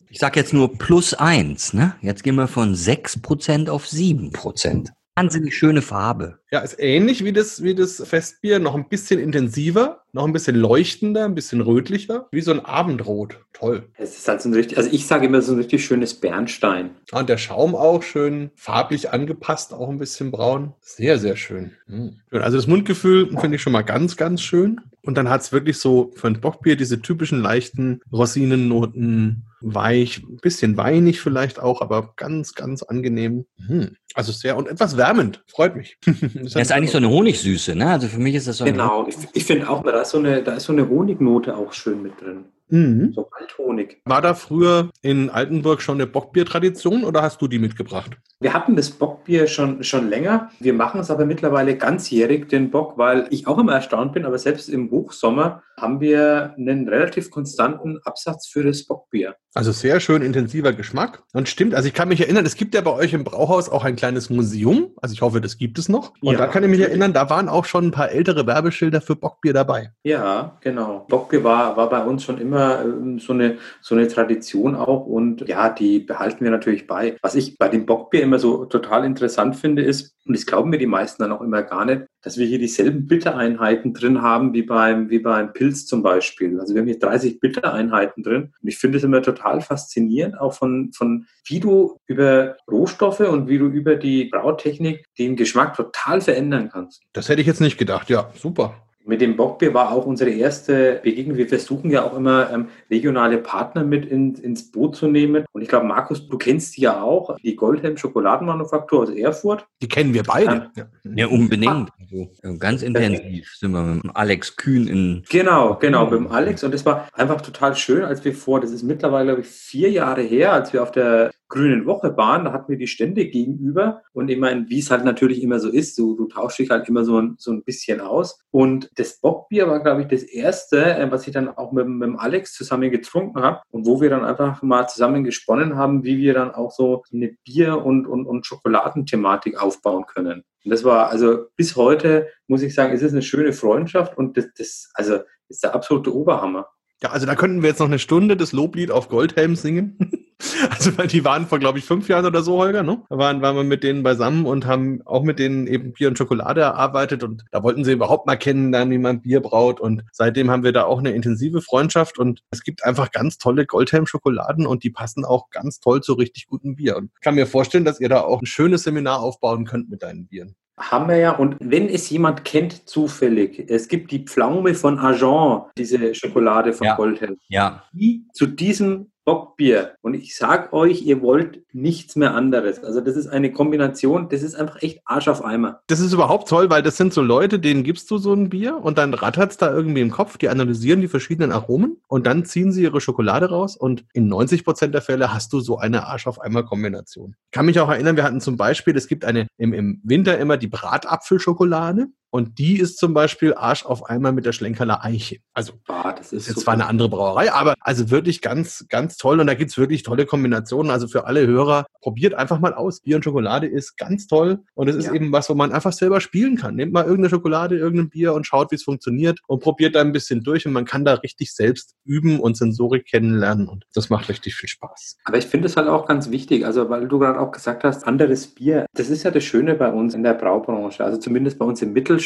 Ich 0.10 0.20
sag 0.20 0.36
jetzt 0.36 0.54
nur 0.54 0.78
plus 0.78 1.14
eins, 1.14 1.74
ne? 1.74 1.96
Jetzt 2.02 2.24
gehen 2.24 2.36
wir 2.36 2.48
von 2.48 2.76
sechs 2.76 3.20
Prozent 3.20 3.70
auf 3.70 3.88
sieben 3.88 4.32
Prozent. 4.32 4.92
Wahnsinnig 5.22 5.56
schöne 5.56 5.84
Farbe. 5.84 6.40
Ja, 6.52 6.62
ist 6.62 6.80
ähnlich 6.80 7.24
wie 7.24 7.32
das, 7.32 7.62
wie 7.62 7.76
das 7.76 8.02
Festbier, 8.04 8.58
noch 8.58 8.74
ein 8.74 8.90
bisschen 8.90 9.20
intensiver, 9.20 10.02
noch 10.14 10.26
ein 10.26 10.34
bisschen 10.34 10.56
leuchtender, 10.56 11.26
ein 11.26 11.36
bisschen 11.36 11.62
rötlicher, 11.62 12.28
wie 12.32 12.42
so 12.42 12.52
ein 12.52 12.60
Abendrot. 12.60 13.40
Toll. 13.54 13.84
Es 13.98 14.18
ist 14.18 14.28
halt 14.28 14.42
so 14.42 14.50
ein 14.50 14.56
richtig, 14.56 14.80
also 14.80 14.90
ich 14.92 15.06
sage 15.06 15.28
immer 15.28 15.44
so 15.44 15.54
ein 15.54 15.60
richtig 15.60 15.86
schönes 15.86 16.16
Bernstein. 16.16 16.90
Ah, 17.12 17.20
und 17.20 17.30
der 17.30 17.38
Schaum 17.38 17.76
auch 17.76 18.02
schön 18.02 18.50
farblich 18.56 19.14
angepasst, 19.14 19.74
auch 19.74 19.90
ein 19.90 20.00
bisschen 20.00 20.32
braun. 20.32 20.74
Sehr, 20.82 21.20
sehr 21.20 21.36
schön. 21.36 21.74
Hm. 21.86 22.16
Also 22.32 22.58
das 22.58 22.66
Mundgefühl 22.66 23.30
finde 23.40 23.58
ich 23.58 23.62
schon 23.62 23.74
mal 23.74 23.84
ganz, 23.84 24.18
ganz 24.18 24.42
schön. 24.42 24.82
Und 25.04 25.18
dann 25.18 25.30
hat 25.30 25.42
es 25.42 25.52
wirklich 25.52 25.78
so 25.78 26.12
für 26.16 26.28
ein 26.28 26.42
Bockbier 26.42 26.76
diese 26.76 27.00
typischen 27.00 27.42
leichten 27.42 28.02
Rosinennoten, 28.12 29.46
weich, 29.62 30.22
ein 30.24 30.38
bisschen 30.38 30.78
weinig 30.78 31.22
vielleicht 31.22 31.60
auch, 31.60 31.82
aber 31.82 32.14
ganz, 32.18 32.54
ganz 32.54 32.84
angenehm. 32.84 33.46
Hm. 33.68 33.96
Also 34.16 34.32
sehr 34.32 34.58
und 34.58 34.68
etwas 34.68 34.98
wärmend. 34.98 35.44
Freut 35.48 35.76
mich. 35.76 35.98
das 36.06 36.56
ist 36.56 36.72
eigentlich 36.72 36.92
so 36.92 36.98
eine 36.98 37.10
Honigsüße, 37.10 37.76
ne? 37.76 37.88
Also 37.88 38.08
für 38.08 38.20
mich 38.20 38.36
ist 38.36 38.48
das 38.48 38.58
so 38.58 38.66
Genau, 38.66 39.08
ich, 39.08 39.16
ich 39.34 39.46
finde 39.46 39.70
auch, 39.70 39.84
da 39.84 40.02
ist, 40.02 40.12
so 40.12 40.18
eine, 40.18 40.44
da 40.44 40.54
ist 40.54 40.66
so 40.66 40.74
eine 40.74 40.88
Honignote 40.90 41.56
auch 41.56 41.74
schön 41.74 42.02
mit 42.02 42.20
drin. 42.22 42.46
Mhm. 42.72 43.12
So 43.14 43.30
Althonig. 43.38 44.02
War 44.06 44.22
da 44.22 44.34
früher 44.34 44.90
in 45.02 45.30
Altenburg 45.30 45.82
schon 45.82 45.96
eine 45.96 46.08
Bockbiertradition 46.08 47.04
oder 47.04 47.22
hast 47.22 47.42
du 47.42 47.48
die 47.48 47.60
mitgebracht? 47.60 48.12
Wir 48.40 48.54
hatten 48.54 48.76
das 48.76 48.90
Bockbier 48.90 49.48
schon, 49.48 49.84
schon 49.84 50.10
länger. 50.10 50.50
Wir 50.60 50.74
machen 50.74 51.02
es 51.02 51.12
aber 51.12 51.26
mittlerweile 51.26 51.76
ganzjährig, 51.76 52.48
den 52.48 52.72
Bock, 52.72 52.98
weil 52.98 53.28
ich 53.30 53.46
auch 53.46 53.60
immer 53.60 53.74
erstaunt 53.74 54.14
bin, 54.14 54.26
aber 54.26 54.38
selbst 54.38 54.70
im 54.70 54.90
Hochsommer 54.90 55.62
haben 55.78 56.00
wir 56.00 56.54
einen 56.58 56.88
relativ 56.88 57.30
konstanten 57.30 58.00
Absatz 58.04 58.48
für 58.48 58.64
das 58.64 58.86
Bockbier. 58.86 59.36
Also 59.54 59.72
sehr 59.72 60.00
schön 60.00 60.22
intensiver 60.22 60.72
Geschmack. 60.72 61.24
Und 61.34 61.50
stimmt, 61.50 61.76
also 61.76 61.88
ich 61.88 61.94
kann 61.94 62.08
mich 62.08 62.22
erinnern, 62.22 62.46
es 62.46 62.56
gibt 62.56 62.74
ja 62.74 62.82
bei 62.82 62.92
euch 62.92 63.14
im 63.14 63.26
Brauhaus 63.26 63.68
auch 63.68 63.84
ein 63.84 63.96
kleines 64.02 64.32
Museum. 64.32 64.90
Also 65.00 65.14
ich 65.14 65.22
hoffe, 65.22 65.42
das 65.42 65.60
gibt 65.60 65.78
es 65.78 65.88
noch. 65.88 66.14
Und 66.22 66.34
ja, 66.34 66.40
da 66.40 66.48
kann 66.48 66.64
ich 66.64 66.70
mich 66.70 66.80
natürlich. 66.80 67.00
erinnern, 67.00 67.14
da 67.14 67.30
waren 67.30 67.48
auch 67.48 67.66
schon 67.66 67.86
ein 67.86 67.92
paar 67.92 68.10
ältere 68.10 68.48
Werbeschilder 68.48 69.00
für 69.00 69.16
Bockbier 69.16 69.54
dabei. 69.54 69.92
Ja, 70.02 70.58
genau. 70.62 71.06
Bockbier 71.08 71.44
war, 71.44 71.78
war 71.78 71.88
bei 71.88 72.04
uns 72.04 72.24
schon 72.24 72.40
immer 72.40 72.82
ähm, 72.84 73.20
so 73.20 73.34
eine, 73.34 73.60
so 73.80 73.94
eine 73.94 74.08
Tradition 74.08 74.76
auch. 74.76 75.06
Und 75.06 75.48
ja, 75.48 75.70
die 75.70 76.00
behalten 76.00 76.44
wir 76.44 76.50
natürlich 76.50 76.88
bei. 76.88 77.16
Was 77.22 77.36
ich 77.36 77.60
bei 77.60 77.70
dem 77.70 77.86
Bockbier 77.86 78.24
immer 78.24 78.40
so 78.40 78.66
total 78.66 79.06
interessant 79.06 79.56
finde, 79.56 79.84
ist, 79.84 80.16
und 80.26 80.36
das 80.36 80.48
glauben 80.48 80.72
mir 80.72 80.80
die 80.80 80.88
meisten 80.88 81.22
dann 81.22 81.32
auch 81.32 81.42
immer 81.42 81.62
gar 81.62 81.86
nicht, 81.86 82.02
dass 82.22 82.38
wir 82.38 82.46
hier 82.46 82.60
dieselben 82.60 83.08
Bittereinheiten 83.08 83.94
drin 83.94 84.22
haben 84.22 84.54
wie 84.54 84.62
beim, 84.64 85.10
wie 85.10 85.20
beim 85.20 85.54
Pilz 85.54 85.86
zum 85.86 86.04
Beispiel. 86.04 86.60
Also 86.60 86.74
wir 86.74 86.82
haben 86.82 86.88
hier 86.88 87.00
30 87.00 87.40
Bittereinheiten 87.40 88.24
drin. 88.24 88.54
Und 88.62 88.68
ich 88.68 88.78
finde 88.78 88.98
es 88.98 89.04
immer 89.04 89.22
total 89.22 89.62
faszinierend, 89.62 90.40
auch 90.40 90.54
von, 90.54 90.92
von 90.94 91.26
wie 91.46 91.60
du 91.60 91.98
über 92.08 92.58
Rohstoffe 92.70 93.22
und 93.22 93.48
wie 93.48 93.58
du 93.58 93.68
über 93.68 93.96
die 93.96 94.26
Brautechnik 94.26 95.06
den 95.18 95.36
Geschmack 95.36 95.76
total 95.76 96.22
verändern 96.22 96.70
kannst. 96.72 97.02
Das 97.14 97.30
hätte 97.30 97.42
ich 97.42 97.48
jetzt 97.48 97.62
nicht 97.62 97.78
gedacht. 97.78 98.10
Ja, 98.10 98.32
super. 98.36 98.76
Mit 99.06 99.22
dem 99.22 99.36
Bockbier 99.36 99.74
war 99.74 99.92
auch 99.92 100.06
unsere 100.06 100.30
erste 100.30 101.00
Begegnung. 101.04 101.38
Wir 101.38 101.48
versuchen 101.48 101.90
ja 101.90 102.04
auch 102.04 102.16
immer 102.16 102.52
ähm, 102.52 102.68
regionale 102.90 103.38
Partner 103.40 103.84
mit 103.84 104.06
in, 104.06 104.36
ins 104.36 104.72
Boot 104.72 104.96
zu 104.96 105.08
nehmen. 105.08 105.46
Und 105.52 105.62
ich 105.62 105.70
glaube, 105.70 105.88
Markus, 105.88 106.28
du 106.28 106.38
kennst 106.38 106.78
die 106.78 106.82
ja 106.82 107.02
auch, 107.02 107.36
die 107.38 107.56
Goldhelm 107.56 107.98
Schokoladenmanufaktur 107.98 109.04
aus 109.04 109.10
Erfurt. 109.10 109.66
Die 109.82 109.88
kennen 109.88 110.14
wir 110.14 110.24
beide. 110.24 110.72
Ja, 110.76 110.86
ja 111.16 111.28
unbedingt. 111.28 111.90
Also, 112.00 112.58
ganz 112.60 112.84
intensiv 112.84 113.56
sind 113.58 113.72
wir 113.72 113.82
mit 113.82 114.04
Alex 114.14 114.56
Kühn 114.56 114.88
in. 114.88 115.24
Genau, 115.30 115.78
genau, 115.80 116.06
mit 116.06 116.14
dem 116.14 116.28
Alex. 116.28 116.64
Und 116.64 116.74
es 116.76 116.86
war 116.86 117.08
einfach 117.14 117.42
total 117.42 117.76
schön, 117.76 118.04
als 118.04 118.24
wir 118.24 118.34
vor, 118.34 118.60
das 118.60 118.72
ist 118.72 118.84
mittlerweile, 118.84 119.26
glaube 119.26 119.42
ich, 119.42 119.48
vier 119.48 119.90
Jahre 119.90 120.22
her, 120.22 120.54
als 120.54 120.74
wir 120.74 120.84
auf 120.84 120.92
der 120.92 121.32
Grünen 121.52 121.86
Woche 121.86 122.16
waren, 122.18 122.46
da 122.46 122.54
hatten 122.54 122.70
wir 122.70 122.78
die 122.78 122.88
Stände 122.88 123.26
gegenüber. 123.26 124.02
Und 124.14 124.30
ich 124.30 124.40
meine, 124.40 124.70
wie 124.70 124.80
es 124.80 124.90
halt 124.90 125.04
natürlich 125.04 125.44
immer 125.44 125.60
so 125.60 125.70
ist, 125.70 125.98
du, 126.00 126.16
du 126.16 126.26
tauschst 126.26 126.60
dich 126.60 126.70
halt 126.70 126.88
immer 126.88 127.04
so 127.04 127.22
ein, 127.22 127.36
so 127.38 127.52
ein 127.52 127.64
bisschen 127.64 128.00
aus. 128.00 128.40
Und 128.52 128.90
das 128.96 129.20
Bockbier 129.20 129.68
war, 129.68 129.84
glaube 129.84 130.02
ich, 130.02 130.08
das 130.08 130.24
erste, 130.24 130.84
äh, 130.96 131.12
was 131.12 131.28
ich 131.28 131.34
dann 131.34 131.50
auch 131.50 131.74
mit, 131.74 131.88
mit 131.88 132.18
Alex 132.18 132.54
zusammen 132.54 132.90
getrunken 132.90 133.42
habe 133.42 133.62
und 133.70 133.86
wo 133.86 134.02
wir 134.02 134.10
dann 134.10 134.24
einfach 134.24 134.64
mal 134.64 134.88
zusammen 134.88 135.24
gesponnen 135.24 135.76
haben, 135.76 136.04
wie 136.04 136.18
wir 136.18 136.34
dann 136.34 136.52
auch 136.52 136.72
so 136.72 137.04
eine 137.14 137.36
Bier- 137.44 137.84
und, 137.86 138.08
und, 138.08 138.26
und 138.26 138.46
Schokoladenthematik 138.46 139.62
aufbauen 139.62 140.06
können. 140.08 140.44
Und 140.64 140.72
das 140.72 140.84
war 140.86 141.10
also 141.10 141.48
bis 141.58 141.76
heute, 141.76 142.30
muss 142.48 142.62
ich 142.62 142.74
sagen, 142.74 142.94
ist 142.94 143.04
es 143.04 143.12
eine 143.12 143.22
schöne 143.22 143.52
Freundschaft 143.52 144.18
und 144.18 144.38
das, 144.38 144.48
das 144.58 144.90
also 144.94 145.20
ist 145.50 145.64
der 145.64 145.76
absolute 145.76 146.16
Oberhammer. 146.16 146.68
Ja, 147.04 147.10
also 147.10 147.26
da 147.26 147.36
könnten 147.36 147.64
wir 147.64 147.70
jetzt 147.70 147.80
noch 147.80 147.88
eine 147.88 148.00
Stunde 148.00 148.38
das 148.38 148.52
Loblied 148.52 148.92
auf 148.92 149.10
Goldhelm 149.10 149.56
singen. 149.56 149.98
Also 150.72 150.98
weil 150.98 151.06
die 151.06 151.24
waren 151.24 151.46
vor, 151.46 151.60
glaube 151.60 151.78
ich, 151.78 151.86
fünf 151.86 152.08
Jahren 152.08 152.26
oder 152.26 152.42
so, 152.42 152.58
Holger, 152.58 152.82
ne? 152.82 153.04
Da 153.10 153.18
waren, 153.20 153.44
waren 153.44 153.56
wir 153.56 153.64
mit 153.64 153.84
denen 153.84 154.02
beisammen 154.02 154.48
und 154.48 154.66
haben 154.66 155.02
auch 155.06 155.22
mit 155.22 155.38
denen 155.38 155.68
eben 155.68 155.94
Bier 155.94 156.08
und 156.08 156.18
Schokolade 156.18 156.62
erarbeitet 156.62 157.24
und 157.24 157.46
da 157.52 157.62
wollten 157.62 157.84
sie 157.84 157.92
überhaupt 157.92 158.26
mal 158.26 158.38
kennenlernen, 158.38 158.92
wie 158.92 158.98
man 158.98 159.22
Bier 159.22 159.40
braut 159.40 159.80
und 159.80 160.04
seitdem 160.12 160.50
haben 160.50 160.64
wir 160.64 160.72
da 160.72 160.86
auch 160.86 160.98
eine 160.98 161.12
intensive 161.12 161.62
Freundschaft 161.62 162.18
und 162.18 162.42
es 162.50 162.64
gibt 162.64 162.84
einfach 162.84 163.12
ganz 163.12 163.38
tolle 163.38 163.68
Goldhelm-Schokoladen 163.68 164.66
und 164.66 164.84
die 164.84 164.90
passen 164.90 165.26
auch 165.26 165.52
ganz 165.52 165.80
toll 165.80 166.02
zu 166.02 166.14
richtig 166.14 166.48
gutem 166.48 166.76
Bier. 166.76 166.98
Und 166.98 167.12
ich 167.14 167.22
kann 167.22 167.36
mir 167.36 167.46
vorstellen, 167.46 167.86
dass 167.86 168.00
ihr 168.00 168.10
da 168.10 168.22
auch 168.22 168.42
ein 168.42 168.48
schönes 168.48 168.82
Seminar 168.84 169.20
aufbauen 169.22 169.66
könnt 169.66 169.92
mit 169.92 170.02
deinen 170.02 170.26
Bieren. 170.26 170.56
Haben 170.82 171.10
wir 171.10 171.18
ja. 171.18 171.32
Und 171.32 171.58
wenn 171.60 171.88
es 171.88 172.10
jemand 172.10 172.44
kennt, 172.44 172.90
zufällig, 172.90 173.70
es 173.70 173.88
gibt 173.88 174.12
die 174.12 174.26
Pflaume 174.26 174.74
von 174.74 174.98
Agent, 175.00 175.66
diese 175.78 176.16
Schokolade 176.16 176.74
von 176.74 176.88
Ja. 176.88 176.96
Goldhelm. 176.96 177.38
Ja, 177.50 177.84
Die 177.94 178.26
zu 178.34 178.48
diesem 178.48 179.11
Bockbier. 179.26 179.96
Und 180.02 180.14
ich 180.14 180.36
sag 180.36 180.74
euch, 180.74 181.04
ihr 181.04 181.22
wollt 181.22 181.64
nichts 181.74 182.16
mehr 182.16 182.34
anderes. 182.34 182.84
Also 182.84 183.02
das 183.02 183.16
ist 183.16 183.28
eine 183.28 183.52
Kombination, 183.52 184.30
das 184.30 184.42
ist 184.42 184.56
einfach 184.56 184.82
echt 184.82 185.02
Arsch 185.06 185.28
auf 185.28 185.44
Eimer. 185.44 185.82
Das 185.88 186.00
ist 186.00 186.14
überhaupt 186.14 186.50
toll, 186.50 186.70
weil 186.70 186.82
das 186.82 186.98
sind 186.98 187.14
so 187.14 187.22
Leute, 187.22 187.60
denen 187.60 187.84
gibst 187.84 188.10
du 188.10 188.18
so 188.18 188.34
ein 188.34 188.50
Bier 188.50 188.78
und 188.78 188.98
dann 188.98 189.14
rattert's 189.14 189.58
da 189.58 189.72
irgendwie 189.72 190.02
im 190.02 190.12
Kopf, 190.12 190.38
die 190.38 190.50
analysieren 190.50 191.02
die 191.02 191.08
verschiedenen 191.08 191.52
Aromen 191.52 191.98
und 192.08 192.26
dann 192.26 192.46
ziehen 192.46 192.72
sie 192.72 192.84
ihre 192.84 193.02
Schokolade 193.02 193.50
raus 193.50 193.78
und 193.78 194.06
in 194.14 194.28
90 194.28 194.66
Prozent 194.66 194.94
der 194.94 195.02
Fälle 195.02 195.34
hast 195.34 195.54
du 195.54 195.60
so 195.60 195.78
eine 195.78 196.08
Arsch 196.08 196.28
auf 196.28 196.42
einmal 196.42 196.66
Kombination. 196.66 197.36
Ich 197.46 197.52
kann 197.52 197.66
mich 197.66 197.80
auch 197.80 197.90
erinnern, 197.90 198.16
wir 198.16 198.24
hatten 198.24 198.42
zum 198.42 198.58
Beispiel, 198.58 198.96
es 198.98 199.08
gibt 199.08 199.26
eine 199.26 199.48
im, 199.58 199.74
im 199.74 200.02
Winter 200.04 200.38
immer 200.40 200.58
die 200.58 200.68
Bratapfelschokolade 200.68 202.08
und 202.32 202.58
die 202.58 202.80
ist 202.80 202.98
zum 202.98 203.14
Beispiel 203.14 203.54
Arsch 203.54 203.86
auf 203.86 204.06
einmal 204.06 204.32
mit 204.32 204.46
der 204.46 204.54
Schlenkerler 204.54 205.04
Eiche. 205.04 205.40
Also 205.54 205.74
Boah, 205.86 206.16
das 206.18 206.34
ist 206.34 206.44
ist 206.44 206.56
jetzt 206.56 206.64
zwar 206.64 206.74
eine 206.74 206.88
andere 206.88 207.10
Brauerei, 207.10 207.52
aber 207.52 207.76
also 207.82 208.10
wirklich 208.10 208.42
ganz, 208.42 208.86
ganz 208.90 209.18
toll. 209.18 209.40
Und 209.40 209.48
da 209.48 209.54
gibt's 209.54 209.78
wirklich 209.78 210.04
tolle 210.04 210.26
Kombinationen. 210.26 210.92
Also 210.92 211.08
für 211.08 211.26
alle 211.26 211.46
Hörer, 211.46 211.86
probiert 212.02 212.34
einfach 212.34 212.60
mal 212.60 212.74
aus. 212.74 213.02
Bier 213.02 213.18
und 213.18 213.24
Schokolade 213.24 213.68
ist 213.68 213.98
ganz 213.98 214.28
toll. 214.28 214.60
Und 214.74 214.88
es 214.88 214.96
ist 214.96 215.08
Ja. 215.08 215.14
eben 215.14 215.32
was, 215.32 215.50
wo 215.50 215.56
man 215.56 215.72
einfach 215.72 215.94
selber 215.94 216.22
spielen 216.22 216.58
kann. 216.58 216.76
Nehmt 216.76 216.94
mal 216.94 217.04
irgendeine 217.04 217.30
Schokolade, 217.30 217.78
irgendein 217.78 218.10
Bier 218.10 218.34
und 218.34 218.48
schaut, 218.48 218.72
wie 218.72 218.76
es 218.76 218.84
funktioniert 218.84 219.40
und 219.48 219.62
probiert 219.62 219.96
da 219.96 220.02
ein 220.02 220.12
bisschen 220.14 220.42
durch. 220.42 220.66
Und 220.66 220.74
man 220.74 220.86
kann 220.86 221.06
da 221.06 221.16
richtig 221.16 221.54
selbst 221.54 221.96
üben 222.06 222.40
und 222.40 222.58
Sensorik 222.58 223.06
kennenlernen. 223.06 223.68
Und 223.68 223.86
das 223.94 224.10
macht 224.10 224.30
richtig 224.30 224.56
viel 224.56 224.70
Spaß. 224.70 225.18
Aber 225.26 225.38
ich 225.38 225.46
finde 225.46 225.68
es 225.68 225.78
halt 225.78 225.88
auch 225.88 226.08
ganz 226.08 226.32
wichtig, 226.32 226.66
also 226.66 226.90
weil 226.90 227.08
du 227.08 227.20
gerade 227.20 227.40
auch 227.40 227.52
gesagt 227.52 227.84
hast, 227.84 228.08
anderes 228.08 228.48
Bier. 228.48 228.86
Das 228.94 229.10
ist 229.10 229.24
ja 229.24 229.32
das 229.32 229.44
Schöne 229.44 229.76
bei 229.76 229.92
uns 229.92 230.14
in 230.14 230.24
der 230.24 230.34
Braubranche, 230.34 231.04
also 231.04 231.18
zumindest 231.18 231.60
bei 231.60 231.66
uns 231.66 231.82
im 231.82 231.94
Mittelstand, 231.94 232.21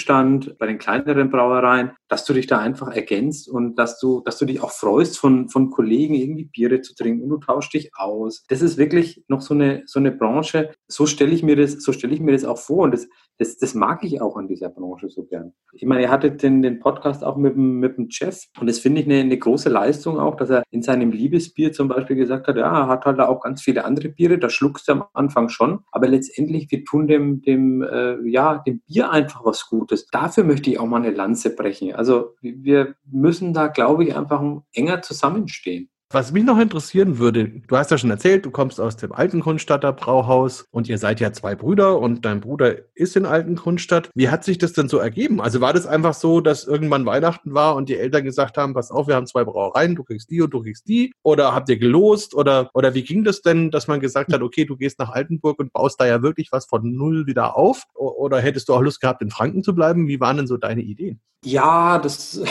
bei 0.59 0.67
den 0.67 0.77
kleineren 0.77 1.29
Brauereien, 1.29 1.91
dass 2.07 2.25
du 2.25 2.33
dich 2.33 2.47
da 2.47 2.59
einfach 2.59 2.93
ergänzt 2.93 3.49
und 3.49 3.75
dass 3.75 3.99
du, 3.99 4.21
dass 4.21 4.37
du 4.37 4.45
dich 4.45 4.61
auch 4.61 4.71
freust, 4.71 5.17
von, 5.17 5.49
von 5.49 5.71
Kollegen 5.71 6.13
irgendwie 6.13 6.45
Biere 6.45 6.81
zu 6.81 6.95
trinken 6.95 7.23
und 7.23 7.29
du 7.29 7.37
tauschst 7.37 7.73
dich 7.73 7.91
aus. 7.95 8.45
Das 8.49 8.61
ist 8.61 8.77
wirklich 8.77 9.23
noch 9.27 9.41
so 9.41 9.53
eine, 9.53 9.83
so 9.85 9.99
eine 9.99 10.11
Branche. 10.11 10.71
So 10.87 11.05
stelle 11.05 11.31
ich 11.31 11.43
mir 11.43 11.55
das, 11.55 11.83
so 11.83 11.91
stelle 11.93 12.13
ich 12.13 12.19
mir 12.19 12.33
das 12.33 12.45
auch 12.45 12.57
vor 12.57 12.83
und 12.83 12.93
das, 12.93 13.07
das, 13.37 13.57
das 13.57 13.73
mag 13.73 14.03
ich 14.03 14.21
auch 14.21 14.37
an 14.37 14.47
dieser 14.47 14.69
Branche 14.69 15.09
so 15.09 15.25
gern. 15.25 15.53
Ich 15.73 15.85
meine, 15.85 16.03
ihr 16.03 16.11
hattet 16.11 16.41
den, 16.41 16.61
den 16.61 16.79
Podcast 16.79 17.23
auch 17.23 17.35
mit 17.35 17.55
dem, 17.55 17.79
mit 17.79 17.97
dem 17.97 18.07
Jeff 18.09 18.45
und 18.59 18.67
das 18.67 18.79
finde 18.79 19.01
ich 19.01 19.07
eine, 19.07 19.19
eine 19.19 19.37
große 19.37 19.69
Leistung 19.69 20.19
auch, 20.19 20.35
dass 20.35 20.49
er 20.49 20.63
in 20.71 20.81
seinem 20.81 21.11
Liebesbier 21.11 21.71
zum 21.73 21.87
Beispiel 21.87 22.15
gesagt 22.15 22.47
hat, 22.47 22.55
ja, 22.55 22.83
er 22.83 22.87
hat 22.87 23.05
halt 23.05 23.19
auch 23.19 23.41
ganz 23.41 23.61
viele 23.61 23.83
andere 23.83 24.09
Biere, 24.09 24.37
da 24.37 24.49
schluckst 24.49 24.87
du 24.87 24.93
am 24.93 25.03
Anfang 25.13 25.49
schon, 25.49 25.79
aber 25.91 26.07
letztendlich, 26.07 26.71
wir 26.71 26.85
tun 26.85 27.07
dem, 27.07 27.41
dem, 27.41 27.81
äh, 27.81 28.17
ja, 28.29 28.59
dem 28.59 28.81
Bier 28.87 29.11
einfach 29.11 29.43
was 29.43 29.67
Gutes. 29.67 29.84
Dafür 30.11 30.43
möchte 30.43 30.69
ich 30.69 30.79
auch 30.79 30.85
mal 30.85 30.97
eine 30.97 31.11
Lanze 31.11 31.55
brechen. 31.55 31.93
Also 31.93 32.35
wir 32.41 32.95
müssen 33.05 33.53
da, 33.53 33.67
glaube 33.67 34.03
ich, 34.03 34.15
einfach 34.15 34.41
enger 34.73 35.01
zusammenstehen. 35.01 35.89
Was 36.15 36.31
mich 36.31 36.45
noch 36.45 36.59
interessieren 36.59 37.19
würde, 37.19 37.49
du 37.67 37.75
hast 37.75 37.91
ja 37.91 37.97
schon 37.97 38.09
erzählt, 38.09 38.45
du 38.45 38.49
kommst 38.49 38.79
aus 38.79 38.95
dem 38.95 39.11
alten 39.11 39.41
Grundstadter 39.41 39.91
Brauhaus 39.91 40.65
und 40.71 40.87
ihr 40.87 40.97
seid 40.97 41.19
ja 41.19 41.33
zwei 41.33 41.55
Brüder 41.55 41.99
und 41.99 42.23
dein 42.23 42.39
Bruder 42.39 42.73
ist 42.93 43.17
in 43.17 43.25
alten 43.25 43.55
Grundstadt. 43.55 44.11
Wie 44.15 44.29
hat 44.29 44.45
sich 44.45 44.57
das 44.57 44.71
denn 44.71 44.87
so 44.87 44.97
ergeben? 44.97 45.41
Also 45.41 45.59
war 45.59 45.73
das 45.73 45.85
einfach 45.85 46.13
so, 46.13 46.39
dass 46.39 46.63
irgendwann 46.63 47.05
Weihnachten 47.05 47.53
war 47.53 47.75
und 47.75 47.89
die 47.89 47.97
Eltern 47.97 48.23
gesagt 48.23 48.55
haben, 48.57 48.73
pass 48.73 48.91
auf, 48.91 49.09
wir 49.09 49.15
haben 49.15 49.27
zwei 49.27 49.43
Brauereien, 49.43 49.95
du 49.95 50.05
kriegst 50.05 50.29
die 50.29 50.41
und 50.41 50.53
du 50.53 50.61
kriegst 50.61 50.87
die? 50.87 51.11
Oder 51.21 51.53
habt 51.53 51.67
ihr 51.67 51.77
gelost? 51.77 52.33
Oder, 52.33 52.69
oder 52.73 52.93
wie 52.93 53.03
ging 53.03 53.25
das 53.25 53.41
denn, 53.41 53.69
dass 53.69 53.89
man 53.89 53.99
gesagt 53.99 54.31
hat, 54.31 54.41
okay, 54.41 54.63
du 54.63 54.77
gehst 54.77 54.99
nach 54.99 55.09
Altenburg 55.09 55.59
und 55.59 55.73
baust 55.73 55.99
da 55.99 56.07
ja 56.07 56.21
wirklich 56.21 56.47
was 56.53 56.65
von 56.65 56.95
null 56.95 57.27
wieder 57.27 57.57
auf? 57.57 57.83
Oder 57.93 58.39
hättest 58.39 58.69
du 58.69 58.73
auch 58.73 58.81
Lust 58.81 59.01
gehabt, 59.01 59.21
in 59.21 59.31
Franken 59.31 59.63
zu 59.63 59.75
bleiben? 59.75 60.07
Wie 60.07 60.21
waren 60.21 60.37
denn 60.37 60.47
so 60.47 60.55
deine 60.55 60.81
Ideen? 60.81 61.19
Ja, 61.45 61.99
das 61.99 62.41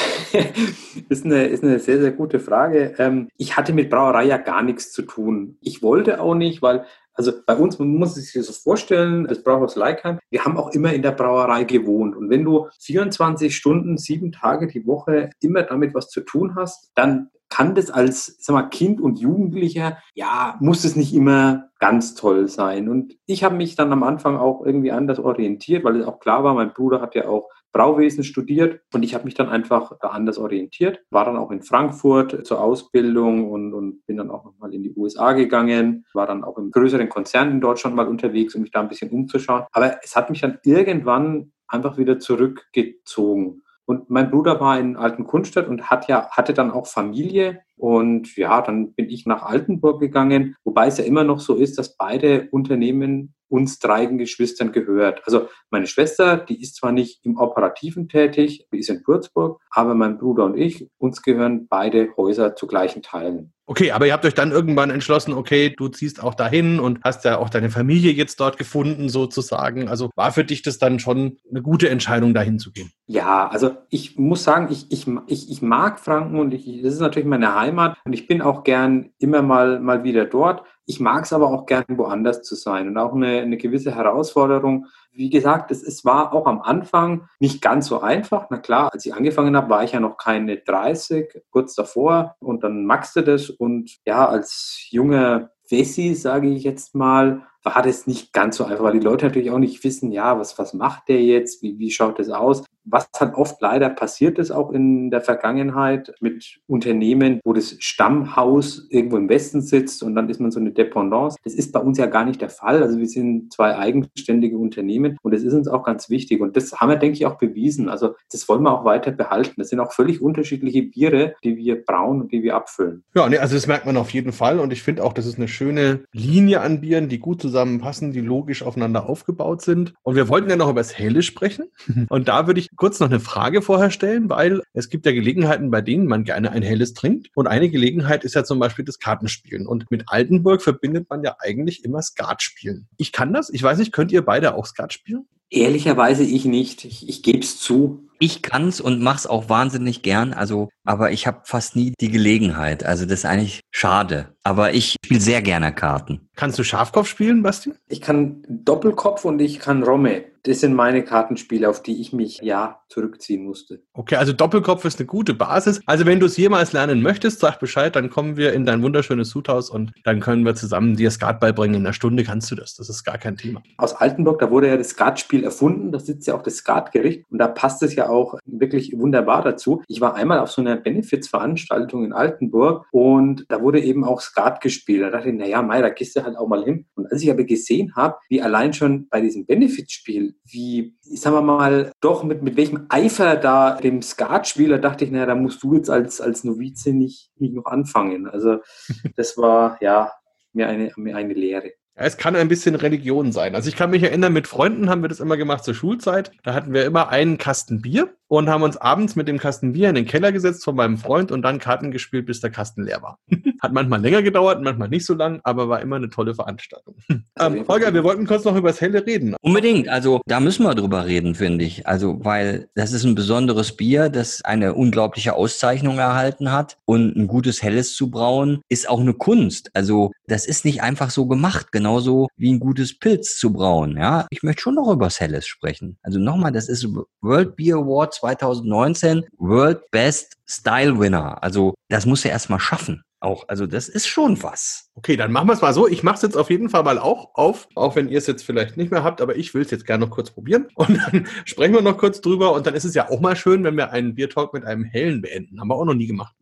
ist 1.08 1.24
eine, 1.24 1.46
ist 1.46 1.64
eine 1.64 1.80
sehr, 1.80 2.00
sehr 2.00 2.12
gute 2.12 2.38
Frage. 2.38 2.94
Ähm, 2.98 3.28
ich 3.36 3.56
hatte 3.56 3.72
mit 3.72 3.90
Brauerei 3.90 4.24
ja 4.24 4.36
gar 4.36 4.62
nichts 4.62 4.92
zu 4.92 5.02
tun. 5.02 5.58
Ich 5.60 5.82
wollte 5.82 6.20
auch 6.20 6.36
nicht, 6.36 6.62
weil, 6.62 6.84
also 7.12 7.32
bei 7.44 7.56
uns, 7.56 7.80
man 7.80 7.88
muss 7.88 8.14
sich 8.14 8.32
das 8.32 8.46
so 8.46 8.52
vorstellen, 8.52 9.26
das 9.26 9.42
Brauhaus 9.42 9.74
Leikheim, 9.74 10.20
wir 10.30 10.44
haben 10.44 10.56
auch 10.56 10.70
immer 10.70 10.92
in 10.92 11.02
der 11.02 11.10
Brauerei 11.10 11.64
gewohnt. 11.64 12.14
Und 12.14 12.30
wenn 12.30 12.44
du 12.44 12.68
24 12.82 13.56
Stunden, 13.56 13.98
sieben 13.98 14.30
Tage 14.30 14.68
die 14.68 14.86
Woche 14.86 15.30
immer 15.40 15.64
damit 15.64 15.92
was 15.92 16.08
zu 16.08 16.20
tun 16.20 16.54
hast, 16.54 16.92
dann 16.94 17.30
kann 17.50 17.74
das 17.74 17.90
als 17.90 18.36
sag 18.38 18.54
mal, 18.54 18.68
Kind 18.68 19.00
und 19.00 19.18
Jugendlicher, 19.18 19.98
ja, 20.14 20.56
muss 20.60 20.84
es 20.84 20.94
nicht 20.94 21.12
immer 21.14 21.68
ganz 21.80 22.14
toll 22.14 22.46
sein. 22.46 22.88
Und 22.88 23.16
ich 23.26 23.42
habe 23.42 23.56
mich 23.56 23.74
dann 23.74 23.92
am 23.92 24.04
Anfang 24.04 24.36
auch 24.36 24.64
irgendwie 24.64 24.92
anders 24.92 25.18
orientiert, 25.18 25.84
weil 25.84 26.00
es 26.00 26.06
auch 26.06 26.20
klar 26.20 26.44
war, 26.44 26.54
mein 26.54 26.72
Bruder 26.72 27.00
hat 27.00 27.16
ja 27.16 27.26
auch 27.26 27.48
Brauwesen 27.74 28.22
studiert 28.22 28.80
und 28.94 29.02
ich 29.02 29.14
habe 29.14 29.24
mich 29.24 29.34
dann 29.34 29.48
einfach 29.48 29.92
anders 30.00 30.38
orientiert. 30.38 31.00
War 31.10 31.24
dann 31.24 31.36
auch 31.36 31.50
in 31.50 31.60
Frankfurt 31.60 32.46
zur 32.46 32.62
Ausbildung 32.62 33.50
und, 33.50 33.74
und 33.74 34.06
bin 34.06 34.16
dann 34.16 34.30
auch 34.30 34.44
nochmal 34.44 34.72
in 34.72 34.84
die 34.84 34.94
USA 34.94 35.32
gegangen, 35.32 36.06
war 36.14 36.26
dann 36.26 36.44
auch 36.44 36.56
im 36.56 36.70
größeren 36.70 37.08
Konzern 37.08 37.50
in 37.50 37.60
Deutschland 37.60 37.96
mal 37.96 38.06
unterwegs, 38.06 38.54
um 38.54 38.62
mich 38.62 38.70
da 38.70 38.80
ein 38.80 38.88
bisschen 38.88 39.10
umzuschauen. 39.10 39.64
Aber 39.72 39.98
es 40.04 40.14
hat 40.14 40.30
mich 40.30 40.40
dann 40.40 40.58
irgendwann 40.62 41.52
einfach 41.66 41.98
wieder 41.98 42.20
zurückgezogen. 42.20 43.62
Und 43.86 44.08
mein 44.08 44.30
Bruder 44.30 44.60
war 44.60 44.78
in 44.78 44.96
Altenkunstadt 44.96 45.68
und 45.68 45.90
hat 45.90 46.08
ja, 46.08 46.30
hatte 46.30 46.54
dann 46.54 46.70
auch 46.70 46.86
Familie. 46.86 47.60
Und 47.76 48.36
ja, 48.36 48.62
dann 48.62 48.94
bin 48.94 49.10
ich 49.10 49.26
nach 49.26 49.42
Altenburg 49.42 50.00
gegangen, 50.00 50.56
wobei 50.64 50.86
es 50.86 50.98
ja 50.98 51.04
immer 51.04 51.24
noch 51.24 51.40
so 51.40 51.56
ist, 51.56 51.76
dass 51.76 51.96
beide 51.96 52.48
Unternehmen 52.50 53.34
uns 53.54 53.78
dreien 53.78 54.18
Geschwistern 54.18 54.72
gehört. 54.72 55.22
Also 55.26 55.48
meine 55.70 55.86
Schwester, 55.86 56.36
die 56.36 56.60
ist 56.60 56.74
zwar 56.74 56.90
nicht 56.90 57.24
im 57.24 57.36
Operativen 57.36 58.08
tätig, 58.08 58.66
die 58.72 58.78
ist 58.80 58.90
in 58.90 59.06
Würzburg, 59.06 59.60
aber 59.70 59.94
mein 59.94 60.18
Bruder 60.18 60.44
und 60.44 60.56
ich, 60.56 60.90
uns 60.98 61.22
gehören 61.22 61.68
beide 61.68 62.16
Häuser 62.16 62.56
zu 62.56 62.66
gleichen 62.66 63.02
Teilen. 63.02 63.52
Okay, 63.66 63.92
aber 63.92 64.06
ihr 64.06 64.12
habt 64.12 64.26
euch 64.26 64.34
dann 64.34 64.50
irgendwann 64.50 64.90
entschlossen, 64.90 65.32
okay, 65.32 65.70
du 65.70 65.88
ziehst 65.88 66.22
auch 66.22 66.34
dahin 66.34 66.80
und 66.80 67.00
hast 67.02 67.24
ja 67.24 67.38
auch 67.38 67.48
deine 67.48 67.70
Familie 67.70 68.12
jetzt 68.12 68.38
dort 68.38 68.58
gefunden, 68.58 69.08
sozusagen. 69.08 69.88
Also 69.88 70.10
war 70.16 70.32
für 70.32 70.44
dich 70.44 70.60
das 70.60 70.78
dann 70.78 70.98
schon 70.98 71.38
eine 71.50 71.62
gute 71.62 71.88
Entscheidung, 71.88 72.34
dahin 72.34 72.58
zu 72.58 72.72
gehen? 72.72 72.90
Ja, 73.06 73.48
also 73.48 73.70
ich 73.88 74.18
muss 74.18 74.44
sagen, 74.44 74.68
ich, 74.70 74.90
ich, 74.90 75.06
ich, 75.26 75.50
ich 75.50 75.62
mag 75.62 75.98
Franken 75.98 76.38
und 76.38 76.52
ich, 76.52 76.82
das 76.82 76.92
ist 76.94 77.00
natürlich 77.00 77.28
meine 77.28 77.54
Heimat 77.54 77.96
und 78.04 78.12
ich 78.12 78.26
bin 78.26 78.42
auch 78.42 78.64
gern 78.64 79.10
immer 79.18 79.40
mal, 79.40 79.80
mal 79.80 80.04
wieder 80.04 80.26
dort. 80.26 80.62
Ich 80.84 81.00
mag 81.00 81.24
es 81.24 81.32
aber 81.32 81.48
auch 81.48 81.64
gern 81.64 81.84
woanders 81.88 82.42
zu 82.42 82.56
sein 82.56 82.88
und 82.88 82.98
auch 82.98 83.14
eine, 83.14 83.40
eine 83.40 83.56
gewisse 83.56 83.94
Herausforderung. 83.94 84.86
Wie 85.14 85.30
gesagt, 85.30 85.70
es, 85.70 85.82
es 85.82 86.04
war 86.04 86.32
auch 86.32 86.46
am 86.46 86.60
Anfang 86.60 87.28
nicht 87.38 87.62
ganz 87.62 87.86
so 87.86 88.00
einfach. 88.00 88.46
Na 88.50 88.58
klar, 88.58 88.92
als 88.92 89.06
ich 89.06 89.14
angefangen 89.14 89.56
habe, 89.56 89.70
war 89.70 89.84
ich 89.84 89.92
ja 89.92 90.00
noch 90.00 90.16
keine 90.16 90.58
30, 90.58 91.42
kurz 91.50 91.74
davor 91.74 92.34
und 92.40 92.64
dann 92.64 92.84
maxte 92.84 93.22
das 93.22 93.50
und 93.50 93.96
ja, 94.04 94.26
als 94.28 94.86
junger 94.90 95.50
Wessi, 95.68 96.14
sage 96.14 96.48
ich 96.48 96.64
jetzt 96.64 96.94
mal, 96.94 97.46
war 97.64 97.82
das 97.82 98.06
nicht 98.06 98.32
ganz 98.34 98.58
so 98.58 98.64
einfach, 98.64 98.84
weil 98.84 98.92
die 98.92 99.04
Leute 99.04 99.24
natürlich 99.24 99.50
auch 99.50 99.58
nicht 99.58 99.82
wissen, 99.84 100.12
ja, 100.12 100.38
was, 100.38 100.58
was 100.58 100.74
macht 100.74 101.08
der 101.08 101.22
jetzt, 101.22 101.62
wie, 101.62 101.78
wie 101.78 101.90
schaut 101.90 102.18
das 102.18 102.28
aus. 102.28 102.62
Was 102.86 103.08
halt 103.18 103.34
oft 103.34 103.62
leider 103.62 103.88
passiert 103.88 104.38
ist, 104.38 104.50
auch 104.50 104.70
in 104.70 105.10
der 105.10 105.22
Vergangenheit 105.22 106.14
mit 106.20 106.60
Unternehmen, 106.66 107.40
wo 107.42 107.54
das 107.54 107.76
Stammhaus 107.78 108.86
irgendwo 108.90 109.16
im 109.16 109.30
Westen 109.30 109.62
sitzt 109.62 110.02
und 110.02 110.14
dann 110.14 110.28
ist 110.28 110.38
man 110.38 110.50
so 110.50 110.60
eine 110.60 110.72
Dependance. 110.72 111.38
Das 111.42 111.54
ist 111.54 111.72
bei 111.72 111.80
uns 111.80 111.96
ja 111.96 112.04
gar 112.04 112.26
nicht 112.26 112.42
der 112.42 112.50
Fall. 112.50 112.82
Also 112.82 112.98
wir 112.98 113.08
sind 113.08 113.50
zwei 113.54 113.78
eigenständige 113.78 114.58
Unternehmen 114.58 115.16
und 115.22 115.32
das 115.32 115.42
ist 115.42 115.54
uns 115.54 115.66
auch 115.66 115.84
ganz 115.84 116.10
wichtig. 116.10 116.42
Und 116.42 116.58
das 116.58 116.74
haben 116.74 116.90
wir, 116.90 116.96
denke 116.96 117.16
ich, 117.16 117.24
auch 117.24 117.38
bewiesen. 117.38 117.88
Also 117.88 118.16
das 118.30 118.46
wollen 118.50 118.62
wir 118.62 118.78
auch 118.78 118.84
weiter 118.84 119.12
behalten. 119.12 119.54
Das 119.56 119.70
sind 119.70 119.80
auch 119.80 119.92
völlig 119.92 120.20
unterschiedliche 120.20 120.82
Biere, 120.82 121.36
die 121.42 121.56
wir 121.56 121.82
brauen 121.82 122.20
und 122.20 122.32
die 122.32 122.42
wir 122.42 122.54
abfüllen. 122.54 123.02
Ja, 123.14 123.26
nee, 123.30 123.38
also 123.38 123.54
das 123.54 123.66
merkt 123.66 123.86
man 123.86 123.96
auf 123.96 124.10
jeden 124.10 124.32
Fall. 124.32 124.60
Und 124.60 124.74
ich 124.74 124.82
finde 124.82 125.04
auch, 125.04 125.14
das 125.14 125.24
ist 125.24 125.38
eine 125.38 125.48
schöne 125.48 126.00
Linie 126.12 126.60
an 126.60 126.82
Bieren, 126.82 127.08
die 127.08 127.18
gut 127.18 127.40
zusammenpassen, 127.54 128.10
die 128.10 128.20
logisch 128.20 128.62
aufeinander 128.62 129.08
aufgebaut 129.08 129.62
sind. 129.62 129.94
Und 130.02 130.16
wir 130.16 130.28
wollten 130.28 130.50
ja 130.50 130.56
noch 130.56 130.68
über 130.68 130.80
das 130.80 130.98
Helle 130.98 131.22
sprechen. 131.22 131.66
Und 132.08 132.28
da 132.28 132.48
würde 132.48 132.58
ich 132.58 132.68
kurz 132.76 132.98
noch 132.98 133.08
eine 133.08 133.20
Frage 133.20 133.62
vorher 133.62 133.90
stellen, 133.90 134.28
weil 134.28 134.60
es 134.72 134.88
gibt 134.88 135.06
ja 135.06 135.12
Gelegenheiten, 135.12 135.70
bei 135.70 135.80
denen 135.80 136.06
man 136.06 136.24
gerne 136.24 136.50
ein 136.50 136.62
helles 136.62 136.94
trinkt. 136.94 137.28
Und 137.34 137.46
eine 137.46 137.70
Gelegenheit 137.70 138.24
ist 138.24 138.34
ja 138.34 138.42
zum 138.42 138.58
Beispiel 138.58 138.84
das 138.84 138.98
Kartenspielen. 138.98 139.66
Und 139.66 139.88
mit 139.90 140.04
Altenburg 140.08 140.62
verbindet 140.62 141.08
man 141.08 141.22
ja 141.22 141.36
eigentlich 141.38 141.84
immer 141.84 142.02
Skatspielen. 142.02 142.88
Ich 142.96 143.12
kann 143.12 143.32
das. 143.32 143.50
Ich 143.50 143.62
weiß 143.62 143.78
nicht, 143.78 143.92
könnt 143.92 144.10
ihr 144.10 144.22
beide 144.22 144.54
auch 144.54 144.66
Skat 144.66 144.92
spielen? 144.92 145.26
Ehrlicherweise 145.54 146.24
ich 146.24 146.44
nicht. 146.44 146.84
Ich, 146.84 147.08
ich 147.08 147.22
gebe 147.22 147.38
es 147.38 147.60
zu. 147.60 148.08
Ich 148.18 148.42
kann's 148.42 148.80
und 148.80 149.00
mach's 149.00 149.26
auch 149.26 149.48
wahnsinnig 149.48 150.02
gern, 150.02 150.32
also, 150.32 150.68
aber 150.84 151.12
ich 151.12 151.26
habe 151.26 151.42
fast 151.44 151.76
nie 151.76 151.94
die 152.00 152.10
Gelegenheit. 152.10 152.84
Also 152.84 153.04
das 153.04 153.20
ist 153.20 153.24
eigentlich 153.24 153.60
schade. 153.70 154.34
Aber 154.42 154.72
ich 154.72 154.96
spiele 155.04 155.20
sehr 155.20 155.42
gerne 155.42 155.74
Karten. 155.74 156.28
Kannst 156.34 156.58
du 156.58 156.64
Schafkopf 156.64 157.08
spielen, 157.08 157.42
Basti? 157.42 157.72
Ich 157.88 158.00
kann 158.00 158.42
Doppelkopf 158.48 159.24
und 159.24 159.40
ich 159.40 159.58
kann 159.58 159.82
Romme. 159.82 160.24
Das 160.46 160.60
sind 160.60 160.74
meine 160.74 161.02
Kartenspiele, 161.02 161.68
auf 161.70 161.82
die 161.82 162.02
ich 162.02 162.12
mich 162.12 162.40
ja 162.42 162.80
zurückziehen 162.90 163.44
musste. 163.44 163.80
Okay, 163.94 164.16
also 164.16 164.34
Doppelkopf 164.34 164.84
ist 164.84 165.00
eine 165.00 165.06
gute 165.06 165.32
Basis. 165.32 165.80
Also 165.86 166.04
wenn 166.04 166.20
du 166.20 166.26
es 166.26 166.36
jemals 166.36 166.74
lernen 166.74 167.00
möchtest, 167.00 167.40
sag 167.40 167.58
Bescheid, 167.58 167.96
dann 167.96 168.10
kommen 168.10 168.36
wir 168.36 168.52
in 168.52 168.66
dein 168.66 168.82
wunderschönes 168.82 169.30
Sudhaus 169.30 169.70
und 169.70 169.92
dann 170.04 170.20
können 170.20 170.44
wir 170.44 170.54
zusammen 170.54 170.96
dir 170.96 171.10
Skat 171.10 171.40
beibringen. 171.40 171.76
In 171.76 171.86
einer 171.86 171.94
Stunde 171.94 172.24
kannst 172.24 172.50
du 172.50 172.56
das. 172.56 172.74
Das 172.74 172.90
ist 172.90 173.04
gar 173.04 173.16
kein 173.16 173.38
Thema. 173.38 173.62
Aus 173.78 173.94
Altenburg, 173.94 174.38
da 174.38 174.50
wurde 174.50 174.68
ja 174.68 174.76
das 174.76 174.90
Skatspiel 174.90 175.44
erfunden. 175.44 175.92
Da 175.92 175.98
sitzt 175.98 176.26
ja 176.26 176.34
auch 176.34 176.42
das 176.42 176.56
Skatgericht 176.56 177.24
und 177.30 177.38
da 177.38 177.48
passt 177.48 177.82
es 177.82 177.94
ja 177.94 178.10
auch 178.10 178.38
wirklich 178.44 178.92
wunderbar 178.94 179.42
dazu. 179.42 179.82
Ich 179.88 180.02
war 180.02 180.14
einmal 180.14 180.40
auf 180.40 180.50
so 180.50 180.60
einer 180.60 180.76
Benefizveranstaltung 180.76 182.04
in 182.04 182.12
Altenburg 182.12 182.84
und 182.92 183.46
da 183.48 183.62
wurde 183.62 183.80
eben 183.80 184.04
auch 184.04 184.20
Skat 184.20 184.60
gespielt. 184.60 185.04
Da 185.04 185.10
dachte 185.10 185.30
ich, 185.30 185.34
naja, 185.34 185.62
Mai, 185.62 185.80
da 185.80 185.88
gehst 185.88 186.16
du 186.16 186.22
halt 186.22 186.36
auch 186.36 186.48
mal 186.48 186.64
hin. 186.64 186.84
Und 186.96 187.10
als 187.10 187.22
ich 187.22 187.30
aber 187.30 187.44
gesehen 187.44 187.96
habe, 187.96 188.16
wie 188.28 188.42
allein 188.42 188.74
schon 188.74 189.08
bei 189.08 189.22
diesem 189.22 189.46
Benefizspiel 189.46 190.33
wie, 190.44 190.96
sagen 191.02 191.36
wir 191.36 191.42
mal, 191.42 191.92
doch 192.00 192.24
mit, 192.24 192.42
mit 192.42 192.56
welchem 192.56 192.86
Eifer 192.88 193.36
da 193.36 193.76
dem 193.76 194.02
Skatspieler 194.02 194.78
dachte 194.78 195.04
ich, 195.04 195.10
naja, 195.10 195.26
da 195.26 195.34
musst 195.34 195.62
du 195.62 195.74
jetzt 195.74 195.90
als, 195.90 196.20
als 196.20 196.44
Novize 196.44 196.92
nicht, 196.92 197.30
nicht 197.36 197.54
noch 197.54 197.66
anfangen. 197.66 198.26
Also 198.28 198.58
das 199.16 199.36
war 199.36 199.78
ja 199.80 200.12
mir 200.52 200.68
eine, 200.68 200.92
mir 200.96 201.16
eine 201.16 201.34
Lehre. 201.34 201.72
Es 201.96 202.16
kann 202.16 202.34
ein 202.34 202.48
bisschen 202.48 202.74
Religion 202.74 203.30
sein. 203.30 203.54
Also 203.54 203.68
ich 203.68 203.76
kann 203.76 203.90
mich 203.90 204.02
erinnern, 204.02 204.32
mit 204.32 204.48
Freunden 204.48 204.90
haben 204.90 205.02
wir 205.02 205.08
das 205.08 205.20
immer 205.20 205.36
gemacht 205.36 205.62
zur 205.62 205.74
Schulzeit. 205.74 206.32
Da 206.42 206.52
hatten 206.52 206.72
wir 206.72 206.84
immer 206.84 207.08
einen 207.08 207.38
Kasten 207.38 207.82
Bier 207.82 208.12
und 208.28 208.48
haben 208.48 208.62
uns 208.62 208.76
abends 208.76 209.16
mit 209.16 209.28
dem 209.28 209.38
Kasten 209.38 209.72
Bier 209.72 209.88
in 209.88 209.94
den 209.94 210.06
Keller 210.06 210.32
gesetzt 210.32 210.64
von 210.64 210.76
meinem 210.76 210.98
Freund 210.98 211.30
und 211.30 211.42
dann 211.42 211.58
Karten 211.58 211.90
gespielt, 211.90 212.26
bis 212.26 212.40
der 212.40 212.50
Kasten 212.50 212.84
leer 212.84 213.02
war. 213.02 213.18
Hat 213.60 213.72
manchmal 213.72 214.00
länger 214.00 214.22
gedauert, 214.22 214.62
manchmal 214.62 214.88
nicht 214.88 215.06
so 215.06 215.14
lang, 215.14 215.40
aber 215.44 215.68
war 215.68 215.80
immer 215.80 215.96
eine 215.96 216.10
tolle 216.10 216.34
Veranstaltung. 216.34 216.96
ähm, 217.38 217.64
Holger, 217.68 217.92
wir 217.94 218.04
wollten 218.04 218.26
kurz 218.26 218.44
noch 218.44 218.56
über 218.56 218.68
das 218.68 218.80
Helle 218.80 219.06
reden. 219.06 219.36
Unbedingt, 219.40 219.88
also 219.88 220.20
da 220.26 220.40
müssen 220.40 220.64
wir 220.64 220.74
drüber 220.74 221.06
reden, 221.06 221.34
finde 221.34 221.64
ich. 221.64 221.86
Also, 221.86 222.24
weil 222.24 222.68
das 222.74 222.92
ist 222.92 223.04
ein 223.04 223.14
besonderes 223.14 223.76
Bier, 223.76 224.08
das 224.08 224.44
eine 224.44 224.74
unglaubliche 224.74 225.34
Auszeichnung 225.34 225.98
erhalten 225.98 226.52
hat 226.52 226.76
und 226.84 227.16
ein 227.16 227.26
gutes 227.26 227.62
Helles 227.62 227.94
zu 227.94 228.10
brauen 228.10 228.60
ist 228.68 228.88
auch 228.88 229.00
eine 229.00 229.14
Kunst. 229.14 229.70
Also, 229.74 230.12
das 230.26 230.46
ist 230.46 230.64
nicht 230.64 230.82
einfach 230.82 231.10
so 231.10 231.26
gemacht, 231.26 231.72
genauso 231.72 232.28
wie 232.36 232.52
ein 232.52 232.60
gutes 232.60 232.98
Pilz 232.98 233.38
zu 233.38 233.52
brauen. 233.52 233.96
Ja, 233.96 234.26
ich 234.30 234.42
möchte 234.42 234.62
schon 234.62 234.74
noch 234.74 234.90
über 234.90 235.06
das 235.06 235.20
Helles 235.20 235.46
sprechen. 235.46 235.98
Also 236.02 236.18
nochmal, 236.18 236.52
das 236.52 236.68
ist 236.68 236.86
World 237.20 237.56
Beer 237.56 237.76
Award 237.76 238.13
2019 238.14 239.24
World 239.38 239.90
Best 239.90 240.36
Style 240.46 240.98
Winner. 240.98 241.42
Also 241.42 241.74
das 241.88 242.06
muss 242.06 242.24
er 242.24 242.30
erstmal 242.30 242.60
schaffen. 242.60 243.04
Auch, 243.20 243.48
also 243.48 243.66
das 243.66 243.88
ist 243.88 244.06
schon 244.06 244.42
was. 244.42 244.90
Okay, 244.96 245.16
dann 245.16 245.32
machen 245.32 245.48
wir 245.48 245.54
es 245.54 245.62
mal 245.62 245.72
so. 245.72 245.88
Ich 245.88 246.02
mache 246.02 246.16
es 246.16 246.22
jetzt 246.22 246.36
auf 246.36 246.50
jeden 246.50 246.68
Fall 246.68 246.82
mal 246.82 246.98
auch 246.98 247.34
auf, 247.34 247.68
auch 247.74 247.96
wenn 247.96 248.10
ihr 248.10 248.18
es 248.18 248.26
jetzt 248.26 248.44
vielleicht 248.44 248.76
nicht 248.76 248.90
mehr 248.90 249.02
habt, 249.02 249.22
aber 249.22 249.34
ich 249.36 249.54
will 249.54 249.62
es 249.62 249.70
jetzt 249.70 249.86
gerne 249.86 250.04
noch 250.04 250.12
kurz 250.12 250.30
probieren. 250.30 250.68
Und 250.74 250.98
dann 250.98 251.26
sprechen 251.46 251.72
wir 251.72 251.80
noch 251.80 251.96
kurz 251.96 252.20
drüber. 252.20 252.52
Und 252.52 252.66
dann 252.66 252.74
ist 252.74 252.84
es 252.84 252.94
ja 252.94 253.08
auch 253.08 253.20
mal 253.20 253.34
schön, 253.34 253.64
wenn 253.64 253.78
wir 253.78 253.92
einen 253.92 254.14
Biertalk 254.14 254.52
mit 254.52 254.66
einem 254.66 254.84
hellen 254.84 255.22
beenden. 255.22 255.58
Haben 255.58 255.68
wir 255.68 255.74
auch 255.74 255.86
noch 255.86 255.94
nie 255.94 256.06
gemacht. 256.06 256.34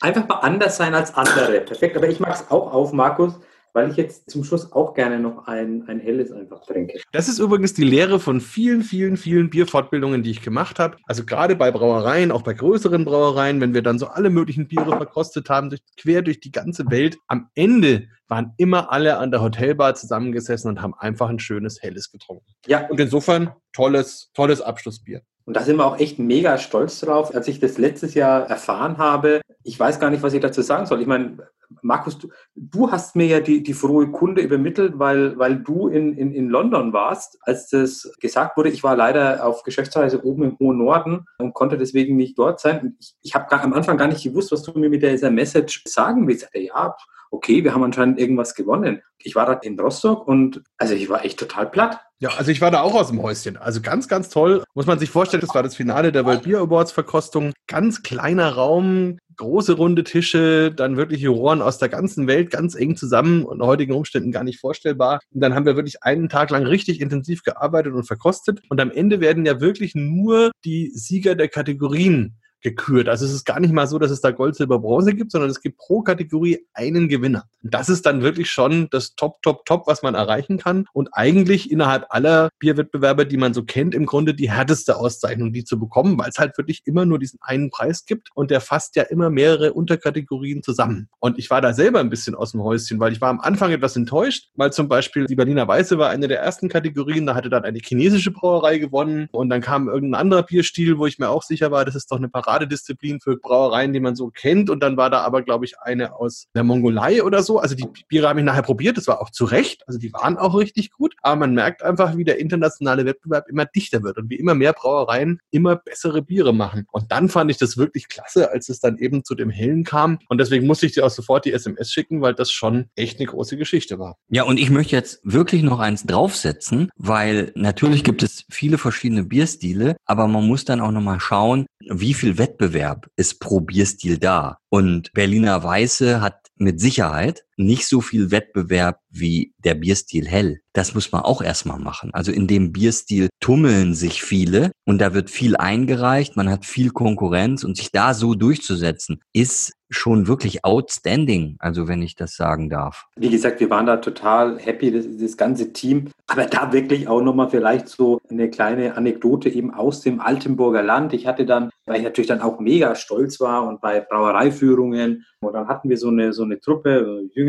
Einfach 0.00 0.28
mal 0.28 0.36
anders 0.36 0.76
sein 0.76 0.94
als 0.94 1.12
andere. 1.14 1.60
Perfekt. 1.62 1.96
Aber 1.96 2.08
ich 2.08 2.20
mag 2.20 2.34
es 2.34 2.50
auch 2.50 2.72
auf, 2.72 2.92
Markus 2.92 3.34
weil 3.78 3.92
ich 3.92 3.96
jetzt 3.96 4.28
zum 4.28 4.42
Schluss 4.42 4.72
auch 4.72 4.92
gerne 4.92 5.20
noch 5.20 5.46
ein, 5.46 5.84
ein 5.86 6.00
helles 6.00 6.32
einfach 6.32 6.66
trinke. 6.66 6.98
Das 7.12 7.28
ist 7.28 7.38
übrigens 7.38 7.74
die 7.74 7.84
Lehre 7.84 8.18
von 8.18 8.40
vielen, 8.40 8.82
vielen, 8.82 9.16
vielen 9.16 9.50
Bierfortbildungen, 9.50 10.24
die 10.24 10.32
ich 10.32 10.42
gemacht 10.42 10.80
habe. 10.80 10.96
Also 11.06 11.24
gerade 11.24 11.54
bei 11.54 11.70
Brauereien, 11.70 12.32
auch 12.32 12.42
bei 12.42 12.54
größeren 12.54 13.04
Brauereien, 13.04 13.60
wenn 13.60 13.74
wir 13.74 13.82
dann 13.82 14.00
so 14.00 14.08
alle 14.08 14.30
möglichen 14.30 14.66
Biere 14.66 14.96
verkostet 14.96 15.48
haben, 15.48 15.70
durch, 15.70 15.80
quer 15.96 16.22
durch 16.22 16.40
die 16.40 16.50
ganze 16.50 16.90
Welt, 16.90 17.18
am 17.28 17.50
Ende 17.54 18.08
waren 18.26 18.52
immer 18.56 18.90
alle 18.90 19.18
an 19.18 19.30
der 19.30 19.42
Hotelbar 19.42 19.94
zusammengesessen 19.94 20.70
und 20.70 20.82
haben 20.82 20.94
einfach 20.94 21.28
ein 21.28 21.38
schönes 21.38 21.80
helles 21.80 22.10
getrunken. 22.10 22.50
Ja. 22.66 22.88
Und 22.88 22.98
insofern 22.98 23.52
tolles, 23.72 24.32
tolles 24.34 24.60
Abschlussbier. 24.60 25.22
Und 25.44 25.54
da 25.54 25.62
sind 25.62 25.76
wir 25.76 25.86
auch 25.86 26.00
echt 26.00 26.18
mega 26.18 26.58
stolz 26.58 26.98
drauf. 26.98 27.32
Als 27.32 27.46
ich 27.46 27.60
das 27.60 27.78
letztes 27.78 28.14
Jahr 28.14 28.50
erfahren 28.50 28.98
habe, 28.98 29.40
ich 29.68 29.78
weiß 29.78 30.00
gar 30.00 30.08
nicht, 30.08 30.22
was 30.22 30.32
ich 30.32 30.40
dazu 30.40 30.62
sagen 30.62 30.86
soll. 30.86 31.02
Ich 31.02 31.06
meine, 31.06 31.36
Markus, 31.82 32.18
du, 32.18 32.28
du, 32.56 32.90
hast 32.90 33.16
mir 33.16 33.26
ja 33.26 33.40
die, 33.40 33.62
die 33.62 33.74
frohe 33.74 34.10
Kunde 34.10 34.40
übermittelt, 34.40 34.98
weil, 34.98 35.38
weil 35.38 35.56
du 35.56 35.88
in, 35.88 36.16
in, 36.16 36.32
in 36.32 36.48
London 36.48 36.94
warst, 36.94 37.38
als 37.42 37.68
das 37.68 38.10
gesagt 38.18 38.56
wurde. 38.56 38.70
Ich 38.70 38.82
war 38.82 38.96
leider 38.96 39.44
auf 39.46 39.64
Geschäftsreise 39.64 40.24
oben 40.24 40.44
im 40.44 40.58
hohen 40.58 40.78
Norden 40.78 41.26
und 41.38 41.52
konnte 41.52 41.76
deswegen 41.76 42.16
nicht 42.16 42.38
dort 42.38 42.60
sein. 42.60 42.96
ich, 42.98 43.14
ich 43.20 43.34
habe 43.34 43.52
am 43.60 43.74
Anfang 43.74 43.98
gar 43.98 44.08
nicht 44.08 44.24
gewusst, 44.24 44.52
was 44.52 44.62
du 44.62 44.76
mir 44.78 44.88
mit 44.88 45.02
dieser 45.02 45.30
Message 45.30 45.82
sagen 45.86 46.26
willst. 46.26 46.44
Ich 46.44 46.44
sagte, 46.46 46.60
ja, 46.60 46.96
okay, 47.30 47.62
wir 47.62 47.74
haben 47.74 47.84
anscheinend 47.84 48.18
irgendwas 48.18 48.54
gewonnen. 48.54 49.02
Ich 49.18 49.36
war 49.36 49.44
da 49.44 49.52
in 49.52 49.78
Rostock 49.78 50.26
und 50.26 50.62
also 50.78 50.94
ich 50.94 51.10
war 51.10 51.26
echt 51.26 51.38
total 51.38 51.68
platt. 51.68 52.00
Ja, 52.20 52.30
also 52.30 52.50
ich 52.50 52.60
war 52.60 52.72
da 52.72 52.80
auch 52.80 52.94
aus 52.94 53.08
dem 53.08 53.22
Häuschen. 53.22 53.56
Also 53.56 53.80
ganz, 53.80 54.08
ganz 54.08 54.28
toll. 54.28 54.64
Muss 54.74 54.86
man 54.86 54.98
sich 54.98 55.08
vorstellen, 55.08 55.40
das 55.40 55.54
war 55.54 55.62
das 55.62 55.76
Finale 55.76 56.10
der 56.10 56.24
World 56.24 56.42
Beer 56.42 56.58
Awards 56.58 56.90
Verkostung. 56.90 57.52
Ganz 57.68 58.02
kleiner 58.02 58.54
Raum, 58.54 59.18
große 59.36 59.74
runde 59.74 60.02
Tische, 60.02 60.72
dann 60.72 60.96
wirklich 60.96 61.20
Juroren 61.20 61.62
aus 61.62 61.78
der 61.78 61.88
ganzen 61.88 62.26
Welt 62.26 62.50
ganz 62.50 62.74
eng 62.74 62.96
zusammen 62.96 63.44
und 63.44 63.62
heutigen 63.62 63.94
Umständen 63.94 64.32
gar 64.32 64.42
nicht 64.42 64.58
vorstellbar. 64.58 65.20
Und 65.32 65.40
dann 65.40 65.54
haben 65.54 65.64
wir 65.64 65.76
wirklich 65.76 66.02
einen 66.02 66.28
Tag 66.28 66.50
lang 66.50 66.66
richtig 66.66 67.00
intensiv 67.00 67.44
gearbeitet 67.44 67.94
und 67.94 68.04
verkostet. 68.04 68.62
Und 68.68 68.80
am 68.80 68.90
Ende 68.90 69.20
werden 69.20 69.46
ja 69.46 69.60
wirklich 69.60 69.94
nur 69.94 70.50
die 70.64 70.90
Sieger 70.94 71.36
der 71.36 71.48
Kategorien 71.48 72.40
gekürt. 72.60 73.08
Also 73.08 73.24
es 73.24 73.32
ist 73.32 73.44
gar 73.44 73.60
nicht 73.60 73.72
mal 73.72 73.86
so, 73.86 73.98
dass 73.98 74.10
es 74.10 74.20
da 74.20 74.30
Gold, 74.30 74.56
Silber, 74.56 74.78
Bronze 74.80 75.14
gibt, 75.14 75.32
sondern 75.32 75.50
es 75.50 75.60
gibt 75.60 75.78
pro 75.78 76.02
Kategorie 76.02 76.66
einen 76.74 77.08
Gewinner. 77.08 77.44
Das 77.62 77.88
ist 77.88 78.06
dann 78.06 78.22
wirklich 78.22 78.50
schon 78.50 78.88
das 78.90 79.14
Top, 79.14 79.42
Top, 79.42 79.64
Top, 79.64 79.86
was 79.86 80.02
man 80.02 80.14
erreichen 80.14 80.58
kann. 80.58 80.86
Und 80.92 81.10
eigentlich 81.12 81.70
innerhalb 81.70 82.06
aller 82.08 82.50
Bierwettbewerbe, 82.58 83.26
die 83.26 83.36
man 83.36 83.54
so 83.54 83.62
kennt, 83.64 83.94
im 83.94 84.06
Grunde 84.06 84.34
die 84.34 84.50
härteste 84.50 84.96
Auszeichnung, 84.96 85.52
die 85.52 85.64
zu 85.64 85.78
bekommen, 85.78 86.18
weil 86.18 86.30
es 86.30 86.38
halt 86.38 86.56
wirklich 86.58 86.82
immer 86.84 87.06
nur 87.06 87.18
diesen 87.18 87.38
einen 87.42 87.70
Preis 87.70 88.04
gibt 88.04 88.30
und 88.34 88.50
der 88.50 88.60
fasst 88.60 88.96
ja 88.96 89.04
immer 89.04 89.30
mehrere 89.30 89.72
Unterkategorien 89.72 90.62
zusammen. 90.62 91.08
Und 91.20 91.38
ich 91.38 91.50
war 91.50 91.60
da 91.60 91.72
selber 91.72 92.00
ein 92.00 92.10
bisschen 92.10 92.34
aus 92.34 92.52
dem 92.52 92.62
Häuschen, 92.62 92.98
weil 92.98 93.12
ich 93.12 93.20
war 93.20 93.30
am 93.30 93.40
Anfang 93.40 93.70
etwas 93.70 93.96
enttäuscht, 93.96 94.50
weil 94.54 94.72
zum 94.72 94.88
Beispiel 94.88 95.26
die 95.26 95.36
Berliner 95.36 95.68
Weiße 95.68 95.98
war 95.98 96.10
eine 96.10 96.28
der 96.28 96.40
ersten 96.40 96.68
Kategorien, 96.68 97.26
da 97.26 97.34
hatte 97.34 97.50
dann 97.50 97.64
eine 97.64 97.78
chinesische 97.78 98.30
Brauerei 98.30 98.78
gewonnen 98.78 99.28
und 99.30 99.48
dann 99.48 99.60
kam 99.60 99.88
irgendein 99.88 100.20
anderer 100.20 100.42
Bierstil, 100.42 100.98
wo 100.98 101.06
ich 101.06 101.18
mir 101.18 101.28
auch 101.28 101.42
sicher 101.42 101.70
war, 101.70 101.84
das 101.84 101.94
ist 101.94 102.10
doch 102.10 102.16
eine 102.16 102.28
Parade 102.28 102.47
Paradedisziplin 102.48 103.20
für 103.20 103.36
Brauereien, 103.36 103.92
die 103.92 104.00
man 104.00 104.16
so 104.16 104.30
kennt. 104.30 104.70
Und 104.70 104.80
dann 104.80 104.96
war 104.96 105.10
da 105.10 105.20
aber, 105.20 105.42
glaube 105.42 105.66
ich, 105.66 105.78
eine 105.80 106.16
aus 106.16 106.46
der 106.54 106.64
Mongolei 106.64 107.22
oder 107.22 107.42
so. 107.42 107.58
Also 107.58 107.74
die 107.74 107.86
Biere 108.08 108.28
habe 108.28 108.40
ich 108.40 108.46
nachher 108.46 108.62
probiert. 108.62 108.96
Das 108.96 109.06
war 109.06 109.20
auch 109.20 109.28
zu 109.30 109.44
Recht. 109.44 109.82
Also 109.86 109.98
die 109.98 110.12
waren 110.14 110.38
auch 110.38 110.56
richtig 110.56 110.90
gut. 110.90 111.14
Aber 111.20 111.36
man 111.36 111.52
merkt 111.52 111.82
einfach, 111.82 112.16
wie 112.16 112.24
der 112.24 112.38
internationale 112.38 113.04
Wettbewerb 113.04 113.48
immer 113.50 113.66
dichter 113.66 114.02
wird 114.02 114.16
und 114.16 114.30
wie 114.30 114.36
immer 114.36 114.54
mehr 114.54 114.72
Brauereien 114.72 115.40
immer 115.50 115.76
bessere 115.76 116.22
Biere 116.22 116.54
machen. 116.54 116.86
Und 116.90 117.12
dann 117.12 117.28
fand 117.28 117.50
ich 117.50 117.58
das 117.58 117.76
wirklich 117.76 118.08
klasse, 118.08 118.50
als 118.50 118.70
es 118.70 118.80
dann 118.80 118.96
eben 118.96 119.24
zu 119.24 119.34
dem 119.34 119.50
Hellen 119.50 119.84
kam. 119.84 120.18
Und 120.28 120.38
deswegen 120.38 120.66
musste 120.66 120.86
ich 120.86 120.92
dir 120.92 121.04
auch 121.04 121.10
sofort 121.10 121.44
die 121.44 121.52
SMS 121.52 121.92
schicken, 121.92 122.22
weil 122.22 122.34
das 122.34 122.50
schon 122.50 122.86
echt 122.96 123.18
eine 123.18 123.26
große 123.26 123.58
Geschichte 123.58 123.98
war. 123.98 124.16
Ja, 124.30 124.44
und 124.44 124.58
ich 124.58 124.70
möchte 124.70 124.96
jetzt 124.96 125.20
wirklich 125.22 125.62
noch 125.62 125.80
eins 125.80 126.04
draufsetzen, 126.04 126.90
weil 126.96 127.52
natürlich 127.54 128.04
gibt 128.04 128.22
es 128.22 128.46
viele 128.48 128.78
verschiedene 128.78 129.24
Bierstile, 129.24 129.96
aber 130.06 130.26
man 130.28 130.46
muss 130.46 130.64
dann 130.64 130.80
auch 130.80 130.92
nochmal 130.92 131.20
schauen, 131.20 131.66
wie 131.90 132.14
viel 132.14 132.37
Wettbewerb 132.38 133.08
ist 133.16 133.40
pro 133.40 133.60
Bierstil 133.60 134.18
da. 134.18 134.58
Und 134.68 135.12
Berliner 135.12 135.62
Weiße 135.62 136.20
hat 136.20 136.48
mit 136.56 136.80
Sicherheit 136.80 137.44
nicht 137.58 137.86
so 137.86 138.00
viel 138.00 138.30
Wettbewerb 138.30 139.00
wie 139.10 139.52
der 139.58 139.74
Bierstil 139.74 140.26
hell. 140.26 140.60
Das 140.72 140.94
muss 140.94 141.12
man 141.12 141.22
auch 141.22 141.42
erstmal 141.42 141.78
machen. 141.78 142.10
Also 142.12 142.30
in 142.30 142.46
dem 142.46 142.72
Bierstil 142.72 143.28
tummeln 143.40 143.94
sich 143.94 144.22
viele 144.22 144.70
und 144.84 144.98
da 144.98 145.14
wird 145.14 145.30
viel 145.30 145.56
eingereicht, 145.56 146.36
man 146.36 146.48
hat 146.48 146.64
viel 146.64 146.90
Konkurrenz 146.90 147.64
und 147.64 147.76
sich 147.76 147.90
da 147.90 148.14
so 148.14 148.34
durchzusetzen, 148.34 149.20
ist 149.32 149.72
schon 149.90 150.26
wirklich 150.26 150.64
outstanding, 150.64 151.56
also 151.60 151.88
wenn 151.88 152.02
ich 152.02 152.14
das 152.14 152.36
sagen 152.36 152.68
darf. 152.68 153.06
Wie 153.16 153.30
gesagt, 153.30 153.60
wir 153.60 153.70
waren 153.70 153.86
da 153.86 153.96
total 153.96 154.58
happy, 154.58 154.92
das, 154.92 155.06
das 155.18 155.36
ganze 155.36 155.72
Team. 155.72 156.10
Aber 156.26 156.44
da 156.44 156.72
wirklich 156.72 157.08
auch 157.08 157.22
nochmal 157.22 157.48
vielleicht 157.48 157.88
so 157.88 158.20
eine 158.28 158.50
kleine 158.50 158.96
Anekdote 158.96 159.48
eben 159.48 159.72
aus 159.72 160.02
dem 160.02 160.20
Altenburger 160.20 160.82
Land. 160.82 161.14
Ich 161.14 161.26
hatte 161.26 161.46
dann, 161.46 161.70
weil 161.86 161.98
ich 161.98 162.02
natürlich 162.02 162.28
dann 162.28 162.42
auch 162.42 162.60
mega 162.60 162.94
stolz 162.94 163.40
war 163.40 163.66
und 163.66 163.80
bei 163.80 164.00
Brauereiführungen 164.00 165.24
und 165.40 165.52
dann 165.54 165.68
hatten 165.68 165.88
wir 165.88 165.96
so 165.96 166.08
eine, 166.08 166.32
so 166.32 166.42
eine 166.42 166.60
Truppe, 166.60 167.22
jüngere 167.32 167.47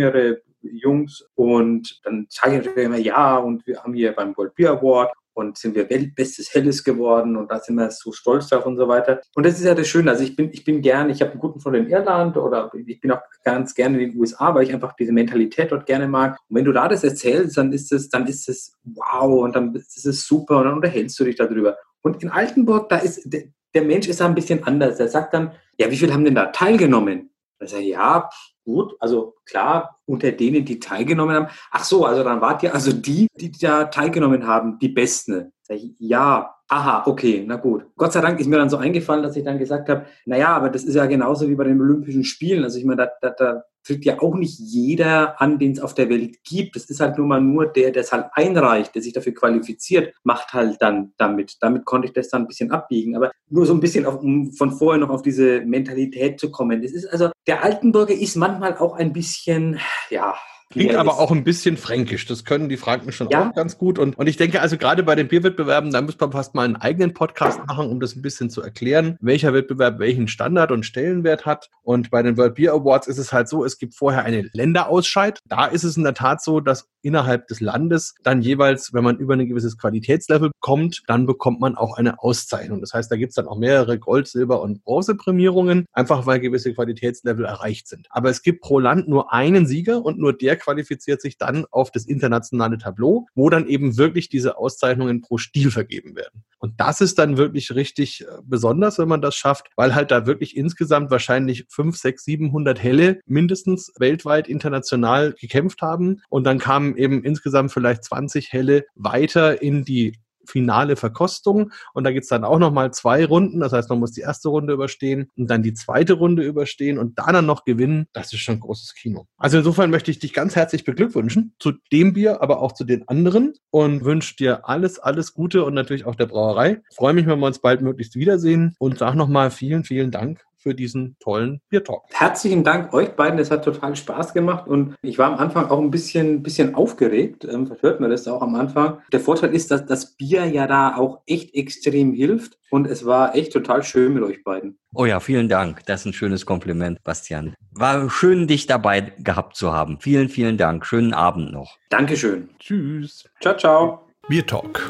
Jungs 0.61 1.23
und 1.35 2.01
dann 2.03 2.27
ich 2.29 2.41
natürlich 2.41 2.77
immer, 2.77 2.97
ja, 2.97 3.37
und 3.37 3.65
wir 3.65 3.81
haben 3.81 3.93
hier 3.93 4.11
beim 4.13 4.35
World 4.35 4.55
Beer 4.55 4.71
Award 4.71 5.11
und 5.39 5.57
sind 5.57 5.73
wir 5.73 5.89
Weltbestes 5.89 6.53
Helles 6.53 6.83
geworden 6.83 7.37
und 7.37 7.49
da 7.49 7.59
sind 7.59 7.75
wir 7.75 7.89
so 7.91 8.11
stolz 8.11 8.47
drauf 8.49 8.65
und 8.65 8.77
so 8.77 8.87
weiter. 8.87 9.21
Und 9.35 9.45
das 9.45 9.57
ist 9.57 9.65
ja 9.65 9.73
das 9.73 9.87
Schöne. 9.87 10.11
Also 10.11 10.23
ich 10.23 10.35
bin, 10.35 10.49
ich 10.51 10.65
bin 10.65 10.81
gern, 10.81 11.09
ich 11.09 11.21
habe 11.21 11.31
einen 11.31 11.39
guten 11.39 11.59
Freund 11.61 11.77
in 11.77 11.89
Irland 11.89 12.35
oder 12.35 12.69
ich 12.73 12.99
bin 12.99 13.11
auch 13.11 13.21
ganz 13.43 13.73
gerne 13.73 14.01
in 14.01 14.11
den 14.11 14.19
USA, 14.19 14.53
weil 14.53 14.63
ich 14.63 14.73
einfach 14.73 14.93
diese 14.97 15.13
Mentalität 15.13 15.71
dort 15.71 15.85
gerne 15.85 16.07
mag. 16.07 16.37
Und 16.49 16.57
wenn 16.57 16.65
du 16.65 16.73
da 16.73 16.87
das 16.87 17.03
erzählst, 17.03 17.57
dann 17.57 17.71
ist 17.71 17.91
es, 17.91 18.09
dann 18.09 18.27
ist 18.27 18.49
es 18.49 18.73
wow 18.83 19.43
und 19.43 19.55
dann 19.55 19.73
ist 19.73 20.05
es 20.05 20.27
super 20.27 20.57
und 20.57 20.65
dann 20.65 20.75
unterhältst 20.75 21.17
du 21.19 21.23
dich 21.23 21.37
darüber. 21.37 21.77
Und 22.01 22.21
in 22.21 22.29
Altenburg, 22.29 22.89
da 22.89 22.97
ist, 22.97 23.27
der, 23.31 23.83
Mensch 23.83 24.07
ist 24.07 24.19
da 24.19 24.25
ein 24.25 24.35
bisschen 24.35 24.63
anders. 24.65 24.99
Er 24.99 25.07
sagt 25.07 25.33
dann, 25.33 25.51
ja, 25.77 25.89
wie 25.89 25.97
viele 25.97 26.13
haben 26.13 26.25
denn 26.25 26.35
da 26.35 26.47
teilgenommen? 26.47 27.29
Ich, 27.61 27.71
ja, 27.71 28.29
gut, 28.69 28.95
also 28.99 29.35
klar, 29.45 29.99
unter 30.05 30.31
denen, 30.31 30.63
die 30.63 30.79
teilgenommen 30.79 31.35
haben. 31.35 31.47
Ach 31.71 31.83
so, 31.83 32.05
also 32.05 32.23
dann 32.23 32.41
wart 32.41 32.61
ihr 32.63 32.73
also 32.73 32.91
die, 32.91 33.27
die 33.35 33.51
da 33.51 33.85
teilgenommen 33.85 34.45
haben, 34.45 34.77
die 34.79 34.89
Besten. 34.89 35.51
Ja, 35.97 36.55
aha, 36.67 37.03
okay, 37.05 37.43
na 37.47 37.55
gut. 37.55 37.85
Gott 37.95 38.13
sei 38.13 38.21
Dank 38.21 38.39
ist 38.39 38.47
mir 38.47 38.57
dann 38.57 38.69
so 38.69 38.77
eingefallen, 38.77 39.23
dass 39.23 39.35
ich 39.35 39.43
dann 39.43 39.59
gesagt 39.59 39.89
habe, 39.89 40.05
naja, 40.25 40.49
aber 40.49 40.69
das 40.69 40.83
ist 40.83 40.95
ja 40.95 41.05
genauso 41.05 41.47
wie 41.49 41.55
bei 41.55 41.63
den 41.63 41.81
Olympischen 41.81 42.23
Spielen. 42.23 42.63
Also 42.63 42.77
ich 42.77 42.85
meine, 42.85 43.07
da, 43.21 43.29
da, 43.29 43.29
da 43.31 43.63
tritt 43.83 44.05
ja 44.05 44.19
auch 44.21 44.35
nicht 44.35 44.59
jeder 44.59 45.41
an, 45.41 45.59
den 45.59 45.71
es 45.71 45.79
auf 45.79 45.93
der 45.93 46.09
Welt 46.09 46.37
gibt. 46.43 46.75
Das 46.75 46.89
ist 46.89 46.99
halt 46.99 47.17
nur 47.17 47.27
mal 47.27 47.41
nur 47.41 47.65
der, 47.67 47.91
der 47.91 48.03
es 48.03 48.11
halt 48.11 48.27
einreicht, 48.33 48.93
der 48.95 49.01
sich 49.01 49.13
dafür 49.13 49.33
qualifiziert, 49.33 50.13
macht 50.23 50.53
halt 50.53 50.81
dann 50.81 51.13
damit. 51.17 51.57
Damit 51.61 51.85
konnte 51.85 52.07
ich 52.07 52.13
das 52.13 52.29
dann 52.29 52.43
ein 52.43 52.47
bisschen 52.47 52.71
abbiegen. 52.71 53.15
Aber 53.15 53.31
nur 53.49 53.65
so 53.65 53.73
ein 53.73 53.79
bisschen, 53.79 54.05
auf, 54.05 54.21
um 54.21 54.51
von 54.53 54.71
vorher 54.71 54.99
noch 54.99 55.09
auf 55.09 55.21
diese 55.21 55.61
Mentalität 55.61 56.39
zu 56.39 56.51
kommen. 56.51 56.81
Das 56.81 56.91
ist 56.91 57.05
also, 57.05 57.31
der 57.47 57.63
Altenburger 57.63 58.13
ist 58.13 58.35
manchmal 58.35 58.77
auch 58.77 58.95
ein 58.95 59.13
bisschen, 59.13 59.79
ja, 60.09 60.35
Klingt 60.71 60.93
aber 60.95 61.17
auch 61.17 61.31
ein 61.31 61.43
bisschen 61.43 61.77
fränkisch. 61.77 62.27
Das 62.27 62.45
können 62.45 62.69
die 62.69 62.77
Franken 62.77 63.11
schon 63.11 63.29
ja. 63.29 63.49
auch 63.49 63.55
ganz 63.55 63.79
gut. 63.79 63.97
Und, 63.97 64.15
und 64.19 64.27
ich 64.27 64.37
denke 64.37 64.61
also 64.61 64.77
gerade 64.77 65.01
bei 65.01 65.15
den 65.15 65.27
Bierwettbewerben, 65.27 65.91
da 65.91 65.99
müsste 66.01 66.23
man 66.23 66.31
fast 66.31 66.53
mal 66.53 66.63
einen 66.63 66.75
eigenen 66.75 67.15
Podcast 67.15 67.65
machen, 67.65 67.89
um 67.89 67.99
das 67.99 68.15
ein 68.15 68.21
bisschen 68.21 68.51
zu 68.51 68.61
erklären, 68.61 69.17
welcher 69.19 69.51
Wettbewerb 69.55 69.97
welchen 69.97 70.27
Standard 70.27 70.71
und 70.71 70.85
Stellenwert 70.85 71.47
hat. 71.47 71.71
Und 71.81 72.11
bei 72.11 72.21
den 72.21 72.37
World 72.37 72.53
Beer 72.53 72.73
Awards 72.73 73.07
ist 73.07 73.17
es 73.17 73.33
halt 73.33 73.49
so, 73.49 73.65
es 73.65 73.79
gibt 73.79 73.95
vorher 73.95 74.23
eine 74.25 74.47
Länderausscheid. 74.53 75.39
Da 75.47 75.65
ist 75.65 75.83
es 75.83 75.97
in 75.97 76.03
der 76.03 76.13
Tat 76.13 76.43
so, 76.43 76.59
dass 76.59 76.87
innerhalb 77.01 77.47
des 77.47 77.61
Landes 77.61 78.13
dann 78.21 78.43
jeweils, 78.43 78.93
wenn 78.93 79.03
man 79.03 79.17
über 79.17 79.33
ein 79.33 79.47
gewisses 79.47 79.77
Qualitätslevel 79.77 80.51
kommt, 80.59 81.01
dann 81.07 81.25
bekommt 81.25 81.59
man 81.61 81.75
auch 81.75 81.97
eine 81.97 82.21
Auszeichnung. 82.21 82.81
Das 82.81 82.93
heißt, 82.93 83.11
da 83.11 83.15
gibt 83.15 83.29
es 83.29 83.35
dann 83.35 83.47
auch 83.47 83.57
mehrere 83.57 83.97
Gold-, 83.97 84.27
Silber- 84.27 84.61
und 84.61 84.83
Bronzeprämierungen, 84.83 85.85
einfach 85.93 86.27
weil 86.27 86.39
gewisse 86.39 86.73
Qualitätslevel 86.75 87.45
erreicht 87.45 87.87
sind. 87.87 88.07
Aber 88.11 88.29
es 88.29 88.43
gibt 88.43 88.61
pro 88.61 88.77
Land 88.77 89.07
nur 89.07 89.33
einen 89.33 89.65
Sieger 89.65 90.05
und 90.05 90.19
nur 90.19 90.33
der 90.33 90.57
qualifiziert 90.59 91.21
sich 91.21 91.37
dann 91.37 91.65
auf 91.71 91.91
das 91.91 92.05
internationale 92.05 92.77
Tableau, 92.77 93.27
wo 93.35 93.49
dann 93.49 93.67
eben 93.67 93.97
wirklich 93.97 94.29
diese 94.29 94.57
Auszeichnungen 94.57 95.21
pro 95.21 95.37
Stil 95.37 95.71
vergeben 95.71 96.15
werden. 96.15 96.43
Und 96.59 96.79
das 96.79 97.01
ist 97.01 97.17
dann 97.17 97.37
wirklich 97.37 97.73
richtig 97.73 98.21
äh, 98.21 98.25
besonders, 98.43 98.99
wenn 98.99 99.07
man 99.07 99.21
das 99.21 99.35
schafft, 99.35 99.67
weil 99.75 99.95
halt 99.95 100.11
da 100.11 100.25
wirklich 100.25 100.55
insgesamt 100.57 101.09
wahrscheinlich 101.09 101.65
5, 101.69 101.97
6, 101.97 102.23
700 102.25 102.81
Helle 102.81 103.21
mindestens 103.25 103.93
weltweit 103.97 104.47
international 104.47 105.33
gekämpft 105.39 105.81
haben. 105.81 106.21
Und 106.29 106.43
dann 106.43 106.59
kamen 106.59 106.97
eben 106.97 107.23
insgesamt 107.23 107.71
vielleicht 107.71 108.03
20 108.03 108.51
Helle 108.51 108.85
weiter 108.95 109.61
in 109.61 109.85
die 109.85 110.19
finale 110.49 110.95
Verkostung. 110.95 111.71
Und 111.93 112.03
da 112.03 112.11
gibt 112.11 112.23
es 112.23 112.29
dann 112.29 112.43
auch 112.43 112.59
nochmal 112.59 112.91
zwei 112.91 113.25
Runden. 113.25 113.59
Das 113.59 113.73
heißt, 113.73 113.89
man 113.89 113.99
muss 113.99 114.11
die 114.11 114.21
erste 114.21 114.49
Runde 114.49 114.73
überstehen 114.73 115.29
und 115.37 115.49
dann 115.49 115.63
die 115.63 115.73
zweite 115.73 116.13
Runde 116.13 116.43
überstehen 116.43 116.97
und 116.97 117.17
dann 117.19 117.45
noch 117.45 117.65
gewinnen. 117.65 118.07
Das 118.13 118.33
ist 118.33 118.39
schon 118.39 118.59
großes 118.59 118.95
Kino. 118.95 119.27
Also 119.37 119.57
insofern 119.57 119.89
möchte 119.89 120.11
ich 120.11 120.19
dich 120.19 120.33
ganz 120.33 120.55
herzlich 120.55 120.83
beglückwünschen 120.83 121.53
zu 121.59 121.73
dem 121.91 122.13
Bier, 122.13 122.41
aber 122.41 122.61
auch 122.61 122.73
zu 122.73 122.83
den 122.83 123.07
anderen 123.07 123.53
und 123.69 124.03
wünsche 124.03 124.35
dir 124.35 124.67
alles, 124.67 124.99
alles 124.99 125.33
Gute 125.33 125.63
und 125.63 125.73
natürlich 125.73 126.05
auch 126.05 126.15
der 126.15 126.25
Brauerei. 126.25 126.81
freue 126.95 127.13
mich, 127.13 127.27
wenn 127.27 127.39
wir 127.39 127.47
uns 127.47 127.59
bald 127.59 127.81
möglichst 127.81 128.15
wiedersehen 128.15 128.75
und 128.79 128.97
sage 128.97 129.17
nochmal 129.17 129.51
vielen, 129.51 129.83
vielen 129.83 130.11
Dank 130.11 130.43
für 130.59 130.75
diesen 130.75 131.15
tollen 131.19 131.61
Biertalk. 131.69 132.03
Herzlichen 132.11 132.63
Dank 132.63 132.93
euch 132.93 133.09
beiden, 133.15 133.37
das 133.37 133.51
hat 133.51 133.63
total 133.63 133.95
Spaß 133.95 134.33
gemacht 134.33 134.67
und 134.67 134.95
ich 135.01 135.17
war 135.17 135.31
am 135.31 135.39
Anfang 135.39 135.69
auch 135.69 135.79
ein 135.79 135.91
bisschen, 135.91 136.43
bisschen 136.43 136.75
aufgeregt, 136.75 137.45
ähm, 137.45 137.65
vielleicht 137.65 137.83
hört 137.83 137.99
man 137.99 138.09
das 138.09 138.27
auch 138.27 138.41
am 138.41 138.55
Anfang. 138.55 138.99
Der 139.11 139.19
Vorteil 139.19 139.53
ist, 139.53 139.71
dass 139.71 139.85
das 139.85 140.17
Bier 140.17 140.45
ja 140.45 140.67
da 140.67 140.95
auch 140.95 141.21
echt 141.25 141.55
extrem 141.55 142.13
hilft 142.13 142.57
und 142.69 142.87
es 142.87 143.05
war 143.05 143.35
echt 143.35 143.53
total 143.53 143.83
schön 143.83 144.13
mit 144.13 144.23
euch 144.23 144.43
beiden. 144.43 144.77
Oh 144.93 145.05
ja, 145.05 145.19
vielen 145.19 145.49
Dank. 145.49 145.85
Das 145.85 146.01
ist 146.01 146.07
ein 146.07 146.13
schönes 146.13 146.45
Kompliment, 146.45 147.03
Bastian. 147.03 147.53
War 147.71 148.09
schön, 148.09 148.47
dich 148.47 148.67
dabei 148.67 149.13
gehabt 149.19 149.55
zu 149.55 149.71
haben. 149.71 149.99
Vielen, 149.99 150.29
vielen 150.29 150.57
Dank. 150.57 150.85
Schönen 150.85 151.13
Abend 151.13 151.51
noch. 151.51 151.77
Dankeschön. 151.89 152.49
Tschüss. 152.59 153.29
Ciao, 153.41 153.55
ciao. 153.55 154.07
Bier 154.27 154.45
Talk, 154.45 154.89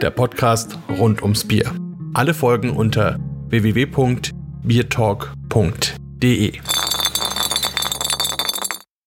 der 0.00 0.10
Podcast 0.10 0.78
rund 0.98 1.22
ums 1.22 1.46
Bier. 1.46 1.70
Alle 2.14 2.34
Folgen 2.34 2.70
unter 2.70 3.18
www 3.48 4.41
biertalk.de. 4.62 6.60